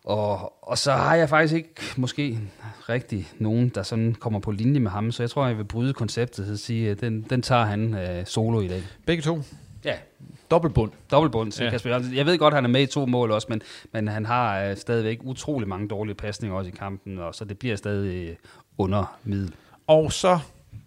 Og, 0.05 0.53
og 0.69 0.79
så 0.79 0.93
har 0.93 1.15
jeg 1.15 1.29
faktisk 1.29 1.55
ikke 1.55 1.75
måske 1.97 2.39
rigtig 2.89 3.29
nogen, 3.39 3.69
der 3.69 3.83
sådan 3.83 4.15
kommer 4.15 4.41
på 4.41 4.51
linje 4.51 4.81
med 4.81 4.91
ham, 4.91 5.13
så 5.13 5.23
jeg 5.23 5.31
tror, 5.31 5.47
jeg 5.47 5.59
vil 5.59 5.65
bryde 5.65 5.93
konceptet 5.93 6.51
og 6.51 6.59
sige, 6.59 6.91
at 6.91 7.01
den, 7.01 7.23
den 7.31 7.43
tager 7.43 7.65
han 7.65 7.95
øh, 7.95 8.27
solo 8.27 8.61
i 8.61 8.69
dag. 8.69 8.83
Begge 9.07 9.23
to? 9.23 9.43
Ja. 9.85 9.95
Dobbeltbund? 10.51 10.91
Dobbeltbund, 11.11 11.61
ja. 11.61 11.71
Kasper 11.71 11.91
Jørgensen. 11.91 12.17
Jeg 12.17 12.27
ved 12.27 12.39
godt, 12.39 12.55
at 12.55 12.57
han 12.57 12.65
er 12.65 12.69
med 12.69 12.83
i 12.83 12.87
to 12.87 13.07
mål 13.07 13.31
også, 13.31 13.47
men, 13.51 13.63
men 13.93 14.09
han 14.09 14.27
har 14.27 14.63
øh, 14.63 14.77
stadigvæk 14.77 15.19
utrolig 15.23 15.69
mange 15.69 15.89
dårlige 15.89 16.15
pasninger 16.15 16.57
også 16.57 16.69
i 16.69 16.75
kampen, 16.79 17.19
og 17.19 17.35
så 17.35 17.45
det 17.45 17.59
bliver 17.59 17.77
stadig 17.77 18.29
øh, 18.29 18.37
under 18.79 19.19
middel. 19.25 19.55
Og 19.87 20.13
så 20.13 20.39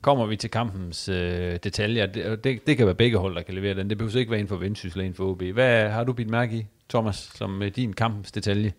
kommer 0.05 0.25
vi 0.25 0.35
til 0.35 0.49
kampens 0.49 1.09
øh, 1.09 1.59
detaljer. 1.63 2.05
Det, 2.05 2.43
det, 2.43 2.67
det 2.67 2.77
kan 2.77 2.85
være 2.85 2.95
begge 2.95 3.17
hold, 3.17 3.35
der 3.35 3.41
kan 3.41 3.53
levere 3.53 3.73
den. 3.73 3.89
Det 3.89 3.97
behøver 3.97 4.19
ikke 4.19 4.31
være 4.31 4.39
en 4.39 4.47
for 4.47 4.55
Vendsyssel 4.55 4.99
eller 4.99 5.09
en 5.09 5.15
for 5.15 5.23
OB. 5.23 5.41
Hvad 5.41 5.89
har 5.89 6.03
du 6.03 6.13
bidt 6.13 6.29
mærke 6.29 6.55
i, 6.55 6.65
Thomas, 6.89 7.31
som 7.35 7.61
øh, 7.61 7.71
din 7.75 7.93
kampens 7.93 8.31
detalje? 8.31 8.73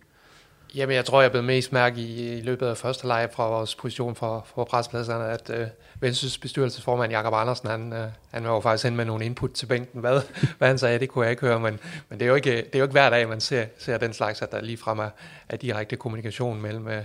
Jamen, 0.75 0.95
jeg 0.95 1.05
tror, 1.05 1.21
jeg 1.21 1.31
blev 1.31 1.43
mest 1.43 1.73
mærke 1.73 2.01
i, 2.01 2.37
i 2.37 2.41
løbet 2.41 2.67
af 2.67 2.77
første 2.77 3.07
leg 3.07 3.29
fra 3.33 3.49
vores 3.49 3.75
position 3.75 4.15
for, 4.15 4.47
for 4.55 4.63
prespladserne, 4.63 5.25
at 5.25 5.49
øh, 5.49 5.67
Vendsyssels 5.99 6.37
bestyrelsesformand 6.37 7.11
Jakob 7.11 7.33
Andersen, 7.33 7.69
han, 7.69 7.93
øh, 7.93 8.07
han 8.31 8.43
var 8.43 8.53
jo 8.53 8.59
faktisk 8.59 8.83
hen 8.83 8.95
med 8.95 9.05
nogle 9.05 9.25
input 9.25 9.51
til 9.51 9.65
bænken. 9.65 9.99
Hvad, 9.99 10.21
hvad 10.57 10.67
han 10.67 10.77
sagde, 10.77 10.99
det 10.99 11.09
kunne 11.09 11.23
jeg 11.23 11.31
ikke 11.31 11.45
høre, 11.45 11.59
men, 11.59 11.79
men 12.09 12.19
det, 12.19 12.25
er 12.25 12.29
jo 12.29 12.35
ikke, 12.35 12.55
det 12.55 12.75
er 12.75 12.79
jo 12.79 12.85
ikke 12.85 12.91
hver 12.91 13.09
dag, 13.09 13.29
man 13.29 13.39
ser, 13.39 13.65
ser 13.77 13.97
den 13.97 14.13
slags, 14.13 14.41
at 14.41 14.51
der 14.51 14.61
lige 14.61 14.77
frem 14.77 14.99
er, 14.99 15.09
er 15.49 15.57
direkte 15.57 15.95
kommunikation 15.95 16.61
mellem, 16.61 16.87
øh, 16.87 17.03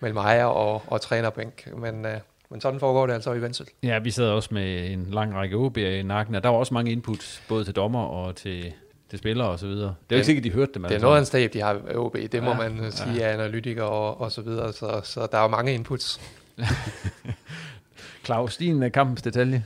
mellem 0.00 0.16
ejer 0.16 0.44
og, 0.44 0.82
og 0.86 1.00
trænerbænk. 1.00 1.68
Men 1.76 2.06
øh, 2.06 2.18
men 2.54 2.60
sådan 2.60 2.80
foregår 2.80 3.06
det 3.06 3.14
altså 3.14 3.32
i 3.32 3.42
Vendsyssel. 3.42 3.74
Ja, 3.82 3.98
vi 3.98 4.10
sad 4.10 4.28
også 4.28 4.48
med 4.52 4.90
en 4.90 5.06
lang 5.10 5.34
række 5.34 5.56
OB'er 5.56 5.80
i 5.80 6.02
nakken, 6.02 6.34
og 6.34 6.42
der 6.42 6.48
var 6.48 6.56
også 6.56 6.74
mange 6.74 6.92
inputs, 6.92 7.42
både 7.48 7.64
til 7.64 7.74
dommer 7.76 8.04
og 8.04 8.36
til, 8.36 8.72
til 9.10 9.18
spillere 9.18 9.48
og 9.48 9.58
så 9.58 9.66
videre. 9.66 9.94
Det 10.10 10.14
er 10.14 10.16
jo 10.16 10.16
ikke 10.16 10.26
sikkert, 10.26 10.44
de 10.44 10.50
hørte 10.50 10.72
det. 10.74 10.82
Det 10.88 10.96
er 10.96 11.00
noget 11.00 11.16
af 11.16 11.20
en 11.20 11.26
stab, 11.26 11.52
de 11.52 11.60
har 11.60 11.80
OB. 11.94 12.16
Det 12.32 12.42
må 12.42 12.50
ja, 12.50 12.56
man 12.56 12.92
sige 12.92 13.14
ja. 13.14 13.28
af 13.28 13.32
analytikere 13.32 13.86
og, 13.86 14.20
og 14.20 14.32
så 14.32 14.42
videre. 14.42 14.72
Så, 14.72 15.00
så 15.04 15.28
der 15.32 15.38
er 15.38 15.42
jo 15.42 15.48
mange 15.48 15.74
inputs. 15.74 16.20
Claus, 18.26 18.56
din 18.56 18.90
kampens 18.90 19.22
detalje? 19.22 19.64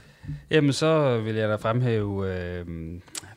Jamen, 0.51 0.72
så 0.72 1.20
vil 1.20 1.35
jeg 1.35 1.48
da 1.48 1.55
fremhæve, 1.55 2.35
øh, 2.35 2.66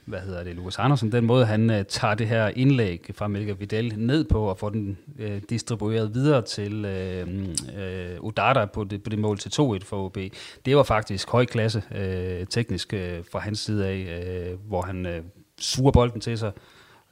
hvad 0.06 0.20
hedder 0.20 0.44
det, 0.44 0.56
Lukas 0.56 0.80
Andersen, 0.80 1.12
den 1.12 1.26
måde, 1.26 1.46
han 1.46 1.70
øh, 1.70 1.86
tager 1.86 2.14
det 2.14 2.28
her 2.28 2.48
indlæg 2.48 3.10
fra 3.14 3.28
Melker 3.28 3.54
Vidal 3.54 3.94
ned 3.98 4.24
på 4.24 4.44
og 4.44 4.58
får 4.58 4.70
den 4.70 4.98
øh, 5.20 5.42
distribueret 5.50 6.14
videre 6.14 6.42
til 6.42 6.86
øh, 6.86 7.28
øh, 7.78 8.22
Udata 8.22 8.66
på 8.66 8.84
det, 8.84 9.04
på 9.04 9.10
det 9.10 9.20
mål 9.20 9.38
til 9.38 9.50
2-1 9.50 9.86
for 9.86 10.06
OB. 10.06 10.18
Det 10.66 10.78
var 10.78 10.84
faktisk 10.84 11.30
høj 11.30 11.46
klasse 11.46 11.84
øh, 11.96 12.48
teknisk 12.48 12.94
øh, 12.94 13.24
fra 13.32 13.40
hans 13.40 13.60
side 13.60 13.88
af, 13.88 14.24
øh, 14.52 14.60
hvor 14.68 14.82
han 14.82 15.06
øh, 15.06 15.22
suger 15.60 15.92
bolden 15.92 16.22
til 16.22 16.38
sig, 16.38 16.52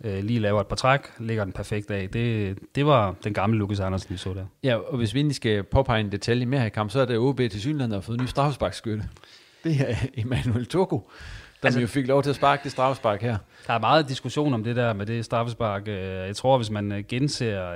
øh, 0.03 0.23
lige 0.23 0.39
laver 0.39 0.61
et 0.61 0.67
par 0.67 0.75
træk, 0.75 1.01
lægger 1.19 1.43
den 1.43 1.53
perfekt 1.53 1.91
af. 1.91 2.09
Det, 2.09 2.57
det 2.75 2.85
var 2.85 3.15
den 3.23 3.33
gamle 3.33 3.57
Lukas 3.57 3.79
Andersen, 3.79 4.09
vi 4.09 4.17
så 4.17 4.33
der. 4.33 4.45
Ja, 4.63 4.75
og 4.75 4.97
hvis 4.97 5.13
vi 5.13 5.19
egentlig 5.19 5.35
skal 5.35 5.63
påpege 5.63 5.99
en 5.99 6.11
detalje 6.11 6.45
mere 6.45 6.59
her 6.59 6.67
i 6.67 6.69
kamp, 6.69 6.91
så 6.91 6.99
er 6.99 7.05
det 7.05 7.17
OB 7.17 7.37
til 7.37 7.61
synligheden 7.61 7.91
har 7.91 8.01
fået 8.01 8.17
en 8.17 8.23
ny 8.23 8.27
straffesparkskytte. 8.27 9.03
Det 9.63 9.89
er 9.89 9.95
Emmanuel 10.13 10.65
Togo, 10.65 10.99
altså, 11.63 11.79
jo 11.79 11.87
fik 11.87 12.07
lov 12.07 12.23
til 12.23 12.29
at 12.29 12.35
sparke 12.35 12.63
det 12.63 12.71
straffespark 12.71 13.21
her. 13.21 13.37
Der 13.67 13.73
er 13.73 13.79
meget 13.79 14.09
diskussion 14.09 14.53
om 14.53 14.63
det 14.63 14.75
der 14.75 14.93
med 14.93 15.05
det 15.05 15.25
straffespark. 15.25 15.87
Jeg 15.87 16.35
tror, 16.35 16.57
hvis 16.57 16.69
man 16.69 17.05
genser 17.07 17.73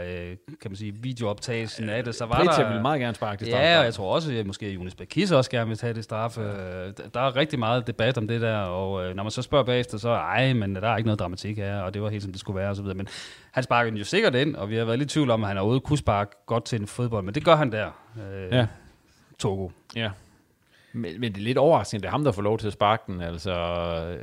kan 0.62 0.72
man 0.72 0.76
sige, 0.76 0.94
videooptagelsen 1.02 1.90
af 1.90 2.04
det, 2.04 2.16
så 2.16 2.26
var 2.26 2.36
Pritja 2.36 2.64
der... 2.64 2.74
vil 2.74 2.82
meget 2.82 3.00
gerne 3.00 3.16
sparke 3.16 3.40
det 3.40 3.48
straffespark. 3.48 3.74
Ja, 3.74 3.80
og 3.80 3.86
jeg 3.86 3.94
tror 3.94 4.16
også, 4.16 4.34
at 4.34 4.46
måske 4.46 4.72
Jonas 4.72 4.96
Bakis 4.96 5.32
også 5.32 5.50
gerne 5.50 5.68
vil 5.68 5.78
tage 5.78 5.94
det 5.94 6.04
straffe. 6.04 6.42
Der 7.14 7.22
er 7.22 7.36
rigtig 7.36 7.60
meget 7.60 7.88
debat 7.88 8.18
om 8.18 8.28
det 8.28 8.42
der, 8.42 8.58
og 8.58 9.16
når 9.16 9.24
man 9.24 9.32
så 9.32 9.42
spørger 9.42 9.66
bagefter, 9.66 9.98
så 9.98 10.10
ej, 10.10 10.54
men 10.54 10.76
der 10.76 10.90
er 10.90 10.98
ikke 10.98 11.08
noget 11.08 11.20
dramatik 11.20 11.58
her, 11.58 11.80
og 11.80 11.94
det 11.94 12.02
var 12.02 12.10
helt 12.10 12.24
som 12.24 12.32
det 12.32 12.40
skulle 12.40 12.60
være, 12.60 12.70
og 12.70 12.76
så 12.76 12.82
videre. 12.82 12.98
Men 12.98 13.08
han 13.52 13.64
sparker 13.64 13.90
den 13.90 13.98
jo 13.98 14.04
sikkert 14.04 14.36
ind, 14.36 14.56
og 14.56 14.70
vi 14.70 14.76
har 14.76 14.86
været 14.86 15.00
lidt 15.00 15.12
i 15.12 15.14
tvivl 15.14 15.30
om, 15.30 15.44
at 15.44 15.48
han 15.48 15.58
overhovedet 15.58 15.84
kunne 15.84 15.98
sparke 15.98 16.32
godt 16.46 16.66
til 16.66 16.82
en 16.82 16.88
fodbold, 16.88 17.26
men 17.26 17.36
det 17.36 17.46
gør 17.46 17.56
han 17.56 17.72
der. 17.72 17.88
Ja. 18.52 18.68
Togo. 19.40 19.70
Ja. 19.96 20.10
Men, 20.96 21.20
men 21.20 21.32
det 21.32 21.38
er 21.38 21.44
lidt 21.44 21.58
overraskende, 21.58 22.02
det 22.02 22.08
er 22.08 22.12
ham, 22.12 22.24
der 22.24 22.32
får 22.32 22.42
lov 22.42 22.60
til 22.60 22.68
at 22.68 22.74
sparke 22.74 23.04
den. 23.08 23.22
Altså, 23.22 23.52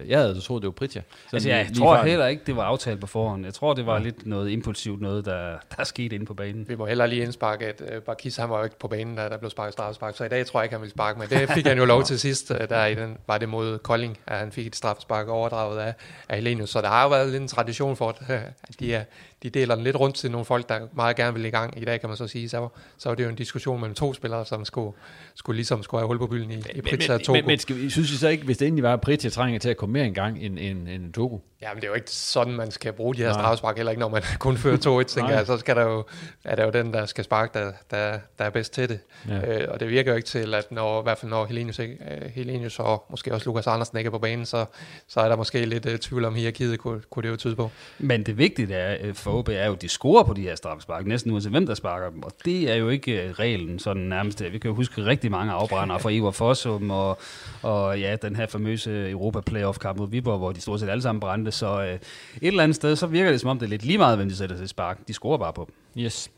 jeg 0.07 0.19
havde 0.19 0.35
så 0.35 0.43
troet, 0.43 0.63
det 0.63 0.67
var 0.67 0.73
Pritja. 0.73 1.03
Altså, 1.33 1.49
jeg 1.49 1.71
tror 1.79 1.95
farten. 1.95 2.11
heller 2.11 2.27
ikke, 2.27 2.43
det 2.47 2.57
var 2.57 2.63
aftalt 2.63 3.01
på 3.01 3.07
forhånd. 3.07 3.45
Jeg 3.45 3.55
tror, 3.55 3.75
det 3.75 3.87
var 3.87 3.97
ja. 3.97 4.03
lidt 4.03 4.27
noget 4.27 4.51
impulsivt, 4.51 5.01
noget, 5.01 5.25
der, 5.25 5.57
der 5.77 5.85
skete 5.85 6.15
inde 6.15 6.27
på 6.27 6.35
banen. 6.35 6.69
Vi 6.69 6.75
må 6.75 6.87
heller 6.87 7.07
lige 7.07 7.23
indsparke, 7.23 7.67
at 7.67 7.81
uh, 7.81 8.03
Barkis, 8.03 8.37
han 8.37 8.51
var 8.51 8.59
jo 8.59 8.65
ikke 8.65 8.79
på 8.79 8.89
banen, 8.89 9.17
da 9.17 9.29
der 9.29 9.37
blev 9.37 9.51
sparket 9.51 9.73
straffespark. 9.73 10.17
Så 10.17 10.25
i 10.25 10.29
dag 10.29 10.47
tror 10.47 10.61
jeg 10.61 10.65
ikke, 10.65 10.75
han 10.75 10.81
ville 10.81 10.91
sparke, 10.91 11.19
men 11.19 11.29
det 11.29 11.51
fik 11.51 11.67
han 11.67 11.79
jo 11.79 11.85
lov 11.85 12.03
til 12.11 12.21
sidst. 12.21 12.51
Uh, 12.51 12.57
der 12.69 12.87
i 12.87 12.95
den, 12.95 13.17
var 13.27 13.39
det 13.39 13.49
mod 13.49 13.79
Kolding, 13.79 14.19
at 14.27 14.39
han 14.39 14.53
fik 14.53 14.67
et 14.67 14.77
straffespark 14.77 15.29
overdraget 15.29 15.79
af, 15.79 15.95
af 16.29 16.37
Helenius. 16.37 16.71
Så 16.71 16.81
der 16.81 16.89
har 16.89 17.03
jo 17.03 17.09
været 17.09 17.29
lidt 17.29 17.43
en 17.43 17.49
tradition 17.49 17.97
for, 17.97 18.09
at, 18.09 18.31
at 18.63 18.81
de 18.81 18.95
er, 18.95 19.05
de 19.43 19.51
deler 19.51 19.75
den 19.75 19.85
lidt 19.85 19.97
rundt 19.97 20.17
til 20.17 20.31
nogle 20.31 20.45
folk, 20.45 20.69
der 20.69 20.81
meget 20.93 21.17
gerne 21.17 21.35
vil 21.35 21.45
i 21.45 21.51
gang. 21.51 21.83
I 21.83 21.85
dag 21.85 22.01
kan 22.01 22.09
man 22.09 22.17
så 22.17 22.27
sige, 22.27 22.49
så, 22.49 22.69
så 22.99 23.09
var 23.09 23.17
det 23.17 23.25
jo 23.25 23.29
en 23.29 23.35
diskussion 23.35 23.81
mellem 23.81 23.95
to 23.95 24.15
spillere, 24.15 24.47
som 24.47 24.65
skulle, 24.65 24.97
skulle 25.35 25.57
ligesom 25.57 25.83
skulle 25.83 26.01
have 26.01 26.07
hul 26.07 26.19
på 26.19 26.27
bylden 26.27 26.51
i, 26.51 26.63
i 26.75 26.81
Pritja 26.81 27.15
og 27.15 27.23
Togo. 27.23 27.37
Men, 27.37 27.47
men 27.47 27.59
skal 27.59 27.91
synes 27.91 28.11
I 28.11 28.17
så 28.17 28.29
ikke, 28.29 28.45
hvis 28.45 28.59
det 28.59 28.67
endelig 28.67 28.83
var, 28.83 28.93
at 28.93 29.01
Pritja 29.01 29.31
trænger 29.31 29.59
til 29.59 29.69
at 29.69 29.77
komme 29.77 29.93
mere 29.93 30.07
en 30.07 30.15
gang 30.15 30.43
end, 30.43 30.59
end, 30.59 30.89
end 30.89 31.13
Togo? 31.13 31.39
Ja, 31.63 31.69
men 31.75 31.77
det 31.77 31.85
er 31.85 31.89
jo 31.89 31.95
ikke 31.95 32.11
sådan, 32.11 32.53
man 32.53 32.71
skal 32.71 32.93
bruge 32.93 33.15
de 33.15 33.23
her 33.23 33.33
straffespark, 33.33 33.77
heller 33.77 33.91
ikke 33.91 34.01
når 34.01 34.09
man 34.09 34.23
kun 34.39 34.57
fører 34.57 35.03
2-1, 35.03 35.05
tænker 35.15 35.35
jeg. 35.35 35.47
Så 35.47 35.59
skal 35.59 35.77
der 35.77 35.83
jo, 35.83 36.05
er 36.45 36.57
der 36.57 36.65
jo 36.65 36.71
den, 36.71 36.93
der 36.93 37.07
skal 37.07 37.25
sparke, 37.25 37.59
der, 37.59 37.73
der, 37.91 38.19
der 38.39 38.45
er 38.45 38.51
bedst 38.51 38.73
til 38.73 38.89
det. 38.89 39.01
Ja. 39.29 39.59
Øh, 39.59 39.69
og 39.73 39.81
det 39.81 39.89
virker 39.89 40.13
jo 40.13 40.17
ikke 40.17 40.29
til, 40.29 40.55
at 40.55 40.73
når, 40.73 41.01
i 41.01 41.03
hvert 41.03 41.19
fald 41.19 41.31
når 41.31 41.47
Helenius, 41.47 41.79
ikke, 41.79 41.97
uh, 42.01 42.31
Helenius 42.31 42.79
og 42.79 43.07
måske 43.11 43.35
også 43.35 43.47
Lukas 43.47 43.67
Andersen 43.67 43.99
ikke 43.99 44.09
er 44.09 44.13
på 44.13 44.19
banen, 44.19 44.47
så, 44.47 44.65
så 45.09 45.21
er 45.21 45.29
der 45.29 45.37
måske 45.37 45.67
lidt 45.67 45.87
uh, 45.87 45.97
tvivl 45.97 46.25
om 46.25 46.35
hierarkiet, 46.35 46.79
kunne, 46.79 47.01
kunne 47.11 47.23
det 47.23 47.29
jo 47.29 47.37
tyde 47.37 47.57
på. 47.57 47.71
Men 47.99 48.23
det 48.23 48.39
vigtige 48.39 48.75
er, 48.75 49.13
for 49.13 49.30
OB 49.31 49.49
er 49.49 49.67
jo, 49.67 49.73
at 49.73 49.83
de 49.83 49.89
scorer 49.89 50.23
på 50.23 50.35
de 50.35 50.43
her 50.43 50.55
straffespark, 50.55 51.07
næsten 51.07 51.33
uanset 51.33 51.51
hvem 51.53 51.67
der 51.67 51.75
sparker 51.75 52.11
dem. 52.11 52.23
Og 52.23 52.33
det 52.45 52.71
er 52.71 52.75
jo 52.75 52.89
ikke 52.89 53.23
øh, 53.23 53.31
reglen 53.31 53.79
sådan 53.79 54.03
nærmest. 54.03 54.43
Vi 54.53 54.59
kan 54.59 54.69
jo 54.69 54.75
huske 54.75 55.05
rigtig 55.05 55.31
mange 55.31 55.53
afbrændere 55.53 56.01
fra 56.01 56.11
Ivar 56.11 56.31
Fossum, 56.31 56.91
og, 56.91 57.19
og 57.63 58.01
ja, 58.01 58.17
den 58.23 58.37
her 58.37 58.47
famøse 58.47 59.11
Europa 59.11 59.41
Playoff 59.41 59.79
kamp 59.79 59.99
mod 59.99 60.09
Viborg, 60.09 60.39
hvor 60.39 60.53
de 60.53 60.61
stort 60.61 60.81
set 60.81 60.89
alle 60.89 61.03
sammen 61.03 61.21
brændte. 61.21 61.51
Så 61.51 61.83
øh, 61.83 61.95
et 61.95 62.01
eller 62.43 62.63
andet 62.63 62.77
sted, 62.77 62.97
så 62.97 63.07
virker 63.07 63.31
det 63.31 63.41
som 63.41 63.51
om, 63.51 63.59
det 63.59 63.67
er 63.67 63.71
lidt 63.71 63.85
lige 63.85 63.99
meget, 63.99 64.17
hvem 64.17 64.29
de 64.29 64.37
sætter 64.37 64.57
til 64.57 64.69
spark. 64.69 65.09
De 65.09 65.13
scorer 65.13 65.39
bare 65.39 65.53
på 65.53 65.69
dem. 65.69 66.03
Yes. 66.03 66.31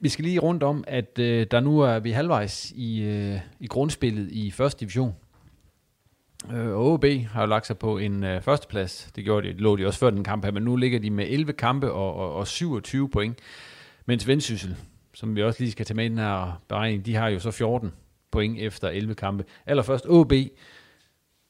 Vi 0.00 0.08
skal 0.08 0.24
lige 0.24 0.38
rundt 0.38 0.62
om, 0.62 0.84
at 0.86 1.18
øh, 1.18 1.46
der 1.50 1.60
nu 1.60 1.80
er 1.80 1.98
vi 1.98 2.10
halvvejs 2.10 2.72
i, 2.76 3.02
øh, 3.02 3.38
i 3.60 3.66
grundspillet 3.66 4.28
i 4.30 4.50
første 4.50 4.80
division. 4.80 5.14
Øh, 6.52 6.76
OB 6.76 7.04
har 7.04 7.40
jo 7.40 7.46
lagt 7.46 7.66
sig 7.66 7.78
på 7.78 7.98
en 7.98 8.24
øh, 8.24 8.42
førsteplads. 8.42 9.10
Det 9.16 9.24
gjorde 9.24 9.48
de, 9.48 9.52
lå 9.52 9.76
de 9.76 9.86
også 9.86 9.98
før 9.98 10.10
den 10.10 10.24
kamp 10.24 10.44
her, 10.44 10.52
men 10.52 10.62
nu 10.62 10.76
ligger 10.76 10.98
de 10.98 11.10
med 11.10 11.26
11 11.28 11.52
kampe 11.52 11.92
og, 11.92 12.14
og, 12.14 12.34
og 12.34 12.46
27 12.46 13.08
point. 13.08 13.38
Mens 14.06 14.28
Vendsyssel, 14.28 14.76
som 15.14 15.36
vi 15.36 15.42
også 15.42 15.60
lige 15.60 15.72
skal 15.72 15.86
tage 15.86 15.96
med 15.96 16.04
i 16.04 16.08
den 16.08 16.18
her 16.18 16.62
beregning, 16.68 17.06
de 17.06 17.14
har 17.14 17.28
jo 17.28 17.38
så 17.38 17.50
14 17.50 17.92
point 18.30 18.58
efter 18.58 18.88
11 18.88 19.14
kampe. 19.14 19.44
Allerførst 19.66 20.06
OB. 20.06 20.32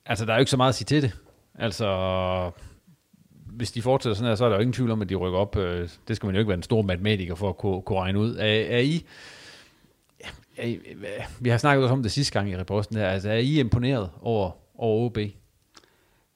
Altså, 0.06 0.24
der 0.24 0.32
er 0.32 0.36
jo 0.36 0.40
ikke 0.40 0.50
så 0.50 0.56
meget 0.56 0.68
at 0.68 0.74
sige 0.74 0.86
til 0.86 1.02
det. 1.02 1.12
Altså, 1.54 2.50
hvis 3.46 3.72
de 3.72 3.82
fortsætter 3.82 4.14
sådan 4.14 4.28
her, 4.28 4.34
så 4.34 4.44
er 4.44 4.48
der 4.48 4.56
jo 4.56 4.60
ingen 4.60 4.72
tvivl 4.72 4.90
om, 4.90 5.02
at 5.02 5.08
de 5.08 5.14
rykker 5.14 5.38
op. 5.38 5.56
Øh, 5.56 5.88
det 6.08 6.16
skal 6.16 6.26
man 6.26 6.34
jo 6.34 6.38
ikke 6.38 6.48
være 6.48 6.56
en 6.56 6.62
stor 6.62 6.82
matematiker 6.82 7.34
for 7.34 7.48
at 7.48 7.56
kunne, 7.56 7.82
kunne 7.82 7.98
regne 7.98 8.18
ud. 8.18 8.36
Er, 8.36 8.44
er 8.44 8.78
I... 8.78 9.06
Er 10.56 10.66
I, 10.66 10.78
vi 11.40 11.48
har 11.48 11.58
snakket 11.58 11.82
også 11.84 11.92
om 11.92 12.02
det 12.02 12.12
sidste 12.12 12.32
gang 12.32 12.50
i 12.50 12.56
reposten 12.56 12.96
her. 12.96 13.08
Altså, 13.08 13.30
er 13.30 13.36
I 13.36 13.60
imponeret 13.60 14.10
over, 14.22 14.50
over 14.78 15.06
OB? 15.06 15.18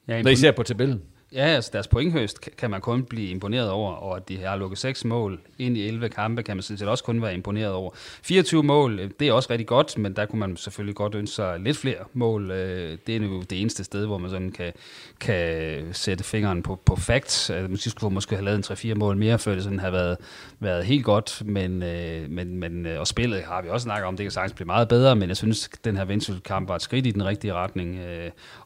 Ja, 0.07 0.21
Når 0.21 0.29
I 0.29 0.35
ser 0.35 0.51
på 0.51 0.63
tabellen. 0.63 1.03
Ja, 1.33 1.45
altså 1.45 1.69
deres 1.73 1.87
pointhøst 1.87 2.49
kan 2.57 2.71
man 2.71 2.81
kun 2.81 3.03
blive 3.03 3.29
imponeret 3.29 3.69
over, 3.69 3.91
og 3.93 4.15
at 4.15 4.29
de 4.29 4.37
har 4.37 4.55
lukket 4.55 4.79
seks 4.79 5.05
mål 5.05 5.39
ind 5.57 5.77
i 5.77 5.87
11 5.87 6.09
kampe, 6.09 6.43
kan 6.43 6.57
man 6.57 6.63
sådan 6.63 6.77
set 6.77 6.87
også 6.87 7.03
kun 7.03 7.21
være 7.21 7.33
imponeret 7.33 7.71
over. 7.71 7.91
24 7.95 8.63
mål, 8.63 8.99
øh, 8.99 9.09
det 9.19 9.27
er 9.27 9.33
også 9.33 9.49
rigtig 9.49 9.67
godt, 9.67 9.97
men 9.97 10.15
der 10.15 10.25
kunne 10.25 10.39
man 10.39 10.57
selvfølgelig 10.57 10.95
godt 10.95 11.15
ønske 11.15 11.35
sig 11.35 11.59
lidt 11.59 11.77
flere 11.77 11.97
mål. 12.13 12.51
Øh, 12.51 12.97
det 13.07 13.15
er 13.15 13.19
jo 13.19 13.41
det 13.41 13.61
eneste 13.61 13.83
sted, 13.83 14.05
hvor 14.05 14.17
man 14.17 14.29
sådan 14.29 14.51
kan, 14.51 14.73
kan 15.19 15.83
sætte 15.93 16.23
fingeren 16.23 16.63
på, 16.63 16.79
på 16.85 16.95
facts. 16.95 17.49
Altså, 17.49 17.61
man 17.61 17.71
måske 17.71 17.89
skulle 17.89 18.13
måske 18.13 18.35
have 18.35 18.45
lavet 18.45 18.69
en 18.71 18.91
3-4 18.91 18.95
mål 18.95 19.17
mere, 19.17 19.39
før 19.39 19.53
det 19.53 19.63
sådan 19.63 19.79
har 19.79 19.91
været, 19.91 20.17
været 20.59 20.85
helt 20.85 21.05
godt, 21.05 21.41
men, 21.45 21.83
øh, 21.83 22.29
men, 22.29 22.59
men, 22.59 22.85
og 22.85 23.07
spillet 23.07 23.43
har 23.43 23.61
vi 23.61 23.69
også 23.69 23.83
snakket 23.83 24.07
om, 24.07 24.17
det 24.17 24.23
kan 24.23 24.31
sagtens 24.31 24.53
blive 24.53 24.65
meget 24.65 24.87
bedre, 24.87 25.15
men 25.15 25.29
jeg 25.29 25.37
synes, 25.37 25.69
den 25.83 25.97
her 25.97 26.05
Vendsyssel-kamp 26.05 26.69
var 26.69 26.75
et 26.75 26.81
skridt 26.81 27.07
i 27.07 27.11
den 27.11 27.25
rigtige 27.25 27.53
retning, 27.53 27.99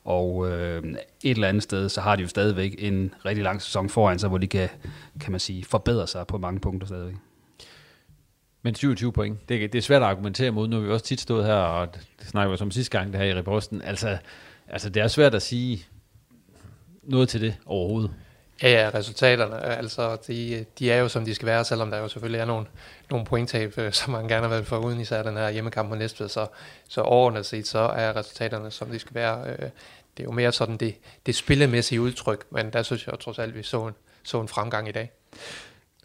og 0.03 0.51
øh, 0.51 0.83
et 1.23 1.31
eller 1.31 1.47
andet 1.47 1.63
sted, 1.63 1.89
så 1.89 2.01
har 2.01 2.15
de 2.15 2.21
jo 2.21 2.27
stadigvæk 2.27 2.75
en 2.77 3.13
rigtig 3.25 3.43
lang 3.43 3.61
sæson 3.61 3.89
foran 3.89 4.19
sig, 4.19 4.29
hvor 4.29 4.37
de 4.37 4.47
kan, 4.47 4.69
kan 5.19 5.31
man 5.31 5.39
sige, 5.39 5.65
forbedre 5.65 6.07
sig 6.07 6.27
på 6.27 6.37
mange 6.37 6.59
punkter 6.59 6.87
stadigvæk. 6.87 7.15
Men 8.61 8.75
27 8.75 9.13
point, 9.13 9.49
det, 9.49 9.73
det 9.73 9.77
er 9.77 9.81
svært 9.81 10.01
at 10.01 10.07
argumentere 10.07 10.51
mod. 10.51 10.67
Nu 10.67 10.75
har 10.75 10.83
vi 10.83 10.89
også 10.89 11.05
tit 11.05 11.21
stået 11.21 11.45
her, 11.45 11.53
og 11.53 11.95
det 12.19 12.27
snakker 12.27 12.51
vi 12.51 12.57
som 12.57 12.71
sidste 12.71 12.97
gang, 12.97 13.13
det 13.13 13.21
her 13.21 13.27
i 13.27 13.35
reposten. 13.35 13.81
Altså, 13.81 14.17
altså, 14.67 14.89
det 14.89 15.03
er 15.03 15.07
svært 15.07 15.35
at 15.35 15.41
sige 15.41 15.85
noget 17.03 17.29
til 17.29 17.41
det 17.41 17.55
overhovedet. 17.65 18.11
Ja, 18.63 18.69
ja, 18.69 18.91
resultaterne, 18.93 19.61
altså, 19.61 20.17
de, 20.27 20.65
de 20.79 20.91
er 20.91 20.97
jo 20.97 21.07
som 21.07 21.25
de 21.25 21.35
skal 21.35 21.45
være, 21.45 21.65
selvom 21.65 21.91
der 21.91 21.97
jo 21.97 22.07
selvfølgelig 22.07 22.39
er 22.39 22.45
nogle, 22.45 22.65
nogle 23.09 23.25
pointtab, 23.25 23.77
øh, 23.77 23.93
som 23.93 24.11
man 24.11 24.27
gerne 24.27 24.41
har 24.41 24.49
været 24.49 24.67
for 24.67 24.77
uden 24.77 24.99
især 24.99 25.23
den 25.23 25.37
her 25.37 25.49
hjemmekamp 25.49 25.89
på 25.89 25.95
Næstved, 25.95 26.29
så, 26.29 26.47
så 26.89 27.01
overordnet 27.01 27.45
set, 27.45 27.67
så 27.67 27.79
er 27.79 28.15
resultaterne, 28.15 28.71
som 28.71 28.89
de 28.89 28.99
skal 28.99 29.15
være. 29.15 29.49
Øh, 29.49 29.69
det 30.17 30.19
er 30.19 30.23
jo 30.23 30.31
mere 30.31 30.51
sådan 30.51 30.77
det, 30.77 30.95
det 31.25 31.35
spillemæssige 31.35 32.01
udtryk, 32.01 32.45
men 32.49 32.73
der 32.73 32.83
synes 32.83 33.07
jeg 33.07 33.19
trods 33.19 33.39
alt, 33.39 33.55
vi 33.55 33.63
så 33.63 33.87
en, 33.87 33.93
så 34.23 34.41
en 34.41 34.47
fremgang 34.47 34.89
i 34.89 34.91
dag. 34.91 35.11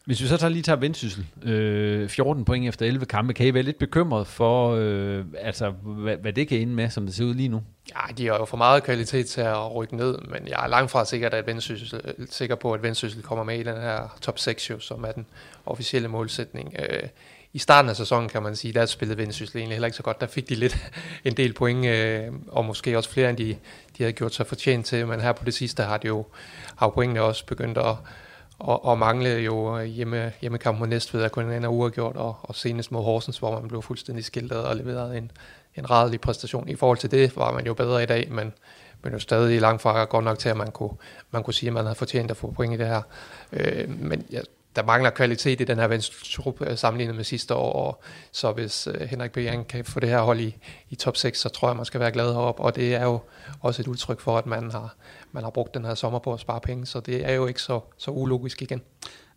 Hvis 0.08 0.22
vi 0.22 0.26
så 0.26 0.36
tager 0.36 0.50
lige 0.50 0.62
tager 0.62 0.76
vendsyssel, 0.76 1.26
øh, 1.42 2.08
14 2.08 2.44
point 2.44 2.68
efter 2.68 2.86
11 2.86 3.06
kampe, 3.06 3.34
kan 3.34 3.46
I 3.46 3.54
være 3.54 3.62
lidt 3.62 3.78
bekymret 3.78 4.26
for, 4.26 4.74
øh, 4.74 5.24
altså, 5.38 5.70
hvad, 5.70 6.16
hvad 6.16 6.32
det 6.32 6.48
kan 6.48 6.58
ende 6.58 6.74
med, 6.74 6.90
som 6.90 7.06
det 7.06 7.14
ser 7.14 7.24
ud 7.24 7.34
lige 7.34 7.48
nu? 7.48 7.62
Ja, 7.90 8.14
de 8.18 8.26
har 8.26 8.34
jo 8.34 8.44
for 8.44 8.56
meget 8.56 8.82
kvalitet 8.82 9.26
til 9.26 9.40
at 9.40 9.74
rykke 9.74 9.96
ned, 9.96 10.18
men 10.18 10.48
jeg 10.48 10.64
er 10.64 10.68
langt 10.68 10.90
fra 10.90 11.04
sikker, 11.04 11.28
at 11.28 11.46
vendsyssel, 11.46 12.00
sikker 12.30 12.54
på, 12.54 12.72
at 12.72 12.82
vendsyssel 12.82 13.22
kommer 13.22 13.44
med 13.44 13.58
i 13.58 13.62
den 13.62 13.76
her 13.76 14.18
top 14.20 14.38
6, 14.38 14.70
jo, 14.70 14.78
som 14.78 15.04
er 15.04 15.12
den 15.12 15.26
officielle 15.66 16.08
målsætning. 16.08 16.74
Øh, 16.78 17.08
i 17.52 17.58
starten 17.58 17.88
af 17.88 17.96
sæsonen, 17.96 18.28
kan 18.28 18.42
man 18.42 18.56
sige, 18.56 18.72
der 18.72 18.86
spillede 18.86 19.18
Vendsyssel 19.18 19.56
egentlig 19.56 19.74
heller 19.74 19.86
ikke 19.86 19.96
så 19.96 20.02
godt. 20.02 20.20
Der 20.20 20.26
fik 20.26 20.48
de 20.48 20.54
lidt 20.54 20.90
en 21.24 21.36
del 21.36 21.52
point, 21.52 21.86
øh, 21.86 22.32
og 22.48 22.64
måske 22.64 22.96
også 22.96 23.10
flere, 23.10 23.30
end 23.30 23.36
de, 23.36 23.56
de 23.98 24.02
havde 24.02 24.12
gjort 24.12 24.34
sig 24.34 24.46
fortjent 24.46 24.86
til. 24.86 25.06
Men 25.06 25.20
her 25.20 25.32
på 25.32 25.44
det 25.44 25.54
sidste 25.54 25.82
har 25.82 25.96
de 25.96 26.06
jo 26.06 26.26
har 26.76 26.88
pointene 26.88 27.22
også 27.22 27.46
begyndt 27.46 27.78
at, 27.78 27.94
og, 28.58 28.84
og 28.84 28.98
manglede 28.98 29.40
jo 29.40 29.78
øh, 29.78 29.84
hjemme, 29.84 30.32
hjemmekamp 30.40 30.78
mod 30.78 30.86
Næstved, 30.86 31.22
at 31.22 31.32
kun 31.32 31.50
en 31.50 31.64
af 31.64 31.68
uafgjort, 31.68 32.16
og, 32.16 32.36
og 32.42 32.54
senest 32.54 32.92
mod 32.92 33.02
Horsens, 33.02 33.38
hvor 33.38 33.60
man 33.60 33.68
blev 33.68 33.82
fuldstændig 33.82 34.24
skiltet 34.24 34.64
og 34.64 34.76
leveret 34.76 35.16
en, 35.16 35.30
en 35.76 35.90
rædelig 35.90 36.20
præstation. 36.20 36.68
I 36.68 36.74
forhold 36.74 36.98
til 36.98 37.10
det 37.10 37.36
var 37.36 37.52
man 37.52 37.66
jo 37.66 37.74
bedre 37.74 38.02
i 38.02 38.06
dag, 38.06 38.28
men, 38.30 38.52
men 39.02 39.12
jo 39.12 39.18
stadig 39.18 39.60
langt 39.60 39.82
fra 39.82 40.04
godt 40.04 40.24
nok 40.24 40.38
til, 40.38 40.48
at 40.48 40.56
man 40.56 40.70
kunne, 40.70 40.92
man 41.30 41.42
kunne 41.42 41.54
sige, 41.54 41.68
at 41.68 41.74
man 41.74 41.84
havde 41.84 41.94
fortjent 41.94 42.30
at 42.30 42.36
få 42.36 42.50
point 42.50 42.74
i 42.74 42.76
det 42.76 42.86
her. 42.86 43.02
Øh, 43.52 43.88
men 43.88 44.26
jeg 44.30 44.42
der 44.78 44.84
mangler 44.84 45.10
kvalitet 45.10 45.60
i 45.60 45.64
den 45.64 45.78
her 45.78 45.86
venstretrup 45.86 46.60
øh, 46.60 46.78
sammenlignet 46.78 47.16
med 47.16 47.24
sidste 47.24 47.54
år, 47.54 47.72
og 47.72 48.02
så 48.32 48.52
hvis 48.52 48.86
øh, 48.86 49.00
Henrik 49.00 49.32
B. 49.32 49.38
kan 49.68 49.84
få 49.84 50.00
det 50.00 50.08
her 50.08 50.20
hold 50.20 50.40
i, 50.40 50.56
i 50.90 50.94
top 50.94 51.16
6, 51.16 51.40
så 51.40 51.48
tror 51.48 51.68
jeg, 51.68 51.76
man 51.76 51.84
skal 51.84 52.00
være 52.00 52.12
glad 52.12 52.32
heroppe, 52.32 52.62
og 52.62 52.76
det 52.76 52.94
er 52.94 53.04
jo 53.04 53.20
også 53.60 53.82
et 53.82 53.88
udtryk 53.88 54.20
for, 54.20 54.38
at 54.38 54.46
man 54.46 54.70
har, 54.70 54.96
man 55.32 55.42
har 55.42 55.50
brugt 55.50 55.74
den 55.74 55.84
her 55.84 55.94
sommer 55.94 56.18
på 56.18 56.32
at 56.32 56.40
spare 56.40 56.60
penge, 56.60 56.86
så 56.86 57.00
det 57.00 57.28
er 57.28 57.32
jo 57.32 57.46
ikke 57.46 57.62
så, 57.62 57.80
så 57.96 58.10
ulogisk 58.10 58.62
igen. 58.62 58.82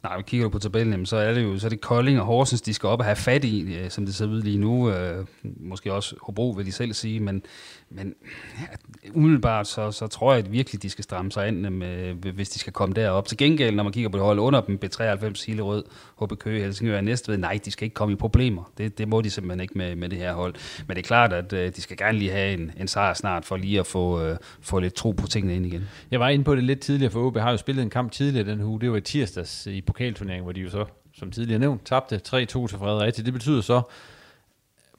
Nej, 0.03 0.17
vi 0.17 0.23
kigger 0.23 0.45
du 0.45 0.49
på 0.49 0.59
tabellen, 0.59 1.05
så 1.05 1.15
er 1.17 1.33
det 1.33 1.43
jo 1.43 1.59
så 1.59 1.67
er 1.67 1.69
det 1.69 1.81
Kolding 1.81 2.19
og 2.19 2.25
Horsens, 2.25 2.61
de 2.61 2.73
skal 2.73 2.89
op 2.89 2.99
og 2.99 3.05
have 3.05 3.15
fat 3.15 3.43
i, 3.43 3.75
øh, 3.75 3.89
som 3.89 4.05
det 4.05 4.15
ser 4.15 4.25
ud 4.25 4.41
lige 4.41 4.57
nu. 4.57 4.89
Øh, 4.89 5.25
måske 5.43 5.93
også 5.93 6.15
Hobro, 6.21 6.49
vil 6.49 6.65
de 6.65 6.71
selv 6.71 6.93
sige, 6.93 7.19
men, 7.19 7.43
men 7.89 8.15
ja, 8.61 8.65
umiddelbart 9.13 9.67
så, 9.67 9.91
så 9.91 10.07
tror 10.07 10.33
jeg 10.33 10.45
at 10.45 10.51
virkelig, 10.51 10.83
de 10.83 10.89
skal 10.89 11.03
stramme 11.03 11.31
sig 11.31 11.47
ind, 11.47 11.65
øh, 11.65 11.71
med, 11.71 12.13
hvis 12.13 12.49
de 12.49 12.59
skal 12.59 12.73
komme 12.73 12.95
derop. 12.95 13.27
Til 13.27 13.37
gengæld, 13.37 13.75
når 13.75 13.83
man 13.83 13.93
kigger 13.93 14.09
på 14.09 14.17
det 14.17 14.25
hold 14.25 14.39
under 14.39 14.61
dem, 14.61 14.79
B93, 14.85 15.45
Hillerød, 15.47 15.83
HB 16.21 16.39
Køge, 16.39 16.63
Helsingør 16.63 16.97
og 16.97 17.03
Næstved, 17.03 17.37
nej, 17.37 17.59
de 17.65 17.71
skal 17.71 17.85
ikke 17.85 17.93
komme 17.93 18.13
i 18.13 18.15
problemer. 18.15 18.71
Det, 18.77 18.97
det 18.97 19.07
må 19.07 19.21
de 19.21 19.29
simpelthen 19.29 19.59
ikke 19.59 19.77
med, 19.77 19.95
med 19.95 20.09
det 20.09 20.17
her 20.17 20.33
hold. 20.33 20.53
Men 20.87 20.97
det 20.97 21.03
er 21.03 21.07
klart, 21.07 21.33
at 21.33 21.51
de 21.51 21.81
skal 21.81 21.97
gerne 21.97 22.17
lige 22.17 22.31
have 22.31 22.53
en, 22.53 22.71
en 22.79 22.87
sejr 22.87 23.13
snart, 23.13 23.45
for 23.45 23.57
lige 23.57 23.79
at 23.79 23.87
få, 23.87 24.21
øh, 24.21 24.37
få 24.61 24.79
lidt 24.79 24.93
tro 24.93 25.11
på 25.11 25.27
tingene 25.27 25.55
ind 25.55 25.65
igen. 25.65 25.89
Jeg 26.11 26.19
var 26.19 26.29
inde 26.29 26.43
på 26.43 26.55
det 26.55 26.63
lidt 26.63 26.79
tidligere, 26.79 27.11
for 27.11 27.19
OB 27.27 27.37
har 27.37 27.51
jo 27.51 27.57
spillet 27.57 27.83
en 27.83 27.89
kamp 27.89 28.11
tidligere 28.11 28.51
den 28.51 28.61
uge. 28.61 28.81
Det 28.81 28.91
var 28.91 28.97
i 28.97 29.01
tirsdags 29.01 29.67
i 29.67 29.81
pokalturneringen, 29.91 30.43
hvor 30.43 30.51
de 30.51 30.61
jo 30.61 30.69
så, 30.69 30.85
som 31.13 31.31
tidligere 31.31 31.59
nævnt, 31.59 31.85
tabte 31.85 32.15
3-2 32.15 32.19
til 32.43 32.77
Fredericia. 32.77 33.25
Det 33.25 33.33
betyder 33.33 33.61
så, 33.61 33.81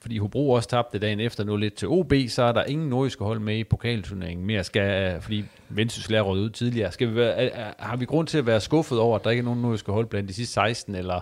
fordi 0.01 0.17
Hobro 0.17 0.51
også 0.51 0.69
tabte 0.69 0.99
dagen 0.99 1.19
efter 1.19 1.43
nu 1.43 1.57
lidt 1.57 1.73
til 1.73 1.87
OB, 1.87 2.13
så 2.27 2.43
er 2.43 2.51
der 2.51 2.63
ingen 2.63 2.89
nordiske 2.89 3.23
hold 3.23 3.39
med 3.39 3.57
i 3.57 3.63
pokalturneringen 3.63 4.45
mere, 4.45 4.63
skal, 4.63 5.13
øh, 5.13 5.21
fordi 5.21 5.45
Vendsyssel 5.69 6.13
er 6.13 6.21
ud 6.21 6.49
tidligere. 6.49 6.91
Skal 6.91 7.09
vi 7.09 7.15
være, 7.15 7.33
er, 7.35 7.73
har 7.79 7.95
vi 7.95 8.05
grund 8.05 8.27
til 8.27 8.37
at 8.37 8.45
være 8.45 8.61
skuffet 8.61 8.99
over, 8.99 9.15
at 9.15 9.23
der 9.23 9.29
ikke 9.29 9.41
er 9.41 9.45
nogen 9.45 9.61
nordiske 9.61 9.91
hold 9.91 10.05
blandt 10.05 10.29
de 10.29 10.33
sidste 10.33 10.53
16, 10.53 10.95
eller 10.95 11.21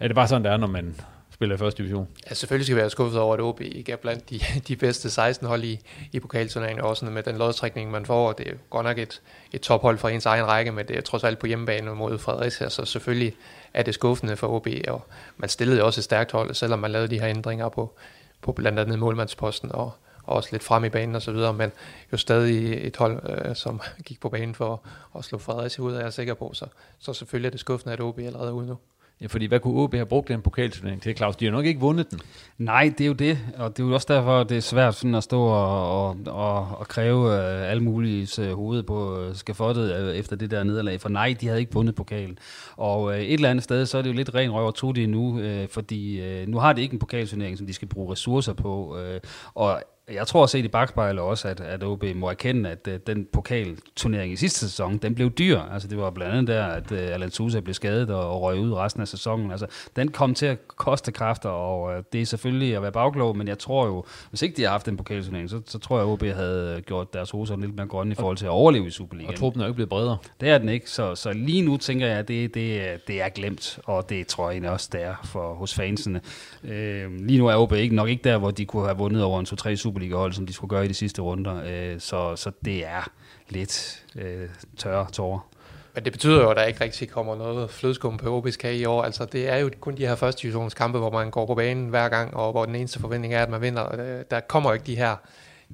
er 0.00 0.08
det 0.08 0.14
bare 0.14 0.28
sådan, 0.28 0.44
der 0.44 0.50
er, 0.50 0.56
når 0.56 0.66
man 0.66 0.96
spiller 1.42 1.56
i 1.56 1.58
første 1.58 1.82
division? 1.82 2.08
Ja, 2.30 2.34
selvfølgelig 2.34 2.66
skal 2.66 2.76
vi 2.76 2.80
være 2.80 2.90
skuffet 2.90 3.20
over, 3.20 3.34
at 3.34 3.40
OB 3.40 3.60
ikke 3.60 3.92
er 3.92 3.96
blandt 3.96 4.30
de, 4.30 4.40
de 4.68 4.76
bedste 4.76 5.10
16 5.10 5.46
hold 5.46 5.64
i, 5.64 5.80
i 6.12 6.20
pokalturneringen, 6.20 6.84
også 6.84 7.04
med 7.04 7.22
den 7.22 7.36
lodtrækning, 7.36 7.90
man 7.90 8.06
får. 8.06 8.32
Det 8.32 8.48
er 8.48 8.52
godt 8.70 8.84
nok 8.84 8.98
et, 8.98 9.22
et 9.52 9.60
tophold 9.60 9.98
fra 9.98 10.10
ens 10.10 10.26
egen 10.26 10.46
række, 10.46 10.72
men 10.72 10.88
det 10.88 10.96
er 10.96 11.00
trods 11.00 11.24
alt 11.24 11.38
på 11.38 11.46
hjemmebane 11.46 11.94
mod 11.94 12.18
Fredericia, 12.18 12.68
så 12.68 12.84
selvfølgelig 12.84 13.34
er 13.74 13.82
det 13.82 13.94
skuffende 13.94 14.36
for 14.36 14.48
OB, 14.48 14.68
og 14.88 15.06
man 15.36 15.48
stillede 15.48 15.78
jo 15.78 15.86
også 15.86 16.00
et 16.00 16.04
stærkt 16.04 16.32
hold, 16.32 16.54
selvom 16.54 16.78
man 16.78 16.90
lavede 16.90 17.08
de 17.08 17.20
her 17.20 17.28
ændringer 17.28 17.68
på, 17.68 17.94
på 18.42 18.52
blandt 18.52 18.78
andet 18.78 18.98
målmandsposten 18.98 19.72
og, 19.72 19.92
og 20.24 20.36
også 20.36 20.48
lidt 20.52 20.62
frem 20.62 20.84
i 20.84 20.88
banen 20.88 21.14
og 21.14 21.22
så 21.22 21.32
videre, 21.32 21.54
men 21.54 21.72
jo 22.12 22.16
stadig 22.16 22.86
et 22.86 22.96
hold, 22.96 23.20
øh, 23.30 23.56
som 23.56 23.80
gik 24.04 24.20
på 24.20 24.28
banen 24.28 24.54
for 24.54 24.82
at 25.18 25.24
slå 25.24 25.38
Fredericia 25.38 25.84
ud, 25.84 25.94
er 25.94 26.00
jeg 26.00 26.12
sikker 26.12 26.34
på, 26.34 26.50
så, 26.54 26.66
så 26.98 27.12
selvfølgelig 27.12 27.46
er 27.46 27.50
det 27.50 27.60
skuffende, 27.60 27.92
at 27.92 28.00
OB 28.00 28.18
allerede 28.18 28.48
er 28.48 28.52
ude 28.52 28.66
nu. 28.66 28.78
Ja, 29.22 29.26
fordi 29.26 29.46
hvad 29.46 29.60
kunne 29.60 29.80
OB 29.80 29.94
have 29.94 30.06
brugt 30.06 30.28
den 30.28 30.42
pokalturnering 30.42 31.02
til, 31.02 31.16
Claus? 31.16 31.36
De 31.36 31.44
har 31.44 31.52
nok 31.52 31.66
ikke 31.66 31.80
vundet 31.80 32.10
den. 32.10 32.20
Nej, 32.58 32.92
det 32.98 33.04
er 33.04 33.08
jo 33.08 33.12
det, 33.12 33.38
og 33.58 33.76
det 33.76 33.82
er 33.82 33.86
jo 33.86 33.94
også 33.94 34.06
derfor, 34.10 34.44
det 34.44 34.56
er 34.56 34.60
svært 34.60 34.94
sådan 34.94 35.14
at 35.14 35.22
stå 35.22 35.42
og, 35.42 36.06
og, 36.06 36.16
og, 36.26 36.68
og 36.78 36.88
kræve 36.88 37.26
uh, 37.26 37.70
alle 37.70 37.82
mulige 37.82 38.28
uh, 38.38 38.46
øh, 38.48 38.54
hoved 38.54 38.82
på 38.82 39.18
uh, 39.18 39.34
skafottet 39.34 40.08
uh, 40.08 40.16
efter 40.16 40.36
det 40.36 40.50
der 40.50 40.64
nederlag, 40.64 41.00
for 41.00 41.08
nej, 41.08 41.36
de 41.40 41.46
havde 41.46 41.60
ikke 41.60 41.72
vundet 41.72 41.94
pokalen. 41.94 42.38
Og 42.76 43.02
uh, 43.02 43.16
et 43.16 43.32
eller 43.32 43.50
andet 43.50 43.64
sted, 43.64 43.86
så 43.86 43.98
er 43.98 44.02
det 44.02 44.08
jo 44.10 44.14
lidt 44.14 44.34
ren 44.34 44.50
røv 44.50 44.66
og 44.66 44.74
to 44.74 44.92
det 44.92 45.08
nu, 45.08 45.38
uh, 45.38 45.68
fordi 45.68 46.20
uh, 46.42 46.48
nu 46.48 46.58
har 46.58 46.72
de 46.72 46.82
ikke 46.82 46.92
en 46.92 46.98
pokalturnering, 46.98 47.58
som 47.58 47.66
de 47.66 47.72
skal 47.72 47.88
bruge 47.88 48.12
ressourcer 48.12 48.52
på, 48.52 48.98
uh, 48.98 49.20
og 49.54 49.82
jeg 50.10 50.26
tror 50.26 50.46
set 50.46 50.64
i 50.64 50.68
bagspejlet 50.68 51.22
også, 51.22 51.48
at, 51.48 51.60
at 51.60 51.84
OB 51.84 52.04
må 52.14 52.30
erkende, 52.30 52.70
at 52.70 52.88
uh, 52.88 52.94
den 53.06 53.26
pokalturnering 53.32 54.32
i 54.32 54.36
sidste 54.36 54.58
sæson, 54.58 54.98
den 54.98 55.14
blev 55.14 55.30
dyr. 55.30 55.60
Altså 55.60 55.88
det 55.88 55.98
var 55.98 56.10
blandt 56.10 56.32
andet 56.32 56.48
der, 56.48 56.64
at 56.64 56.92
uh, 56.92 56.98
Alan 56.98 57.30
Sousa 57.30 57.60
blev 57.60 57.74
skadet 57.74 58.10
og, 58.10 58.30
og 58.30 58.42
røg 58.42 58.58
ud 58.58 58.72
resten 58.72 59.02
af 59.02 59.08
sæsonen. 59.08 59.50
Altså 59.50 59.66
den 59.96 60.10
kom 60.10 60.34
til 60.34 60.46
at 60.46 60.68
koste 60.68 61.12
kræfter, 61.12 61.48
og 61.48 61.82
uh, 61.82 62.04
det 62.12 62.20
er 62.20 62.26
selvfølgelig 62.26 62.76
at 62.76 62.82
være 62.82 62.92
bagklog, 62.92 63.36
men 63.36 63.48
jeg 63.48 63.58
tror 63.58 63.86
jo, 63.86 64.04
hvis 64.30 64.42
ikke 64.42 64.56
de 64.56 64.62
har 64.62 64.70
haft 64.70 64.86
den 64.86 64.96
pokalturnering, 64.96 65.50
så, 65.50 65.60
så 65.66 65.78
tror 65.78 65.96
jeg, 65.96 66.06
at 66.06 66.12
OB 66.12 66.22
havde 66.22 66.82
gjort 66.86 67.14
deres 67.14 67.30
hoser 67.30 67.56
lidt 67.56 67.76
mere 67.76 67.86
grønne 67.86 68.12
i 68.12 68.14
forhold 68.14 68.36
til 68.36 68.46
at 68.46 68.50
overleve 68.50 68.86
i 68.86 68.90
Superligaen. 68.90 69.30
Og 69.30 69.38
truppen 69.38 69.60
er 69.62 69.66
jo 69.66 69.68
ikke 69.68 69.76
blevet 69.76 69.88
bredere. 69.88 70.16
Det 70.40 70.48
er 70.48 70.58
den 70.58 70.68
ikke, 70.68 70.90
så, 70.90 71.14
så 71.14 71.32
lige 71.32 71.62
nu 71.62 71.76
tænker 71.76 72.06
jeg, 72.06 72.18
at 72.18 72.28
det, 72.28 72.54
det, 72.54 72.98
det 73.06 73.22
er 73.22 73.28
glemt, 73.28 73.78
og 73.84 74.08
det 74.08 74.26
tror 74.26 74.50
jeg 74.50 74.70
også, 74.70 74.88
det 74.92 75.02
er 75.02 75.14
for, 75.24 75.54
hos 75.54 75.74
fansene. 75.74 76.20
Uh, 76.62 76.70
lige 77.18 77.38
nu 77.38 77.46
er 77.46 77.56
OB 77.56 77.72
ikke, 77.72 77.94
nok 77.94 78.08
ikke 78.08 78.24
der, 78.24 78.38
hvor 78.38 78.50
de 78.50 78.64
kunne 78.64 78.84
have 78.84 78.96
vundet 78.96 79.22
over 79.22 79.40
en 79.40 79.46
2-3 79.46 79.74
Superliga 79.74 79.91
Superliga-hold, 79.92 80.32
som 80.32 80.46
de 80.46 80.52
skulle 80.52 80.68
gøre 80.68 80.84
i 80.84 80.88
de 80.88 80.94
sidste 80.94 81.22
runder. 81.22 81.62
Øh, 81.66 82.00
så, 82.00 82.36
så 82.36 82.50
det 82.64 82.86
er 82.86 83.10
lidt 83.48 84.04
øh, 84.16 84.48
tørre 84.76 85.06
tårer. 85.12 85.48
Men 85.94 86.04
det 86.04 86.12
betyder 86.12 86.42
jo, 86.42 86.50
at 86.50 86.56
der 86.56 86.64
ikke 86.64 86.84
rigtig 86.84 87.08
kommer 87.08 87.36
noget 87.36 87.70
flødeskum 87.70 88.16
på 88.16 88.40
OB's 88.40 88.56
kage 88.56 88.76
i 88.76 88.84
år. 88.84 89.02
Altså, 89.02 89.24
det 89.24 89.48
er 89.48 89.56
jo 89.56 89.70
kun 89.80 89.96
de 89.96 90.06
her 90.06 90.14
første 90.14 90.42
divisionskampe, 90.42 90.98
hvor 90.98 91.10
man 91.10 91.30
går 91.30 91.46
på 91.46 91.54
banen 91.54 91.88
hver 91.88 92.08
gang, 92.08 92.36
og 92.36 92.52
hvor 92.52 92.66
den 92.66 92.74
eneste 92.74 92.98
forventning 92.98 93.34
er, 93.34 93.42
at 93.42 93.50
man 93.50 93.60
vinder. 93.60 94.00
Øh, 94.00 94.24
der 94.30 94.40
kommer 94.40 94.70
jo 94.70 94.74
ikke 94.74 94.86
de 94.86 94.96
her 94.96 95.16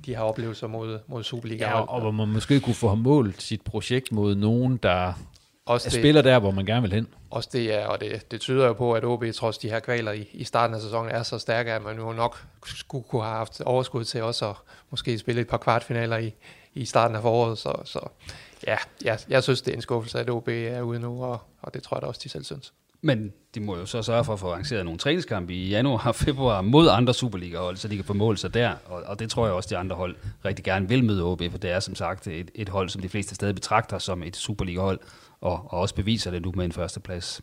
de 0.06 0.14
her 0.14 0.20
oplevelser 0.20 0.66
mod, 0.66 0.98
mod 1.06 1.22
Superliga. 1.22 1.64
Ja, 1.64 1.80
og, 1.80 2.00
hvor 2.00 2.10
man 2.10 2.28
måske 2.28 2.60
kunne 2.60 2.74
få 2.74 2.88
ham 2.88 2.98
målt 2.98 3.42
sit 3.42 3.62
projekt 3.62 4.12
mod 4.12 4.34
nogen, 4.34 4.76
der 4.76 5.12
også 5.68 5.90
det, 5.90 5.98
spiller 5.98 6.22
der, 6.22 6.38
hvor 6.38 6.50
man 6.50 6.64
gerne 6.64 6.82
vil 6.82 6.92
hen. 6.92 7.08
Også 7.30 7.48
det, 7.52 7.64
ja, 7.64 7.86
og 7.86 8.00
det, 8.00 8.30
det 8.30 8.40
tyder 8.40 8.66
jo 8.66 8.72
på, 8.72 8.92
at 8.92 9.04
OB 9.04 9.24
trods 9.34 9.58
de 9.58 9.68
her 9.68 9.80
kvaler 9.80 10.12
i, 10.12 10.28
i 10.32 10.44
starten 10.44 10.74
af 10.74 10.82
sæsonen 10.82 11.10
er 11.10 11.22
så 11.22 11.38
stærke, 11.38 11.72
at 11.72 11.82
man 11.82 11.96
jo 11.96 12.12
nok 12.12 12.44
skulle 12.64 13.04
kunne 13.08 13.22
have 13.22 13.36
haft 13.36 13.60
overskud 13.60 14.04
til 14.04 14.22
også 14.22 14.48
at 14.48 14.56
måske 14.90 15.18
spille 15.18 15.40
et 15.40 15.48
par 15.48 15.56
kvartfinaler 15.56 16.16
i, 16.16 16.34
i 16.74 16.84
starten 16.84 17.16
af 17.16 17.22
foråret. 17.22 17.58
Så, 17.58 17.72
så 17.84 18.08
ja, 18.66 18.76
jeg, 19.04 19.18
jeg 19.28 19.42
synes, 19.42 19.62
det 19.62 19.72
er 19.72 19.76
en 19.76 19.82
skuffelse, 19.82 20.20
at 20.20 20.30
OB 20.30 20.48
er 20.48 20.80
ude 20.80 21.00
nu, 21.00 21.24
og, 21.24 21.40
og 21.62 21.74
det 21.74 21.82
tror 21.82 21.96
jeg 21.96 22.02
da 22.02 22.06
også, 22.06 22.20
de 22.24 22.28
selv 22.28 22.44
synes. 22.44 22.72
Men 23.00 23.32
de 23.54 23.60
må 23.60 23.76
jo 23.76 23.86
så 23.86 24.02
sørge 24.02 24.24
for 24.24 24.32
at 24.32 24.38
få 24.38 24.50
arrangeret 24.50 24.84
nogle 24.84 24.98
træningskampe 24.98 25.54
i 25.54 25.68
januar 25.68 26.08
og 26.08 26.14
februar 26.14 26.60
mod 26.60 26.88
andre 26.88 27.14
Superliga-hold, 27.14 27.76
så 27.76 27.88
de 27.88 27.96
kan 27.96 28.04
få 28.04 28.12
mål 28.12 28.38
sig 28.38 28.54
der. 28.54 28.74
Og, 28.84 29.02
og 29.02 29.18
det 29.18 29.30
tror 29.30 29.46
jeg 29.46 29.54
også, 29.54 29.68
de 29.68 29.76
andre 29.76 29.96
hold 29.96 30.16
rigtig 30.44 30.64
gerne 30.64 30.88
vil 30.88 31.04
møde 31.04 31.24
OB, 31.24 31.42
for 31.50 31.58
det 31.58 31.70
er 31.70 31.80
som 31.80 31.94
sagt 31.94 32.26
et, 32.26 32.50
et 32.54 32.68
hold, 32.68 32.88
som 32.88 33.02
de 33.02 33.08
fleste 33.08 33.34
stadig 33.34 33.54
betragter 33.54 33.98
som 33.98 34.22
et 34.22 34.36
Superliga-hold, 34.36 35.00
og, 35.40 35.52
og 35.52 35.80
også 35.80 35.94
beviser 35.94 36.30
det 36.30 36.42
nu 36.42 36.52
med 36.56 36.64
en 36.64 36.72
førsteplads. 36.72 37.42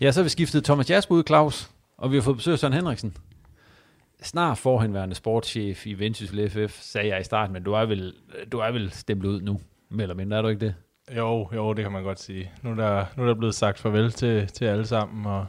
Ja, 0.00 0.12
så 0.12 0.20
har 0.20 0.22
vi 0.22 0.28
skiftet 0.28 0.64
Thomas 0.64 0.90
Jasper 0.90 1.14
ud, 1.14 1.22
Claus, 1.26 1.70
og 1.96 2.10
vi 2.10 2.16
har 2.16 2.22
fået 2.22 2.36
besøg 2.36 2.52
af 2.52 2.58
Søren 2.58 2.74
Henriksen. 2.74 3.16
Snart 4.22 4.58
forhenværende 4.58 5.14
sportschef 5.14 5.86
i 5.86 5.92
Vendsyssel 5.94 6.50
FF, 6.50 6.80
sagde 6.80 7.08
jeg 7.08 7.20
i 7.20 7.24
starten, 7.24 7.52
men 7.52 7.62
du 7.62 7.72
er 7.72 7.84
vel, 7.84 8.14
du 8.52 8.58
er 8.58 8.72
vel 8.72 8.90
stemt 8.92 9.24
ud 9.24 9.40
nu, 9.40 9.60
mere 9.88 10.02
eller 10.02 10.14
mindre, 10.14 10.36
er 10.36 10.42
du 10.42 10.48
ikke 10.48 10.66
det? 10.66 10.74
Jo, 11.16 11.48
jo, 11.54 11.72
det 11.72 11.84
kan 11.84 11.92
man 11.92 12.02
godt 12.02 12.20
sige. 12.20 12.50
Nu 12.62 12.70
er 12.70 12.74
der, 12.74 13.04
nu 13.16 13.22
er 13.22 13.26
der 13.26 13.34
blevet 13.34 13.54
sagt 13.54 13.78
farvel 13.78 14.12
til, 14.12 14.46
til 14.46 14.64
alle 14.64 14.86
sammen, 14.86 15.26
og, 15.26 15.46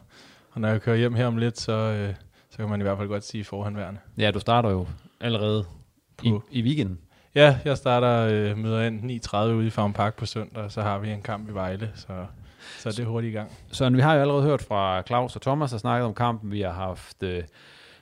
og 0.52 0.62
når 0.62 0.70
jeg 0.70 0.82
kører 0.82 0.98
hjem 0.98 1.14
her 1.14 1.28
om 1.28 1.38
lidt, 1.38 1.60
så, 1.60 1.72
øh, 1.72 2.16
så 2.50 2.58
kan 2.58 2.70
man 2.70 2.80
i 2.80 2.84
hvert 2.84 2.98
fald 2.98 3.08
godt 3.08 3.24
sige 3.24 3.44
forhenværende. 3.44 4.00
Ja, 4.18 4.32
du 4.32 4.40
starter 4.40 4.70
jo 4.70 4.88
allerede 5.22 5.66
på, 6.18 6.44
i, 6.52 6.60
i 6.60 6.62
weekenden. 6.62 7.00
Ja, 7.36 7.58
jeg 7.66 7.78
starter 7.78 8.28
øh, 8.32 8.58
møder 8.58 8.84
ind 8.84 9.12
9.30 9.26 9.38
ude 9.38 9.68
i 9.68 9.70
Farm 9.70 9.94
Park 9.94 10.16
på 10.16 10.26
søndag, 10.26 10.64
og 10.64 10.72
så 10.72 10.82
har 10.82 11.00
vi 11.00 11.10
en 11.10 11.22
kamp 11.22 11.50
i 11.50 11.54
Vejle, 11.54 11.92
så, 11.96 12.26
så 12.80 12.90
det 12.90 13.00
er 13.00 13.06
hurtigt 13.06 13.32
i 13.32 13.38
gang. 13.38 13.52
Så 13.72 13.90
vi 13.90 14.02
har 14.02 14.14
jo 14.14 14.22
allerede 14.22 14.44
hørt 14.44 14.62
fra 14.62 15.02
Claus 15.02 15.36
og 15.36 15.42
Thomas, 15.42 15.72
der 15.72 15.78
snakket 15.78 16.06
om 16.06 16.14
kampen. 16.14 16.52
Vi 16.52 16.62
har 16.62 16.72
haft 16.72 17.24
øh, 17.24 17.44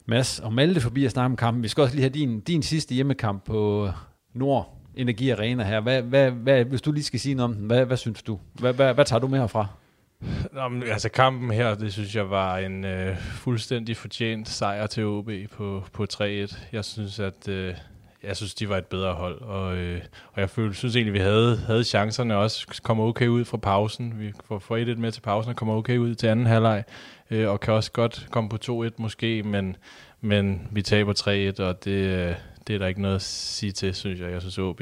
Mads 0.05 0.39
og 0.39 0.53
Malte 0.53 0.81
forbi 0.81 1.05
at 1.05 1.11
snakke 1.11 1.25
om 1.25 1.35
kampen. 1.35 1.63
Vi 1.63 1.67
skal 1.67 1.81
også 1.81 1.95
lige 1.95 2.03
have 2.03 2.13
din, 2.13 2.39
din 2.39 2.63
sidste 2.63 2.95
hjemmekamp 2.95 3.45
på 3.45 3.89
Nord 4.33 4.77
Energi 4.95 5.29
Arena 5.29 5.63
her. 5.63 5.79
Hvad, 5.79 6.01
hvad, 6.01 6.31
hvad, 6.31 6.65
hvis 6.65 6.81
du 6.81 6.91
lige 6.91 7.03
skal 7.03 7.19
sige 7.19 7.35
noget 7.35 7.51
om 7.51 7.55
den, 7.55 7.65
hvad, 7.65 7.85
hvad 7.85 7.97
synes 7.97 8.23
du? 8.23 8.39
Hvad, 8.53 8.73
hvad, 8.73 8.93
hvad 8.93 9.05
tager 9.05 9.19
du 9.19 9.27
med 9.27 9.39
herfra? 9.39 9.67
Nå, 10.51 10.67
men, 10.67 10.83
altså 10.83 11.09
kampen 11.09 11.51
her, 11.51 11.75
det 11.75 11.93
synes 11.93 12.15
jeg 12.15 12.29
var 12.29 12.57
en 12.57 12.85
øh, 12.85 13.17
fuldstændig 13.17 13.97
fortjent 13.97 14.49
sejr 14.49 14.87
til 14.87 15.05
OB 15.05 15.29
på, 15.51 15.83
på 15.93 16.05
3-1. 16.13 16.23
Jeg 16.71 16.85
synes, 16.85 17.19
at 17.19 17.47
øh, 17.47 17.73
jeg 18.23 18.37
synes, 18.37 18.53
de 18.53 18.69
var 18.69 18.77
et 18.77 18.85
bedre 18.85 19.13
hold, 19.13 19.41
og, 19.41 19.77
øh, 19.77 20.01
og 20.33 20.41
jeg 20.41 20.49
følte, 20.49 20.75
synes 20.75 20.95
egentlig, 20.95 21.13
vi 21.13 21.19
havde, 21.19 21.57
havde 21.57 21.83
chancerne 21.83 22.37
også, 22.37 22.81
kom 22.83 22.99
okay 22.99 23.27
ud 23.27 23.45
fra 23.45 23.57
pausen. 23.57 24.19
Vi 24.19 24.33
får, 24.47 24.59
får 24.59 24.77
1 24.77 24.97
med 24.97 25.11
til 25.11 25.21
pausen 25.21 25.49
og 25.49 25.55
kommer 25.55 25.75
okay 25.75 25.97
ud 25.97 26.15
til 26.15 26.27
anden 26.27 26.45
halvleg, 26.45 26.83
øh, 27.31 27.49
og 27.49 27.59
kan 27.59 27.73
også 27.73 27.91
godt 27.91 28.27
komme 28.31 28.49
på 28.49 28.57
2-1 28.65 28.89
måske, 28.97 29.43
men, 29.43 29.75
men 30.21 30.67
vi 30.71 30.81
taber 30.81 31.13
3-1, 31.59 31.63
og 31.63 31.85
det, 31.85 32.35
det 32.67 32.73
er 32.73 32.79
der 32.79 32.87
ikke 32.87 33.01
noget 33.01 33.15
at 33.15 33.21
sige 33.21 33.71
til, 33.71 33.95
synes 33.95 34.19
jeg. 34.19 34.31
Jeg 34.31 34.41
synes, 34.41 34.57
OB 34.57 34.81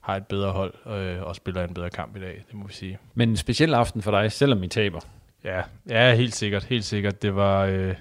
har 0.00 0.16
et 0.16 0.26
bedre 0.26 0.52
hold 0.52 0.74
øh, 0.86 1.22
og 1.22 1.36
spiller 1.36 1.64
en 1.64 1.74
bedre 1.74 1.90
kamp 1.90 2.16
i 2.16 2.20
dag, 2.20 2.44
det 2.48 2.54
må 2.54 2.66
vi 2.66 2.72
sige. 2.72 2.98
Men 3.14 3.28
en 3.28 3.36
speciel 3.36 3.74
aften 3.74 4.02
for 4.02 4.10
dig, 4.10 4.32
selvom 4.32 4.62
I 4.62 4.68
taber? 4.68 5.00
Ja, 5.44 5.62
ja 5.88 6.14
helt 6.14 6.34
sikkert, 6.34 6.64
helt 6.64 6.84
sikkert. 6.84 7.22
Det 7.22 7.36
var... 7.36 7.64
Øh, 7.64 7.94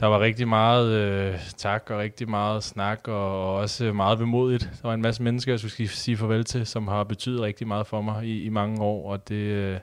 der 0.00 0.06
var 0.06 0.20
rigtig 0.20 0.48
meget 0.48 0.92
øh, 0.92 1.38
tak 1.56 1.90
og 1.90 1.98
rigtig 1.98 2.30
meget 2.30 2.64
snak 2.64 3.08
og 3.08 3.54
også 3.54 3.92
meget 3.92 4.20
vemodigt. 4.20 4.70
Der 4.82 4.88
var 4.88 4.94
en 4.94 5.02
masse 5.02 5.22
mennesker, 5.22 5.52
jeg 5.52 5.60
skulle 5.60 5.88
sige 5.88 6.16
farvel 6.16 6.44
til, 6.44 6.66
som 6.66 6.88
har 6.88 7.04
betydet 7.04 7.40
rigtig 7.40 7.68
meget 7.68 7.86
for 7.86 8.00
mig 8.00 8.24
i, 8.24 8.42
i 8.42 8.48
mange 8.48 8.82
år, 8.82 9.12
og 9.12 9.28
det, 9.28 9.34
øh, 9.34 9.78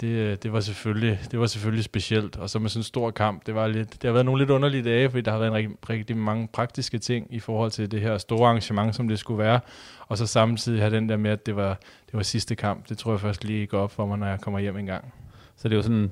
det, 0.00 0.08
øh, 0.08 0.36
det, 0.42 0.52
var 0.52 0.60
selvfølgelig, 0.60 1.20
det 1.30 1.40
var 1.40 1.46
selvfølgelig 1.46 1.84
specielt. 1.84 2.36
Og 2.36 2.50
så 2.50 2.58
med 2.58 2.70
sådan 2.70 2.80
en 2.80 2.84
stor 2.84 3.10
kamp, 3.10 3.46
det, 3.46 3.54
var 3.54 3.66
lidt, 3.66 3.92
det 3.92 4.04
har 4.04 4.12
været 4.12 4.26
nogle 4.26 4.42
lidt 4.42 4.50
underlige 4.50 4.82
dage, 4.82 5.10
fordi 5.10 5.22
der 5.22 5.30
har 5.30 5.38
været 5.38 5.48
en 5.48 5.54
rigtig, 5.54 5.90
rigtig 5.90 6.16
mange 6.16 6.48
praktiske 6.52 6.98
ting 6.98 7.26
i 7.30 7.40
forhold 7.40 7.70
til 7.70 7.90
det 7.90 8.00
her 8.00 8.18
store 8.18 8.48
arrangement, 8.48 8.94
som 8.94 9.08
det 9.08 9.18
skulle 9.18 9.38
være. 9.38 9.60
Og 10.08 10.18
så 10.18 10.26
samtidig 10.26 10.80
have 10.80 10.96
den 10.96 11.08
der 11.08 11.16
med, 11.16 11.30
at 11.30 11.46
det 11.46 11.56
var, 11.56 11.78
det 12.06 12.12
var 12.12 12.22
sidste 12.22 12.54
kamp. 12.54 12.88
Det 12.88 12.98
tror 12.98 13.12
jeg 13.12 13.20
først 13.20 13.44
lige 13.44 13.66
går 13.66 13.78
op 13.78 13.92
for 13.92 14.06
mig, 14.06 14.18
når 14.18 14.26
jeg 14.26 14.40
kommer 14.40 14.60
hjem 14.60 14.76
en 14.76 14.86
gang. 14.86 15.14
Så 15.56 15.68
det 15.68 15.76
var 15.76 15.82
sådan 15.82 16.10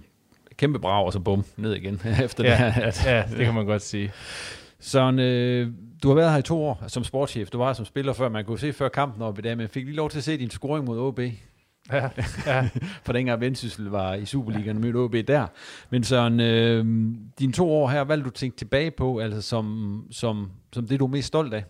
kæmpe 0.60 0.78
brag, 0.78 1.06
og 1.06 1.12
så 1.12 1.20
bum, 1.20 1.44
ned 1.56 1.74
igen 1.74 1.94
efter 2.24 2.44
ja, 2.44 2.50
det 2.50 2.58
her. 2.58 2.82
At, 2.82 3.06
ja, 3.06 3.24
det 3.36 3.44
kan 3.44 3.54
man 3.54 3.66
godt 3.66 3.82
sige. 3.82 4.12
Sådan, 4.80 5.18
øh, 5.18 5.68
du 6.02 6.08
har 6.08 6.14
været 6.14 6.30
her 6.30 6.38
i 6.38 6.42
to 6.42 6.64
år 6.64 6.84
som 6.88 7.04
sportschef. 7.04 7.50
Du 7.50 7.58
var 7.58 7.72
som 7.72 7.84
spiller 7.84 8.12
før. 8.12 8.28
Man 8.28 8.44
kunne 8.44 8.58
se 8.58 8.72
før 8.72 8.88
kampen 8.88 9.22
op 9.22 9.38
i 9.38 9.42
dag, 9.42 9.56
men 9.56 9.68
fik 9.68 9.84
lige 9.84 9.96
lov 9.96 10.10
til 10.10 10.18
at 10.18 10.24
se 10.24 10.38
din 10.38 10.50
scoring 10.50 10.84
mod 10.84 10.98
OB. 10.98 11.20
Ja, 11.92 12.08
ja. 12.46 12.68
For 13.04 13.12
dengang 13.12 13.40
Vendsyssel 13.40 13.84
var 13.84 14.14
i 14.14 14.24
Superligaen 14.24 14.76
og 14.76 14.82
mødte 14.82 14.96
OB 14.96 15.14
der. 15.28 15.46
Men 15.90 16.04
sådan, 16.04 16.40
øh, 16.40 16.84
dine 17.38 17.52
to 17.52 17.72
år 17.72 17.88
her, 17.88 18.04
hvad 18.04 18.16
vil 18.16 18.24
du 18.24 18.30
tænke 18.30 18.56
tilbage 18.56 18.90
på, 18.90 19.18
altså 19.18 19.42
som, 19.42 20.06
som, 20.10 20.50
som 20.72 20.86
det, 20.86 21.00
du 21.00 21.06
er 21.06 21.10
mest 21.10 21.28
stolt 21.28 21.54
af 21.54 21.64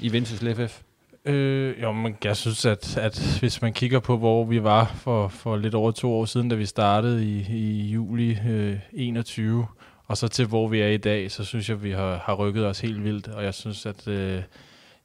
i 0.00 0.12
Vendsyssel 0.12 0.54
FF? 0.54 0.82
Øh, 1.28 1.82
jo, 1.82 1.92
men 1.92 2.16
jeg 2.24 2.36
synes, 2.36 2.66
at, 2.66 2.96
at 2.96 3.36
hvis 3.40 3.62
man 3.62 3.72
kigger 3.72 4.00
på, 4.00 4.16
hvor 4.16 4.44
vi 4.44 4.62
var 4.62 4.92
for, 4.94 5.28
for 5.28 5.56
lidt 5.56 5.74
over 5.74 5.90
to 5.90 6.12
år 6.12 6.24
siden, 6.24 6.48
da 6.48 6.56
vi 6.56 6.66
startede 6.66 7.24
i, 7.24 7.46
i 7.50 7.90
juli 7.90 8.38
øh, 8.48 8.78
21, 8.92 9.66
og 10.06 10.16
så 10.16 10.28
til 10.28 10.46
hvor 10.46 10.68
vi 10.68 10.80
er 10.80 10.88
i 10.88 10.96
dag, 10.96 11.30
så 11.30 11.44
synes 11.44 11.68
jeg, 11.68 11.76
at 11.76 11.82
vi 11.82 11.90
har, 11.90 12.16
har 12.24 12.34
rykket 12.34 12.66
os 12.66 12.80
helt 12.80 13.04
vildt. 13.04 13.28
Og 13.28 13.44
jeg 13.44 13.54
synes, 13.54 13.86
at 13.86 14.08
øh, 14.08 14.42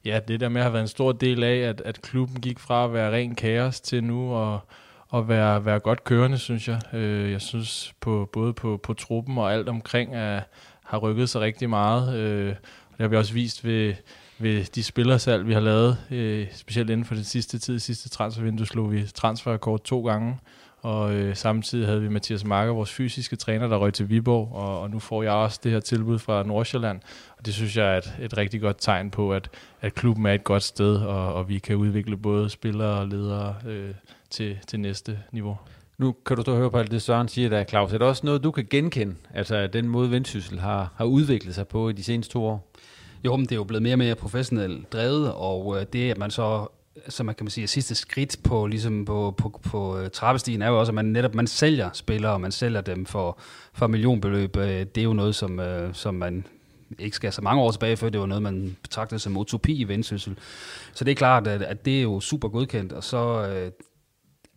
ja, 0.04 0.20
det 0.28 0.40
der 0.40 0.48
med 0.48 0.60
at 0.60 0.64
have 0.64 0.72
været 0.72 0.82
en 0.82 0.88
stor 0.88 1.12
del 1.12 1.44
af, 1.44 1.56
at, 1.56 1.80
at 1.80 2.02
klubben 2.02 2.40
gik 2.40 2.58
fra 2.58 2.84
at 2.84 2.92
være 2.92 3.12
ren 3.12 3.34
kaos 3.34 3.80
til 3.80 4.04
nu 4.04 4.32
og, 4.34 4.60
og 5.08 5.28
være, 5.28 5.64
være 5.64 5.78
godt 5.80 6.04
kørende, 6.04 6.38
synes 6.38 6.68
jeg. 6.68 6.80
Øh, 6.92 7.32
jeg 7.32 7.40
synes 7.40 7.94
på, 8.00 8.28
både 8.32 8.52
på, 8.52 8.80
på 8.82 8.94
truppen 8.94 9.38
og 9.38 9.52
alt 9.52 9.68
omkring 9.68 10.14
er, 10.14 10.40
har 10.84 10.98
rykket 10.98 11.28
sig 11.28 11.40
rigtig 11.40 11.70
meget. 11.70 12.16
Øh, 12.16 12.48
det 12.48 13.00
har 13.00 13.08
vi 13.08 13.16
også 13.16 13.34
vist 13.34 13.64
ved 13.64 13.94
ved 14.44 14.64
de 14.64 14.82
spillersalg, 14.82 15.46
vi 15.46 15.52
har 15.52 15.60
lavet, 15.60 15.98
øh, 16.10 16.46
specielt 16.52 16.90
inden 16.90 17.04
for 17.04 17.14
den 17.14 17.24
sidste 17.24 17.58
tid, 17.58 17.78
sidste 17.78 18.08
transfervindue, 18.08 18.66
slog 18.66 18.92
vi 18.92 19.06
transferrekord 19.14 19.84
to 19.84 20.06
gange, 20.06 20.38
og 20.82 21.14
øh, 21.14 21.36
samtidig 21.36 21.86
havde 21.86 22.02
vi 22.02 22.08
Mathias 22.08 22.44
Marker, 22.44 22.72
vores 22.72 22.92
fysiske 22.92 23.36
træner, 23.36 23.68
der 23.68 23.76
røg 23.76 23.94
til 23.94 24.10
Viborg, 24.10 24.52
og, 24.52 24.80
og 24.80 24.90
nu 24.90 24.98
får 24.98 25.22
jeg 25.22 25.32
også 25.32 25.60
det 25.64 25.72
her 25.72 25.80
tilbud 25.80 26.18
fra 26.18 26.42
Nordsjælland, 26.42 27.00
og 27.38 27.46
det 27.46 27.54
synes 27.54 27.76
jeg 27.76 27.94
er 27.94 27.98
et, 27.98 28.14
et 28.20 28.36
rigtig 28.36 28.60
godt 28.60 28.76
tegn 28.80 29.10
på, 29.10 29.32
at, 29.32 29.48
at 29.80 29.94
klubben 29.94 30.26
er 30.26 30.32
et 30.32 30.44
godt 30.44 30.62
sted, 30.62 30.96
og, 30.96 31.34
og 31.34 31.48
vi 31.48 31.58
kan 31.58 31.76
udvikle 31.76 32.16
både 32.16 32.50
spillere 32.50 32.98
og 32.98 33.08
ledere 33.08 33.54
øh, 33.66 33.94
til, 34.30 34.58
til 34.66 34.80
næste 34.80 35.18
niveau. 35.32 35.58
Nu 35.98 36.14
kan 36.26 36.36
du 36.36 36.42
stå 36.42 36.52
og 36.52 36.58
høre 36.58 36.70
på 36.70 36.78
alt 36.78 36.90
det, 36.90 37.02
Søren 37.02 37.28
siger 37.28 37.48
der, 37.48 37.64
Claus. 37.64 37.92
Er 37.92 37.98
det 37.98 38.06
også 38.06 38.26
noget, 38.26 38.42
du 38.44 38.50
kan 38.50 38.66
genkende, 38.70 39.14
altså 39.34 39.66
den 39.66 39.88
måde 39.88 40.10
Vendsyssel 40.10 40.60
har, 40.60 40.92
har 40.96 41.04
udviklet 41.04 41.54
sig 41.54 41.68
på 41.68 41.88
i 41.88 41.92
de 41.92 42.04
seneste 42.04 42.32
to 42.32 42.44
år? 42.44 42.70
Jo, 43.24 43.36
men 43.36 43.46
det 43.46 43.52
er 43.52 43.56
jo 43.56 43.64
blevet 43.64 43.82
mere 43.82 43.94
og 43.94 43.98
mere 43.98 44.14
professionelt 44.14 44.92
drevet, 44.92 45.32
og 45.32 45.80
øh, 45.80 45.86
det, 45.92 46.10
at 46.10 46.18
man 46.18 46.30
så 46.30 46.66
som 47.08 47.26
man 47.26 47.34
kan 47.34 47.44
man 47.44 47.50
sige, 47.50 47.66
sidste 47.66 47.94
skridt 47.94 48.36
på, 48.44 48.66
ligesom 48.66 49.04
på, 49.04 49.34
på, 49.36 49.60
på 49.64 49.98
øh, 49.98 50.10
trappestigen 50.10 50.62
er 50.62 50.68
jo 50.68 50.80
også, 50.80 50.90
at 50.90 50.94
man 50.94 51.04
netop 51.04 51.34
man 51.34 51.46
sælger 51.46 51.90
spillere, 51.92 52.32
og 52.32 52.40
man 52.40 52.52
sælger 52.52 52.80
dem 52.80 53.06
for, 53.06 53.38
for 53.72 53.86
millionbeløb. 53.86 54.56
Øh, 54.56 54.68
det 54.68 54.98
er 54.98 55.02
jo 55.02 55.12
noget, 55.12 55.34
som, 55.34 55.60
øh, 55.60 55.94
som 55.94 56.14
man 56.14 56.46
ikke 56.98 57.16
skal 57.16 57.32
så 57.32 57.42
mange 57.42 57.62
år 57.62 57.70
tilbage, 57.70 57.96
før 57.96 58.08
det 58.08 58.20
var 58.20 58.26
noget, 58.26 58.42
man 58.42 58.76
betragtede 58.82 59.18
som 59.18 59.36
utopi 59.36 59.76
i 59.76 59.84
vendsyssel. 59.84 60.38
Så 60.92 61.04
det 61.04 61.10
er 61.10 61.16
klart, 61.16 61.46
at, 61.46 61.62
at 61.62 61.84
det 61.84 61.98
er 61.98 62.02
jo 62.02 62.20
super 62.20 62.48
godkendt, 62.48 62.92
og 62.92 63.04
så 63.04 63.46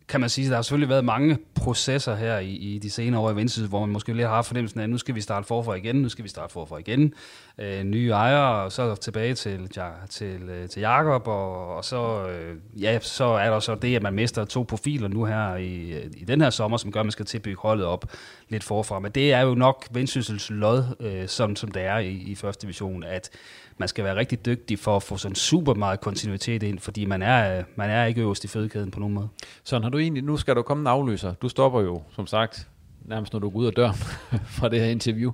kan 0.08 0.20
man 0.20 0.28
sige, 0.28 0.44
at 0.44 0.50
der 0.50 0.56
har 0.56 0.62
selvfølgelig 0.62 0.88
været 0.88 1.04
mange 1.04 1.38
processer 1.54 2.14
her 2.14 2.38
i, 2.38 2.50
i 2.50 2.78
de 2.78 2.90
senere 2.90 3.20
år 3.20 3.30
i 3.30 3.36
Vendsyssel, 3.36 3.68
hvor 3.68 3.80
man 3.80 3.88
måske 3.88 4.12
lige 4.12 4.26
har 4.26 4.34
haft 4.34 4.46
fornemmelsen 4.46 4.80
af, 4.80 4.84
at 4.84 4.90
nu 4.90 4.98
skal 4.98 5.14
vi 5.14 5.20
starte 5.20 5.46
forfra 5.46 5.74
igen, 5.74 5.96
nu 5.96 6.08
skal 6.08 6.24
vi 6.24 6.28
starte 6.28 6.52
forfra 6.52 6.78
igen. 6.78 7.14
Øh, 7.58 7.84
nye 7.84 8.10
ejere, 8.10 8.64
og 8.64 8.72
så 8.72 8.94
tilbage 8.94 9.34
til, 9.34 9.70
ja, 9.76 9.88
til, 10.10 10.42
øh, 10.42 10.68
til 10.68 10.80
Jakob, 10.80 11.28
og, 11.28 11.76
og 11.76 11.84
så, 11.84 12.28
øh, 12.28 12.56
ja, 12.82 12.98
så 13.02 13.24
er 13.24 13.50
der 13.50 13.60
så 13.60 13.74
det, 13.74 13.96
at 13.96 14.02
man 14.02 14.14
mister 14.14 14.44
to 14.44 14.62
profiler 14.62 15.08
nu 15.08 15.24
her 15.24 15.56
i, 15.56 16.02
i 16.16 16.24
den 16.24 16.40
her 16.40 16.50
sommer, 16.50 16.76
som 16.76 16.92
gør, 16.92 17.00
at 17.00 17.06
man 17.06 17.12
skal 17.12 17.26
tilbygge 17.26 17.60
holdet 17.60 17.86
op 17.86 18.04
lidt 18.48 18.64
forfra. 18.64 18.98
Men 18.98 19.12
det 19.12 19.32
er 19.32 19.40
jo 19.40 19.54
nok 19.54 19.86
Vendsyssels 19.90 20.50
lod, 20.50 20.84
øh, 21.00 21.28
som, 21.28 21.56
som 21.56 21.70
det 21.70 21.82
er 21.82 21.98
i, 21.98 22.12
i 22.12 22.34
første 22.34 22.62
division, 22.62 23.04
at 23.04 23.30
man 23.78 23.88
skal 23.88 24.04
være 24.04 24.16
rigtig 24.16 24.46
dygtig 24.46 24.78
for 24.78 24.96
at 24.96 25.02
få 25.02 25.16
sådan 25.16 25.34
super 25.34 25.74
meget 25.74 26.00
kontinuitet 26.00 26.62
ind, 26.62 26.78
fordi 26.78 27.04
man 27.04 27.22
er, 27.22 27.64
man 27.76 27.90
er 27.90 28.04
ikke 28.04 28.20
øverst 28.20 28.44
i 28.44 28.48
fødekæden 28.48 28.90
på 28.90 29.00
nogen 29.00 29.14
måde. 29.14 29.28
Så 29.64 29.80
har 29.80 29.88
du 29.88 29.98
egentlig, 29.98 30.24
nu 30.24 30.36
skal 30.36 30.56
du 30.56 30.62
komme 30.62 30.80
en 30.80 30.86
afløser. 30.86 31.34
Du 31.34 31.48
stopper 31.48 31.80
jo, 31.80 32.02
som 32.10 32.26
sagt, 32.26 32.68
nærmest 33.04 33.32
når 33.32 33.40
du 33.40 33.50
går 33.50 33.58
ud 33.58 33.66
af 33.66 33.72
døren 33.72 33.94
fra 34.58 34.68
det 34.68 34.80
her 34.80 34.86
interview. 34.86 35.32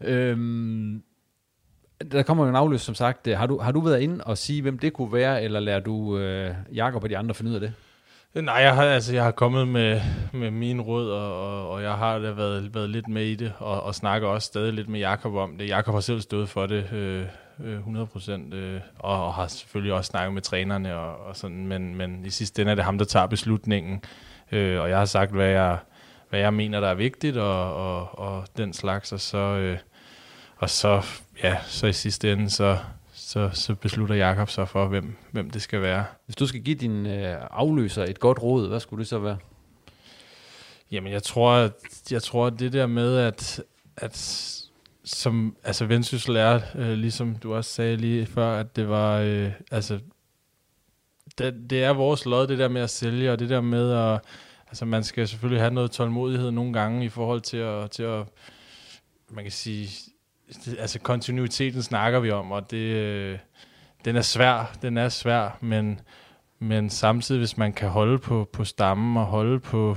Øhm, 0.00 1.02
der 2.12 2.22
kommer 2.22 2.44
jo 2.44 2.50
en 2.50 2.56
afløs, 2.56 2.80
som 2.80 2.94
sagt. 2.94 3.34
Har 3.34 3.46
du, 3.46 3.58
har 3.58 3.72
du 3.72 3.80
været 3.80 4.00
inde 4.00 4.24
og 4.24 4.38
sige, 4.38 4.62
hvem 4.62 4.78
det 4.78 4.92
kunne 4.92 5.12
være, 5.12 5.42
eller 5.42 5.60
lader 5.60 5.80
du 5.80 6.18
øh, 6.18 6.54
Jakob 6.74 7.02
og 7.02 7.10
de 7.10 7.18
andre 7.18 7.34
finde 7.34 7.50
ud 7.50 7.54
af 7.54 7.60
det? 7.60 7.72
Nej, 8.34 8.54
jeg 8.54 8.74
har, 8.74 8.84
altså, 8.84 9.14
jeg 9.14 9.24
har 9.24 9.30
kommet 9.30 9.68
med, 9.68 10.00
med 10.32 10.50
min 10.50 10.80
råd, 10.80 11.10
og, 11.10 11.42
og, 11.42 11.70
og 11.70 11.82
jeg 11.82 11.92
har 11.92 12.18
da 12.18 12.30
været, 12.30 12.74
været 12.74 12.90
lidt 12.90 13.08
med 13.08 13.24
i 13.24 13.34
det, 13.34 13.52
og, 13.58 13.82
og 13.82 13.94
snakker 13.94 14.28
også 14.28 14.46
stadig 14.46 14.72
lidt 14.72 14.88
med 14.88 15.00
Jakob 15.00 15.34
om 15.34 15.58
det. 15.58 15.68
Jakob 15.68 15.94
har 15.94 16.00
selv 16.00 16.20
stået 16.20 16.48
for 16.48 16.66
det 16.66 16.92
øh, 16.92 17.24
100 17.64 18.06
procent, 18.06 18.54
øh, 18.54 18.80
og, 18.98 19.26
og 19.26 19.34
har 19.34 19.46
selvfølgelig 19.46 19.92
også 19.92 20.08
snakket 20.08 20.34
med 20.34 20.42
trænerne, 20.42 20.96
og, 20.96 21.26
og 21.26 21.36
sådan, 21.36 21.66
men, 21.66 21.94
men 21.94 22.24
i 22.26 22.30
sidste 22.30 22.62
ende 22.62 22.70
er 22.72 22.74
det 22.74 22.84
ham, 22.84 22.98
der 22.98 23.04
tager 23.04 23.26
beslutningen, 23.26 24.02
øh, 24.52 24.80
og 24.80 24.90
jeg 24.90 24.98
har 24.98 25.04
sagt, 25.04 25.32
hvad 25.32 25.48
jeg, 25.48 25.78
hvad 26.30 26.40
jeg 26.40 26.54
mener, 26.54 26.80
der 26.80 26.88
er 26.88 26.94
vigtigt, 26.94 27.36
og, 27.36 27.74
og, 27.74 28.18
og 28.18 28.44
den 28.56 28.72
slags, 28.72 29.12
og 29.12 29.20
så, 29.20 29.38
øh, 29.38 29.78
og 30.56 30.70
så, 30.70 31.02
ja, 31.42 31.56
så 31.66 31.86
i 31.86 31.92
sidste 31.92 32.32
ende, 32.32 32.50
så, 32.50 32.78
så, 33.12 33.50
så 33.52 33.74
beslutter 33.74 34.14
Jakob 34.14 34.50
sig 34.50 34.68
for, 34.68 34.86
hvem, 34.86 35.16
hvem 35.30 35.50
det 35.50 35.62
skal 35.62 35.82
være. 35.82 36.04
Hvis 36.24 36.36
du 36.36 36.46
skal 36.46 36.62
give 36.62 36.76
din 36.76 37.06
øh, 37.06 37.36
afløser 37.50 38.04
et 38.04 38.20
godt 38.20 38.42
råd, 38.42 38.68
hvad 38.68 38.80
skulle 38.80 39.00
det 39.00 39.08
så 39.08 39.18
være? 39.18 39.38
Jamen, 40.90 41.12
jeg 41.12 41.22
tror, 41.22 41.52
at, 41.52 41.72
jeg 42.10 42.22
tror, 42.22 42.46
at 42.46 42.58
det 42.58 42.72
der 42.72 42.86
med, 42.86 43.16
at, 43.18 43.62
at 43.96 44.56
som, 45.04 45.56
altså 45.64 45.86
Vendsyssel 45.86 46.36
er, 46.36 46.60
øh, 46.74 46.92
ligesom 46.92 47.36
du 47.36 47.54
også 47.54 47.70
sagde 47.70 47.96
lige 47.96 48.26
før, 48.26 48.60
at 48.60 48.76
det 48.76 48.88
var, 48.88 49.18
øh, 49.18 49.52
altså, 49.70 50.00
det, 51.38 51.70
det 51.70 51.84
er 51.84 51.90
vores 51.90 52.26
lod, 52.26 52.46
det 52.46 52.58
der 52.58 52.68
med 52.68 52.80
at 52.80 52.90
sælge, 52.90 53.32
og 53.32 53.38
det 53.38 53.50
der 53.50 53.60
med 53.60 53.92
at, 53.92 54.20
altså 54.68 54.84
man 54.84 55.04
skal 55.04 55.28
selvfølgelig 55.28 55.62
have 55.62 55.74
noget 55.74 55.90
tålmodighed 55.90 56.50
nogle 56.50 56.72
gange 56.72 57.04
i 57.04 57.08
forhold 57.08 57.40
til 57.40 57.56
at, 57.56 57.90
til 57.90 58.02
at 58.02 58.24
man 59.30 59.44
kan 59.44 59.52
sige, 59.52 59.88
altså 60.78 60.98
kontinuiteten 60.98 61.82
snakker 61.82 62.20
vi 62.20 62.30
om, 62.30 62.52
og 62.52 62.70
det, 62.70 62.76
øh, 62.76 63.38
den 64.04 64.16
er 64.16 64.22
svær, 64.22 64.76
den 64.82 64.96
er 64.96 65.08
svær, 65.08 65.58
men, 65.60 66.00
men 66.58 66.90
samtidig, 66.90 67.38
hvis 67.38 67.56
man 67.56 67.72
kan 67.72 67.88
holde 67.88 68.18
på, 68.18 68.48
på 68.52 68.64
stammen 68.64 69.16
og 69.16 69.26
holde 69.26 69.60
på, 69.60 69.96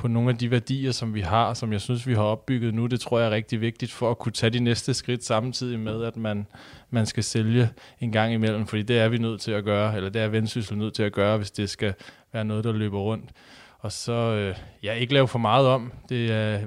på 0.00 0.08
nogle 0.08 0.30
af 0.30 0.38
de 0.38 0.50
værdier, 0.50 0.92
som 0.92 1.14
vi 1.14 1.20
har, 1.20 1.54
som 1.54 1.72
jeg 1.72 1.80
synes, 1.80 2.06
vi 2.06 2.14
har 2.14 2.22
opbygget 2.22 2.74
nu, 2.74 2.86
det 2.86 3.00
tror 3.00 3.18
jeg 3.18 3.26
er 3.26 3.30
rigtig 3.30 3.60
vigtigt 3.60 3.92
for 3.92 4.10
at 4.10 4.18
kunne 4.18 4.32
tage 4.32 4.50
de 4.50 4.60
næste 4.60 4.94
skridt 4.94 5.24
samtidig 5.24 5.80
med, 5.80 6.04
at 6.04 6.16
man, 6.16 6.46
man 6.90 7.06
skal 7.06 7.24
sælge 7.24 7.68
en 8.00 8.12
gang 8.12 8.34
imellem, 8.34 8.66
fordi 8.66 8.82
det 8.82 8.98
er 8.98 9.08
vi 9.08 9.18
nødt 9.18 9.40
til 9.40 9.52
at 9.52 9.64
gøre, 9.64 9.96
eller 9.96 10.10
det 10.10 10.22
er 10.22 10.28
Vendsyssel 10.28 10.78
nødt 10.78 10.94
til 10.94 11.02
at 11.02 11.12
gøre, 11.12 11.36
hvis 11.36 11.50
det 11.50 11.70
skal 11.70 11.94
være 12.32 12.44
noget, 12.44 12.64
der 12.64 12.72
løber 12.72 12.98
rundt. 12.98 13.30
Og 13.78 13.92
så, 13.92 14.12
øh, 14.12 14.56
ja, 14.82 14.92
ikke 14.92 15.14
lave 15.14 15.28
for 15.28 15.38
meget 15.38 15.66
om. 15.66 15.92
Det 16.08 16.32
er, 16.32 16.60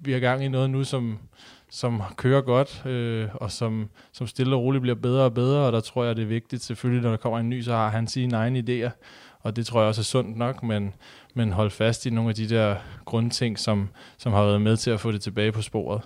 vi 0.00 0.12
har 0.12 0.20
gang 0.20 0.44
i 0.44 0.48
noget 0.48 0.70
nu, 0.70 0.84
som, 0.84 1.18
som 1.70 2.02
kører 2.16 2.40
godt, 2.40 2.86
øh, 2.86 3.28
og 3.34 3.50
som, 3.50 3.88
som 4.12 4.26
stille 4.26 4.56
og 4.56 4.62
roligt 4.62 4.82
bliver 4.82 4.96
bedre 4.96 5.24
og 5.24 5.34
bedre, 5.34 5.66
og 5.66 5.72
der 5.72 5.80
tror 5.80 6.04
jeg, 6.04 6.16
det 6.16 6.22
er 6.22 6.26
vigtigt. 6.26 6.62
Selvfølgelig, 6.62 7.02
når 7.02 7.10
der 7.10 7.16
kommer 7.16 7.38
en 7.38 7.50
ny, 7.50 7.62
så 7.62 7.72
har 7.72 7.88
han 7.88 8.06
sine 8.06 8.36
egne 8.36 8.58
idéer, 8.58 8.90
og 9.40 9.56
det 9.56 9.66
tror 9.66 9.80
jeg 9.80 9.88
også 9.88 10.00
er 10.00 10.04
sundt 10.04 10.36
nok, 10.36 10.62
men, 10.62 10.94
men 11.34 11.52
hold 11.52 11.70
fast 11.70 12.06
i 12.06 12.10
nogle 12.10 12.28
af 12.28 12.34
de 12.34 12.48
der 12.48 12.76
grundting, 13.04 13.58
som, 13.58 13.88
som 14.18 14.32
har 14.32 14.44
været 14.44 14.62
med 14.62 14.76
til 14.76 14.90
at 14.90 15.00
få 15.00 15.12
det 15.12 15.20
tilbage 15.20 15.52
på 15.52 15.62
sporet. 15.62 16.02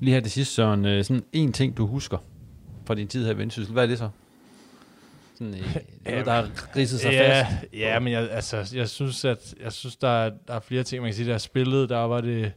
Lige 0.00 0.14
her 0.14 0.20
til 0.20 0.30
sidst, 0.30 0.54
Søren, 0.54 0.86
øh, 0.86 1.04
sådan 1.04 1.24
en 1.32 1.52
ting, 1.52 1.76
du 1.76 1.86
husker 1.86 2.18
fra 2.86 2.94
din 2.94 3.08
tid 3.08 3.24
her 3.24 3.32
i 3.32 3.38
Vendsyssel, 3.38 3.72
hvad 3.72 3.82
er 3.82 3.86
det 3.86 3.98
så? 3.98 4.08
Sådan, 5.34 5.54
øh, 5.54 5.76
noget, 6.04 6.26
der 6.26 6.32
har 6.32 6.48
ridset 6.76 7.00
sig 7.00 7.12
ja, 7.12 7.42
fast? 7.42 7.72
Ja, 7.72 7.98
men 7.98 8.12
jeg, 8.12 8.30
altså, 8.30 8.72
jeg 8.74 8.88
synes, 8.88 9.24
at 9.24 9.54
jeg 9.62 9.72
synes, 9.72 9.96
der 9.96 10.08
er, 10.08 10.30
der 10.48 10.54
er 10.54 10.60
flere 10.60 10.82
ting, 10.82 11.02
man 11.02 11.08
kan 11.08 11.16
sige, 11.16 11.28
der 11.28 11.34
er 11.34 11.38
spillet, 11.38 11.88
der 11.88 11.98
var 11.98 12.20
det, 12.20 12.52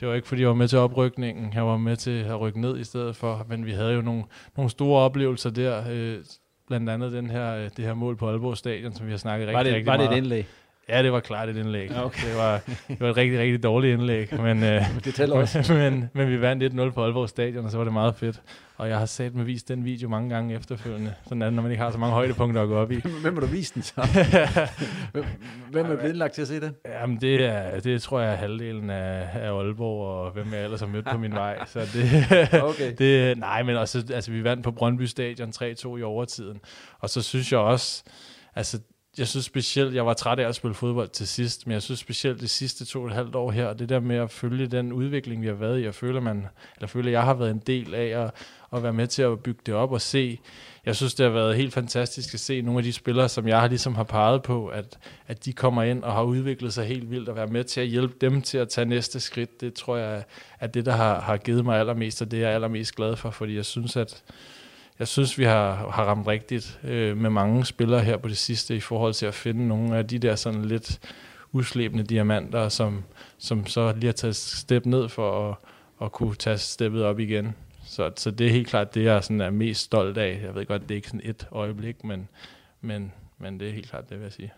det 0.00 0.08
var 0.08 0.14
ikke, 0.14 0.28
fordi 0.28 0.40
jeg 0.40 0.48
var 0.48 0.54
med 0.54 0.68
til 0.68 0.78
oprykningen. 0.78 1.52
Jeg 1.54 1.66
var 1.66 1.76
med 1.76 1.96
til 1.96 2.10
at 2.10 2.40
rykke 2.40 2.60
ned 2.60 2.78
i 2.78 2.84
stedet 2.84 3.16
for. 3.16 3.46
Men 3.48 3.66
vi 3.66 3.72
havde 3.72 3.92
jo 3.92 4.00
nogle, 4.00 4.24
nogle 4.56 4.70
store 4.70 5.02
oplevelser 5.02 5.50
der. 5.50 5.84
Øh, 5.90 6.18
blandt 6.66 6.90
andet 6.90 7.12
den 7.12 7.30
her, 7.30 7.54
øh, 7.54 7.70
det 7.76 7.84
her 7.84 7.94
mål 7.94 8.16
på 8.16 8.28
Aalborg 8.28 8.56
Stadion, 8.56 8.94
som 8.94 9.06
vi 9.06 9.10
har 9.10 9.18
snakket 9.18 9.46
var 9.46 9.58
rigtig, 9.58 9.64
det, 9.64 9.74
rigtig 9.74 9.86
var 9.86 9.96
meget 9.96 10.10
det 10.10 10.16
et 10.16 10.22
indlæg? 10.22 10.46
Ja, 10.90 11.02
det 11.02 11.12
var 11.12 11.20
klart 11.20 11.48
et 11.48 11.56
indlæg. 11.56 11.90
Okay. 11.96 12.28
Det, 12.28 12.36
var, 12.36 12.60
det 12.88 13.00
var 13.00 13.08
et 13.10 13.16
rigtig, 13.16 13.38
rigtig 13.38 13.62
dårligt 13.62 13.92
indlæg. 13.92 14.40
Men, 14.40 14.62
øh, 14.62 14.82
det 15.04 15.14
tæller 15.14 15.36
også. 15.36 15.72
men, 15.74 16.10
men 16.12 16.28
vi 16.30 16.40
vandt 16.40 16.74
1-0 16.74 16.90
på 16.90 17.04
Aalborg 17.04 17.28
Stadion, 17.28 17.64
og 17.64 17.70
så 17.70 17.76
var 17.76 17.84
det 17.84 17.92
meget 17.92 18.14
fedt. 18.14 18.40
Og 18.76 18.88
jeg 18.88 18.98
har 18.98 19.06
sat 19.06 19.34
med 19.34 19.44
vist 19.44 19.68
den 19.68 19.84
video 19.84 20.08
mange 20.08 20.30
gange 20.30 20.54
efterfølgende. 20.54 21.14
Sådan 21.24 21.40
det, 21.40 21.52
når 21.52 21.62
man 21.62 21.70
ikke 21.70 21.82
har 21.82 21.90
så 21.90 21.98
mange 21.98 22.14
højdepunkter 22.14 22.62
at 22.62 22.68
gå 22.68 22.76
op 22.76 22.92
i. 22.92 23.00
Hvem 23.22 23.34
har 23.34 23.40
du 23.40 23.46
vist 23.46 23.74
den 23.74 23.82
så? 23.82 24.08
hvem, 25.12 25.24
hvem 25.70 25.86
er 25.86 25.96
blevet 25.96 26.08
indlagt 26.10 26.34
til 26.34 26.42
at 26.42 26.48
se 26.48 26.60
den? 26.60 26.74
Jamen, 26.88 27.20
det, 27.20 27.44
er, 27.44 27.80
det 27.80 28.02
tror 28.02 28.20
jeg 28.20 28.32
er 28.32 28.36
halvdelen 28.36 28.90
af, 28.90 29.28
af 29.34 29.52
Aalborg, 29.52 30.06
og 30.06 30.30
hvem 30.32 30.52
jeg 30.52 30.64
ellers 30.64 30.80
har 30.80 30.86
mødt 30.86 31.06
på 31.10 31.18
min 31.18 31.32
vej. 31.32 31.58
Så 31.66 31.80
det, 31.80 32.62
Okay. 32.62 32.94
det, 32.98 33.38
nej, 33.38 33.62
men 33.62 33.76
også, 33.76 34.04
altså, 34.14 34.30
vi 34.30 34.44
vandt 34.44 34.64
på 34.64 34.70
Brøndby 34.70 35.02
Stadion 35.02 35.48
3-2 35.56 35.96
i 35.96 36.02
overtiden. 36.02 36.60
Og 37.00 37.10
så 37.10 37.22
synes 37.22 37.52
jeg 37.52 37.60
også, 37.60 38.02
altså, 38.56 38.80
jeg 39.18 39.28
synes 39.28 39.46
specielt, 39.46 39.94
jeg 39.94 40.06
var 40.06 40.14
træt 40.14 40.38
af 40.38 40.48
at 40.48 40.54
spille 40.54 40.74
fodbold 40.74 41.08
til 41.08 41.28
sidst, 41.28 41.66
men 41.66 41.72
jeg 41.72 41.82
synes 41.82 42.00
specielt 42.00 42.40
de 42.40 42.48
sidste 42.48 42.84
to 42.84 43.00
og 43.00 43.06
et 43.06 43.12
halvt 43.12 43.34
år 43.34 43.50
her, 43.50 43.72
det 43.72 43.88
der 43.88 44.00
med 44.00 44.16
at 44.16 44.30
følge 44.30 44.66
den 44.66 44.92
udvikling, 44.92 45.42
vi 45.42 45.46
har 45.46 45.54
været 45.54 45.80
i, 45.80 45.84
jeg 45.84 45.94
føler, 45.94 46.20
man, 46.20 46.46
eller 46.76 46.86
føler, 46.88 47.10
jeg 47.10 47.22
har 47.22 47.34
været 47.34 47.50
en 47.50 47.62
del 47.66 47.94
af 47.94 48.24
at, 48.24 48.30
at 48.72 48.82
være 48.82 48.92
med 48.92 49.06
til 49.06 49.22
at 49.22 49.40
bygge 49.40 49.60
det 49.66 49.74
op 49.74 49.92
og 49.92 50.00
se. 50.00 50.38
Jeg 50.86 50.96
synes, 50.96 51.14
det 51.14 51.26
har 51.26 51.32
været 51.32 51.56
helt 51.56 51.72
fantastisk 51.72 52.34
at 52.34 52.40
se 52.40 52.62
nogle 52.62 52.78
af 52.78 52.84
de 52.84 52.92
spillere, 52.92 53.28
som 53.28 53.48
jeg 53.48 53.60
har 53.60 53.68
ligesom 53.68 53.94
har 53.94 54.04
peget 54.04 54.42
på, 54.42 54.66
at, 54.66 54.98
at 55.28 55.44
de 55.44 55.52
kommer 55.52 55.82
ind 55.82 56.02
og 56.02 56.12
har 56.12 56.22
udviklet 56.22 56.72
sig 56.74 56.86
helt 56.86 57.10
vildt, 57.10 57.28
og 57.28 57.36
være 57.36 57.46
med 57.46 57.64
til 57.64 57.80
at 57.80 57.86
hjælpe 57.86 58.14
dem 58.20 58.42
til 58.42 58.58
at 58.58 58.68
tage 58.68 58.84
næste 58.84 59.20
skridt. 59.20 59.60
Det 59.60 59.74
tror 59.74 59.96
jeg 59.96 60.24
er 60.60 60.66
det, 60.66 60.86
der 60.86 60.92
har, 60.92 61.20
har 61.20 61.36
givet 61.36 61.64
mig 61.64 61.78
allermest, 61.78 62.22
og 62.22 62.30
det 62.30 62.38
er 62.38 62.46
jeg 62.46 62.54
allermest 62.54 62.94
glad 62.94 63.16
for, 63.16 63.30
fordi 63.30 63.56
jeg 63.56 63.64
synes, 63.64 63.96
at 63.96 64.22
jeg 65.00 65.08
synes, 65.08 65.38
vi 65.38 65.44
har, 65.44 65.90
har 65.90 66.04
ramt 66.04 66.26
rigtigt 66.26 66.80
øh, 66.84 67.16
med 67.16 67.30
mange 67.30 67.66
spillere 67.66 68.00
her 68.00 68.16
på 68.16 68.28
det 68.28 68.36
sidste 68.36 68.76
i 68.76 68.80
forhold 68.80 69.14
til 69.14 69.26
at 69.26 69.34
finde 69.34 69.68
nogle 69.68 69.96
af 69.96 70.06
de 70.08 70.18
der 70.18 70.36
sådan 70.36 70.64
lidt 70.64 71.00
uslæbende 71.52 72.04
diamanter, 72.04 72.68
som, 72.68 73.04
som 73.38 73.66
så 73.66 73.92
lige 73.92 74.06
har 74.06 74.12
taget 74.12 74.36
step 74.36 74.86
ned 74.86 75.08
for 75.08 75.50
at, 75.50 75.56
at 76.02 76.12
kunne 76.12 76.34
tage 76.34 76.58
steppet 76.58 77.04
op 77.04 77.18
igen. 77.18 77.54
Så, 77.84 78.10
så 78.16 78.30
det 78.30 78.46
er 78.46 78.50
helt 78.50 78.68
klart 78.68 78.94
det, 78.94 79.04
jeg 79.04 79.24
sådan 79.24 79.40
er 79.40 79.50
mest 79.50 79.80
stolt 79.80 80.18
af. 80.18 80.40
Jeg 80.44 80.54
ved 80.54 80.66
godt, 80.66 80.82
det 80.82 80.90
er 80.90 80.96
ikke 80.96 81.08
sådan 81.08 81.20
et 81.24 81.46
øjeblik, 81.52 82.04
men, 82.04 82.28
men, 82.80 83.12
men 83.38 83.60
det 83.60 83.68
er 83.68 83.72
helt 83.72 83.90
klart 83.90 84.10
det, 84.10 84.18
vil 84.18 84.24
jeg 84.24 84.32
sige. 84.32 84.52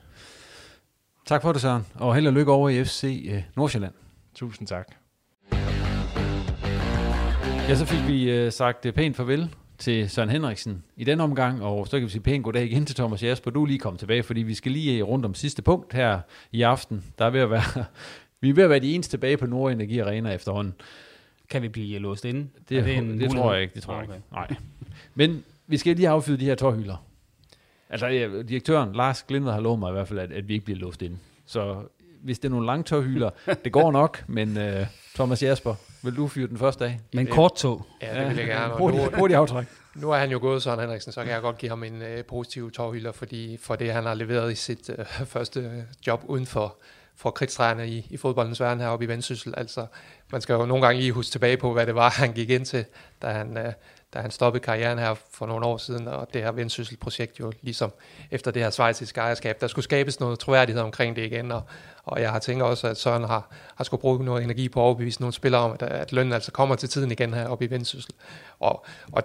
Tak 1.26 1.42
for 1.42 1.52
det, 1.52 1.60
Søren. 1.60 1.86
Og 1.94 2.14
held 2.14 2.26
og 2.26 2.32
lykke 2.32 2.52
over 2.52 2.68
i 2.68 2.84
FC 2.84 3.28
øh, 3.32 3.42
Nordsjælland. 3.56 3.94
Tusind 4.34 4.68
tak. 4.68 4.86
Ja, 7.68 7.74
så 7.74 7.86
fik 7.86 8.06
vi 8.06 8.30
øh, 8.30 8.52
sagt 8.52 8.86
øh, 8.86 8.92
pænt 8.92 9.16
farvel 9.16 9.50
til 9.82 10.10
Søren 10.10 10.30
Henriksen 10.30 10.84
i 10.96 11.04
den 11.04 11.20
omgang, 11.20 11.62
og 11.62 11.86
så 11.88 11.98
kan 11.98 12.06
vi 12.06 12.10
sige 12.10 12.22
pænt 12.22 12.44
goddag 12.44 12.64
igen 12.64 12.86
til 12.86 12.96
Thomas 12.96 13.22
Jasper. 13.22 13.50
Du 13.50 13.62
er 13.62 13.66
lige 13.66 13.78
kommet 13.78 14.00
tilbage, 14.00 14.22
fordi 14.22 14.42
vi 14.42 14.54
skal 14.54 14.72
lige 14.72 15.02
rundt 15.02 15.24
om 15.24 15.34
sidste 15.34 15.62
punkt 15.62 15.92
her 15.92 16.20
i 16.52 16.62
aften. 16.62 17.04
Der 17.18 17.24
er 17.24 17.30
ved 17.30 17.40
at 17.40 17.50
være, 17.50 17.84
vi 18.40 18.48
er 18.50 18.54
ved 18.54 18.64
at 18.64 18.70
være 18.70 18.80
de 18.80 18.94
eneste 18.94 19.12
tilbage 19.12 19.36
på 19.36 19.46
Nordenergi 19.46 19.98
Arena 19.98 20.30
efterhånden. 20.34 20.74
Kan 21.50 21.62
vi 21.62 21.68
blive 21.68 21.98
låst 21.98 22.24
inde? 22.24 22.48
Det, 22.68 22.78
Er 22.78 22.84
det, 22.84 22.96
en 22.96 23.04
det 23.04 23.12
mulighed? 23.14 23.36
tror 23.36 23.52
jeg 23.52 23.62
ikke, 23.62 23.74
det 23.74 23.82
tror 23.82 23.94
jeg 23.94 24.02
Okay. 24.02 24.14
ikke. 24.14 24.26
Nej. 24.32 24.48
Men 25.14 25.44
vi 25.66 25.76
skal 25.76 25.96
lige 25.96 26.08
affyde 26.08 26.40
de 26.40 26.44
her 26.44 26.54
tårhylder. 26.54 27.04
Altså, 27.90 28.08
direktøren, 28.48 28.92
Lars 28.92 29.22
Glindved, 29.22 29.52
har 29.52 29.60
lovet 29.60 29.78
mig 29.78 29.88
i 29.88 29.92
hvert 29.92 30.08
fald, 30.08 30.18
at, 30.18 30.32
at 30.32 30.48
vi 30.48 30.52
ikke 30.54 30.64
bliver 30.64 30.78
låst 30.78 31.02
inde. 31.02 31.16
Så 31.46 31.82
hvis 32.22 32.38
det 32.38 32.48
er 32.48 32.50
nogle 32.50 32.66
lange 32.66 32.84
tårhylder, 32.84 33.30
det 33.64 33.72
går 33.72 33.92
nok, 33.92 34.24
men 34.26 34.56
uh, 34.56 34.86
Thomas 35.14 35.42
Jasper, 35.42 35.74
vil 36.02 36.16
du 36.16 36.28
fyre 36.28 36.48
den 36.48 36.58
første 36.58 36.84
af? 36.84 37.00
Men 37.12 37.26
kort 37.26 37.56
tog. 37.56 37.86
Ja, 38.02 38.20
det 38.20 38.28
vil 38.28 38.36
jeg 38.36 38.46
gerne. 38.46 38.72
Og 38.72 38.78
Hurtigt, 38.78 39.16
hurtigt 39.16 39.38
aftræk. 39.38 39.66
Nu 39.94 40.10
er 40.10 40.16
han 40.16 40.30
jo 40.30 40.38
gået, 40.38 40.62
Søren 40.62 40.80
Henriksen, 40.80 41.12
så 41.12 41.22
kan 41.22 41.32
jeg 41.32 41.42
godt 41.42 41.58
give 41.58 41.68
ham 41.68 41.84
en 41.84 42.02
øh, 42.02 42.24
positiv 42.24 42.70
tårhylder, 42.70 43.12
fordi 43.12 43.56
for 43.60 43.76
det, 43.76 43.92
han 43.92 44.04
har 44.04 44.14
leveret 44.14 44.52
i 44.52 44.54
sit 44.54 44.90
øh, 44.98 45.06
første 45.34 45.60
øh, 45.60 45.82
job 46.06 46.24
uden 46.26 46.46
for, 46.46 46.76
for 47.16 47.30
kridtstregerne 47.30 47.88
i, 47.88 48.06
i 48.10 48.16
fodboldens 48.16 48.60
verden 48.60 48.80
heroppe 48.80 49.04
i 49.04 49.08
Vendsyssel. 49.08 49.54
Altså, 49.56 49.86
man 50.32 50.40
skal 50.40 50.52
jo 50.52 50.66
nogle 50.66 50.86
gange 50.86 51.00
lige 51.00 51.12
huske 51.12 51.32
tilbage 51.32 51.56
på, 51.56 51.72
hvad 51.72 51.86
det 51.86 51.94
var, 51.94 52.10
han 52.10 52.32
gik 52.32 52.50
ind 52.50 52.64
til, 52.64 52.84
da 53.22 53.26
han, 53.26 53.58
øh, 53.58 53.72
da 54.14 54.18
han 54.18 54.30
stoppede 54.30 54.64
karrieren 54.64 54.98
her 54.98 55.14
for 55.30 55.46
nogle 55.46 55.66
år 55.66 55.76
siden, 55.76 56.08
og 56.08 56.28
det 56.34 56.42
her 56.42 56.52
Vendsyssel-projekt 56.52 57.40
jo 57.40 57.52
ligesom 57.62 57.92
efter 58.30 58.50
det 58.50 58.62
her 58.62 58.70
svejsiske 58.70 59.20
ejerskab, 59.20 59.60
der 59.60 59.66
skulle 59.66 59.84
skabes 59.84 60.20
noget 60.20 60.38
troværdighed 60.38 60.82
omkring 60.82 61.16
det 61.16 61.24
igen, 61.24 61.52
og, 61.52 61.62
og 62.04 62.20
jeg 62.20 62.30
har 62.30 62.38
tænkt 62.38 62.62
også, 62.62 62.88
at 62.88 62.96
Søren 62.96 63.24
har, 63.24 63.48
har 63.76 63.84
skulle 63.84 64.00
bruge 64.00 64.24
noget 64.24 64.44
energi 64.44 64.68
på 64.68 64.80
at 64.80 64.84
overbevise 64.84 65.20
nogle 65.20 65.32
spillere 65.32 65.62
om, 65.62 65.72
at, 65.72 65.82
at 65.82 66.12
lønnen 66.12 66.32
altså 66.32 66.52
kommer 66.52 66.76
til 66.76 66.88
tiden 66.88 67.10
igen 67.10 67.34
her 67.34 67.46
oppe 67.46 67.64
i 67.64 67.70
Vendsyssel. 67.70 68.14
Og, 68.60 68.84
og 69.12 69.22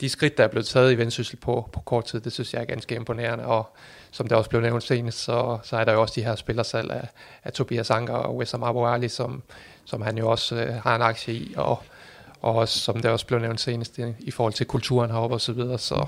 de 0.00 0.08
skridt, 0.08 0.38
der 0.38 0.44
er 0.44 0.48
blevet 0.48 0.66
taget 0.66 0.92
i 0.92 0.98
Vendsyssel 0.98 1.36
på, 1.36 1.68
på 1.72 1.80
kort 1.80 2.04
tid, 2.04 2.20
det 2.20 2.32
synes 2.32 2.54
jeg 2.54 2.60
er 2.60 2.64
ganske 2.64 2.94
imponerende, 2.94 3.44
og 3.44 3.76
som 4.10 4.28
det 4.28 4.36
også 4.36 4.50
blev 4.50 4.62
nævnt 4.62 4.82
senest, 4.82 5.18
så, 5.18 5.58
så 5.62 5.76
er 5.76 5.84
der 5.84 5.92
jo 5.92 6.00
også 6.00 6.14
de 6.16 6.24
her 6.24 6.34
spillersalg 6.34 6.90
af, 6.90 7.08
af 7.44 7.52
Tobias 7.52 7.90
Anker 7.90 8.14
og 8.14 8.36
Wessam 8.36 8.62
Abu 8.62 8.86
Ali, 8.86 9.08
som, 9.08 9.42
som 9.84 10.02
han 10.02 10.18
jo 10.18 10.30
også 10.30 10.56
øh, 10.56 10.74
har 10.74 10.96
en 10.96 11.02
aktie 11.02 11.34
i, 11.34 11.54
og, 11.56 11.82
og 12.40 12.54
også, 12.54 12.78
som 12.78 13.00
det 13.00 13.10
også 13.10 13.26
blev 13.26 13.38
nævnt 13.38 13.60
senest, 13.60 13.98
i, 14.18 14.30
forhold 14.30 14.52
til 14.52 14.66
kulturen 14.66 15.10
heroppe 15.10 15.36
og 15.36 15.40
så 15.40 15.52
videre. 15.52 15.78
Så, 15.78 16.06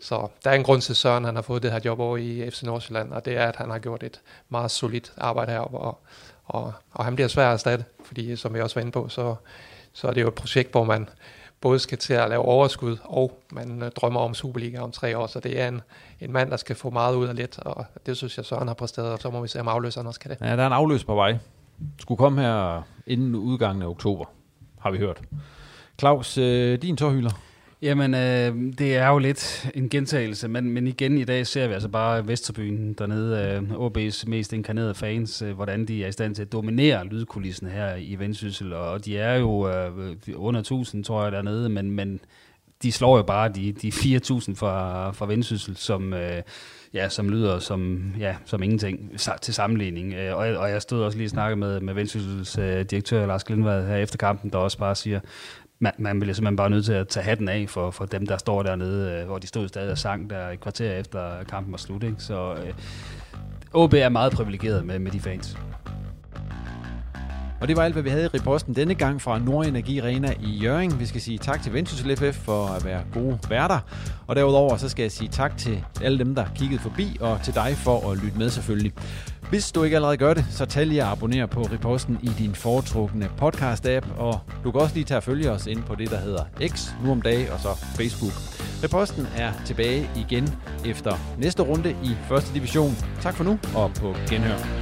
så 0.00 0.28
der 0.44 0.50
er 0.50 0.54
en 0.54 0.62
grund 0.62 0.80
til, 0.80 0.96
Søren 0.96 1.24
han 1.24 1.34
har 1.34 1.42
fået 1.42 1.62
det 1.62 1.72
her 1.72 1.80
job 1.84 2.00
over 2.00 2.16
i 2.16 2.50
FC 2.50 2.62
Nordsjælland, 2.62 3.12
og 3.12 3.24
det 3.24 3.36
er, 3.36 3.46
at 3.46 3.56
han 3.56 3.70
har 3.70 3.78
gjort 3.78 4.02
et 4.02 4.20
meget 4.48 4.70
solidt 4.70 5.12
arbejde 5.16 5.52
heroppe, 5.52 5.78
og, 5.78 5.98
og, 6.44 6.72
og 6.92 7.04
han 7.04 7.14
bliver 7.14 7.28
svær 7.28 7.46
at 7.46 7.52
erstatte, 7.52 7.84
fordi 8.04 8.36
som 8.36 8.54
vi 8.54 8.60
også 8.60 8.74
var 8.74 8.80
inde 8.80 8.92
på, 8.92 9.08
så, 9.08 9.34
så 9.92 10.08
er 10.08 10.12
det 10.12 10.22
jo 10.22 10.28
et 10.28 10.34
projekt, 10.34 10.70
hvor 10.70 10.84
man, 10.84 11.08
både 11.62 11.78
skal 11.78 11.98
til 11.98 12.14
at 12.14 12.28
lave 12.28 12.42
overskud, 12.42 12.96
og 13.04 13.42
man 13.52 13.82
øh, 13.82 13.90
drømmer 13.90 14.20
om 14.20 14.34
Superliga 14.34 14.80
om 14.80 14.92
tre 14.92 15.18
år. 15.18 15.26
Så 15.26 15.40
det 15.40 15.60
er 15.60 15.68
en, 15.68 15.80
en 16.20 16.32
mand, 16.32 16.50
der 16.50 16.56
skal 16.56 16.76
få 16.76 16.90
meget 16.90 17.14
ud 17.14 17.26
af 17.26 17.36
lidt, 17.36 17.58
og 17.58 17.86
det 18.06 18.16
synes 18.16 18.36
jeg, 18.36 18.44
Søren 18.44 18.68
har 18.68 18.74
præsteret, 18.74 19.12
og 19.12 19.18
så 19.18 19.30
må 19.30 19.40
vi 19.40 19.48
se, 19.48 19.60
om 19.60 19.68
afløseren 19.68 20.06
også 20.06 20.20
kan 20.20 20.30
det. 20.30 20.38
Ja, 20.40 20.56
der 20.56 20.62
er 20.62 20.66
en 20.66 20.72
afløs 20.72 21.04
på 21.04 21.14
vej. 21.14 21.38
Skulle 21.98 22.18
komme 22.18 22.42
her 22.42 22.82
inden 23.06 23.34
udgangen 23.34 23.82
af 23.82 23.86
oktober, 23.86 24.24
har 24.80 24.90
vi 24.90 24.98
hørt. 24.98 25.20
Claus, 26.02 26.38
øh, 26.38 26.82
din 26.82 26.96
tårhyler? 26.96 27.30
Jamen, 27.82 28.14
øh, 28.14 28.72
det 28.78 28.96
er 28.96 29.08
jo 29.08 29.18
lidt 29.18 29.70
en 29.74 29.88
gentagelse, 29.88 30.48
men, 30.48 30.70
men 30.70 30.86
igen 30.86 31.18
i 31.18 31.24
dag 31.24 31.46
ser 31.46 31.66
vi 31.66 31.72
altså 31.74 31.88
bare 31.88 32.28
Vesterbyen 32.28 32.92
dernede, 32.92 33.62
øh, 33.70 33.86
OB's 33.86 34.24
mest 34.26 34.52
inkarnerede 34.52 34.94
fans, 34.94 35.42
øh, 35.42 35.54
hvordan 35.54 35.84
de 35.84 36.04
er 36.04 36.08
i 36.08 36.12
stand 36.12 36.34
til 36.34 36.42
at 36.42 36.52
dominere 36.52 37.06
lydkulissen 37.06 37.68
her 37.68 37.94
i 37.94 38.16
Vendsyssel, 38.18 38.72
og 38.72 39.04
de 39.04 39.18
er 39.18 39.34
jo 39.34 39.68
øh, 39.68 40.16
under 40.34 40.60
1000, 40.60 41.04
tror 41.04 41.22
jeg, 41.22 41.32
dernede, 41.32 41.68
men, 41.68 41.90
men 41.90 42.20
de 42.82 42.92
slår 42.92 43.16
jo 43.16 43.22
bare 43.22 43.48
de, 43.48 43.72
de 43.72 43.88
4.000 43.88 44.54
fra, 44.54 45.10
fra 45.10 45.26
Vendsyssel, 45.26 45.76
som, 45.76 46.14
øh, 46.14 46.42
ja, 46.94 47.08
som 47.08 47.28
lyder 47.28 47.58
som, 47.58 48.12
ja, 48.18 48.36
som 48.44 48.62
ingenting 48.62 49.20
til 49.42 49.54
sammenligning. 49.54 50.14
Øh, 50.14 50.36
og, 50.36 50.46
og 50.46 50.70
jeg 50.70 50.82
stod 50.82 51.02
også 51.02 51.18
lige 51.18 51.26
og 51.26 51.30
snakkede 51.30 51.56
med, 51.60 51.80
med 51.80 51.94
Vendsyssels 51.94 52.58
øh, 52.58 52.84
direktør 52.84 53.26
Lars 53.26 53.44
Glindvad 53.44 53.86
her 53.86 53.96
efter 53.96 54.18
kampen, 54.18 54.50
der 54.50 54.58
også 54.58 54.78
bare 54.78 54.94
siger, 54.94 55.20
man, 55.82 55.92
man 55.98 56.20
bliver 56.20 56.34
simpelthen 56.34 56.56
bare 56.56 56.70
nødt 56.70 56.84
til 56.84 56.92
at 56.92 57.08
tage 57.08 57.24
hatten 57.24 57.48
af 57.48 57.66
for, 57.68 57.90
for 57.90 58.06
dem, 58.06 58.26
der 58.26 58.36
står 58.36 58.62
dernede, 58.62 59.20
øh, 59.20 59.26
hvor 59.26 59.38
de 59.38 59.46
stod 59.46 59.68
stadig 59.68 59.90
og 59.90 59.98
sang 59.98 60.30
der 60.30 60.48
et 60.48 60.60
kvarter 60.60 60.92
efter 60.92 61.44
kampen 61.44 61.72
var 61.72 61.78
slut. 61.78 62.02
Ikke? 62.02 62.16
Så 62.18 62.54
øh, 62.54 62.72
OB 63.72 63.94
er 63.94 64.08
meget 64.08 64.32
privilegeret 64.32 64.84
med, 64.84 64.98
med 64.98 65.10
de 65.10 65.20
fans. 65.20 65.56
Og 67.62 67.68
det 67.68 67.76
var 67.76 67.82
alt, 67.82 67.92
hvad 67.92 68.02
vi 68.02 68.10
havde 68.10 68.24
i 68.24 68.38
reposten 68.38 68.74
denne 68.74 68.94
gang 68.94 69.22
fra 69.22 69.38
Nordenergi 69.38 69.98
Arena 69.98 70.34
i 70.40 70.50
Jørgen. 70.50 71.00
Vi 71.00 71.06
skal 71.06 71.20
sige 71.20 71.38
tak 71.38 71.62
til 71.62 71.72
Vendsyssel 71.72 72.16
FF 72.16 72.36
for 72.36 72.66
at 72.66 72.84
være 72.84 73.02
gode 73.12 73.38
værter. 73.48 73.78
Og 74.26 74.36
derudover 74.36 74.76
så 74.76 74.88
skal 74.88 75.02
jeg 75.02 75.12
sige 75.12 75.28
tak 75.28 75.56
til 75.56 75.84
alle 76.02 76.18
dem, 76.18 76.34
der 76.34 76.44
kiggede 76.54 76.80
forbi, 76.80 77.16
og 77.20 77.40
til 77.44 77.54
dig 77.54 77.74
for 77.76 78.10
at 78.10 78.18
lytte 78.18 78.38
med 78.38 78.50
selvfølgelig. 78.50 78.92
Hvis 79.50 79.72
du 79.72 79.82
ikke 79.82 79.96
allerede 79.96 80.16
gør 80.16 80.34
det, 80.34 80.44
så 80.50 80.64
tag 80.66 80.86
lige 80.86 81.02
at 81.02 81.08
abonnere 81.08 81.48
på 81.48 81.62
Reposten 81.62 82.18
i 82.22 82.30
din 82.38 82.54
foretrukne 82.54 83.30
podcast-app, 83.42 84.18
og 84.18 84.40
du 84.64 84.70
kan 84.70 84.80
også 84.80 84.94
lige 84.94 85.04
tage 85.04 85.18
og 85.18 85.22
følge 85.22 85.50
os 85.50 85.66
ind 85.66 85.82
på 85.82 85.94
det, 85.94 86.10
der 86.10 86.18
hedder 86.18 86.44
X 86.68 86.88
nu 87.04 87.10
om 87.10 87.22
dagen, 87.22 87.48
og 87.50 87.60
så 87.60 87.68
Facebook. 87.96 88.32
Reposten 88.84 89.26
er 89.36 89.52
tilbage 89.64 90.10
igen 90.16 90.48
efter 90.84 91.16
næste 91.38 91.62
runde 91.62 91.90
i 91.90 92.10
første 92.28 92.54
division. 92.54 92.96
Tak 93.20 93.34
for 93.34 93.44
nu, 93.44 93.58
og 93.74 93.90
på 93.94 94.14
genhør. 94.30 94.81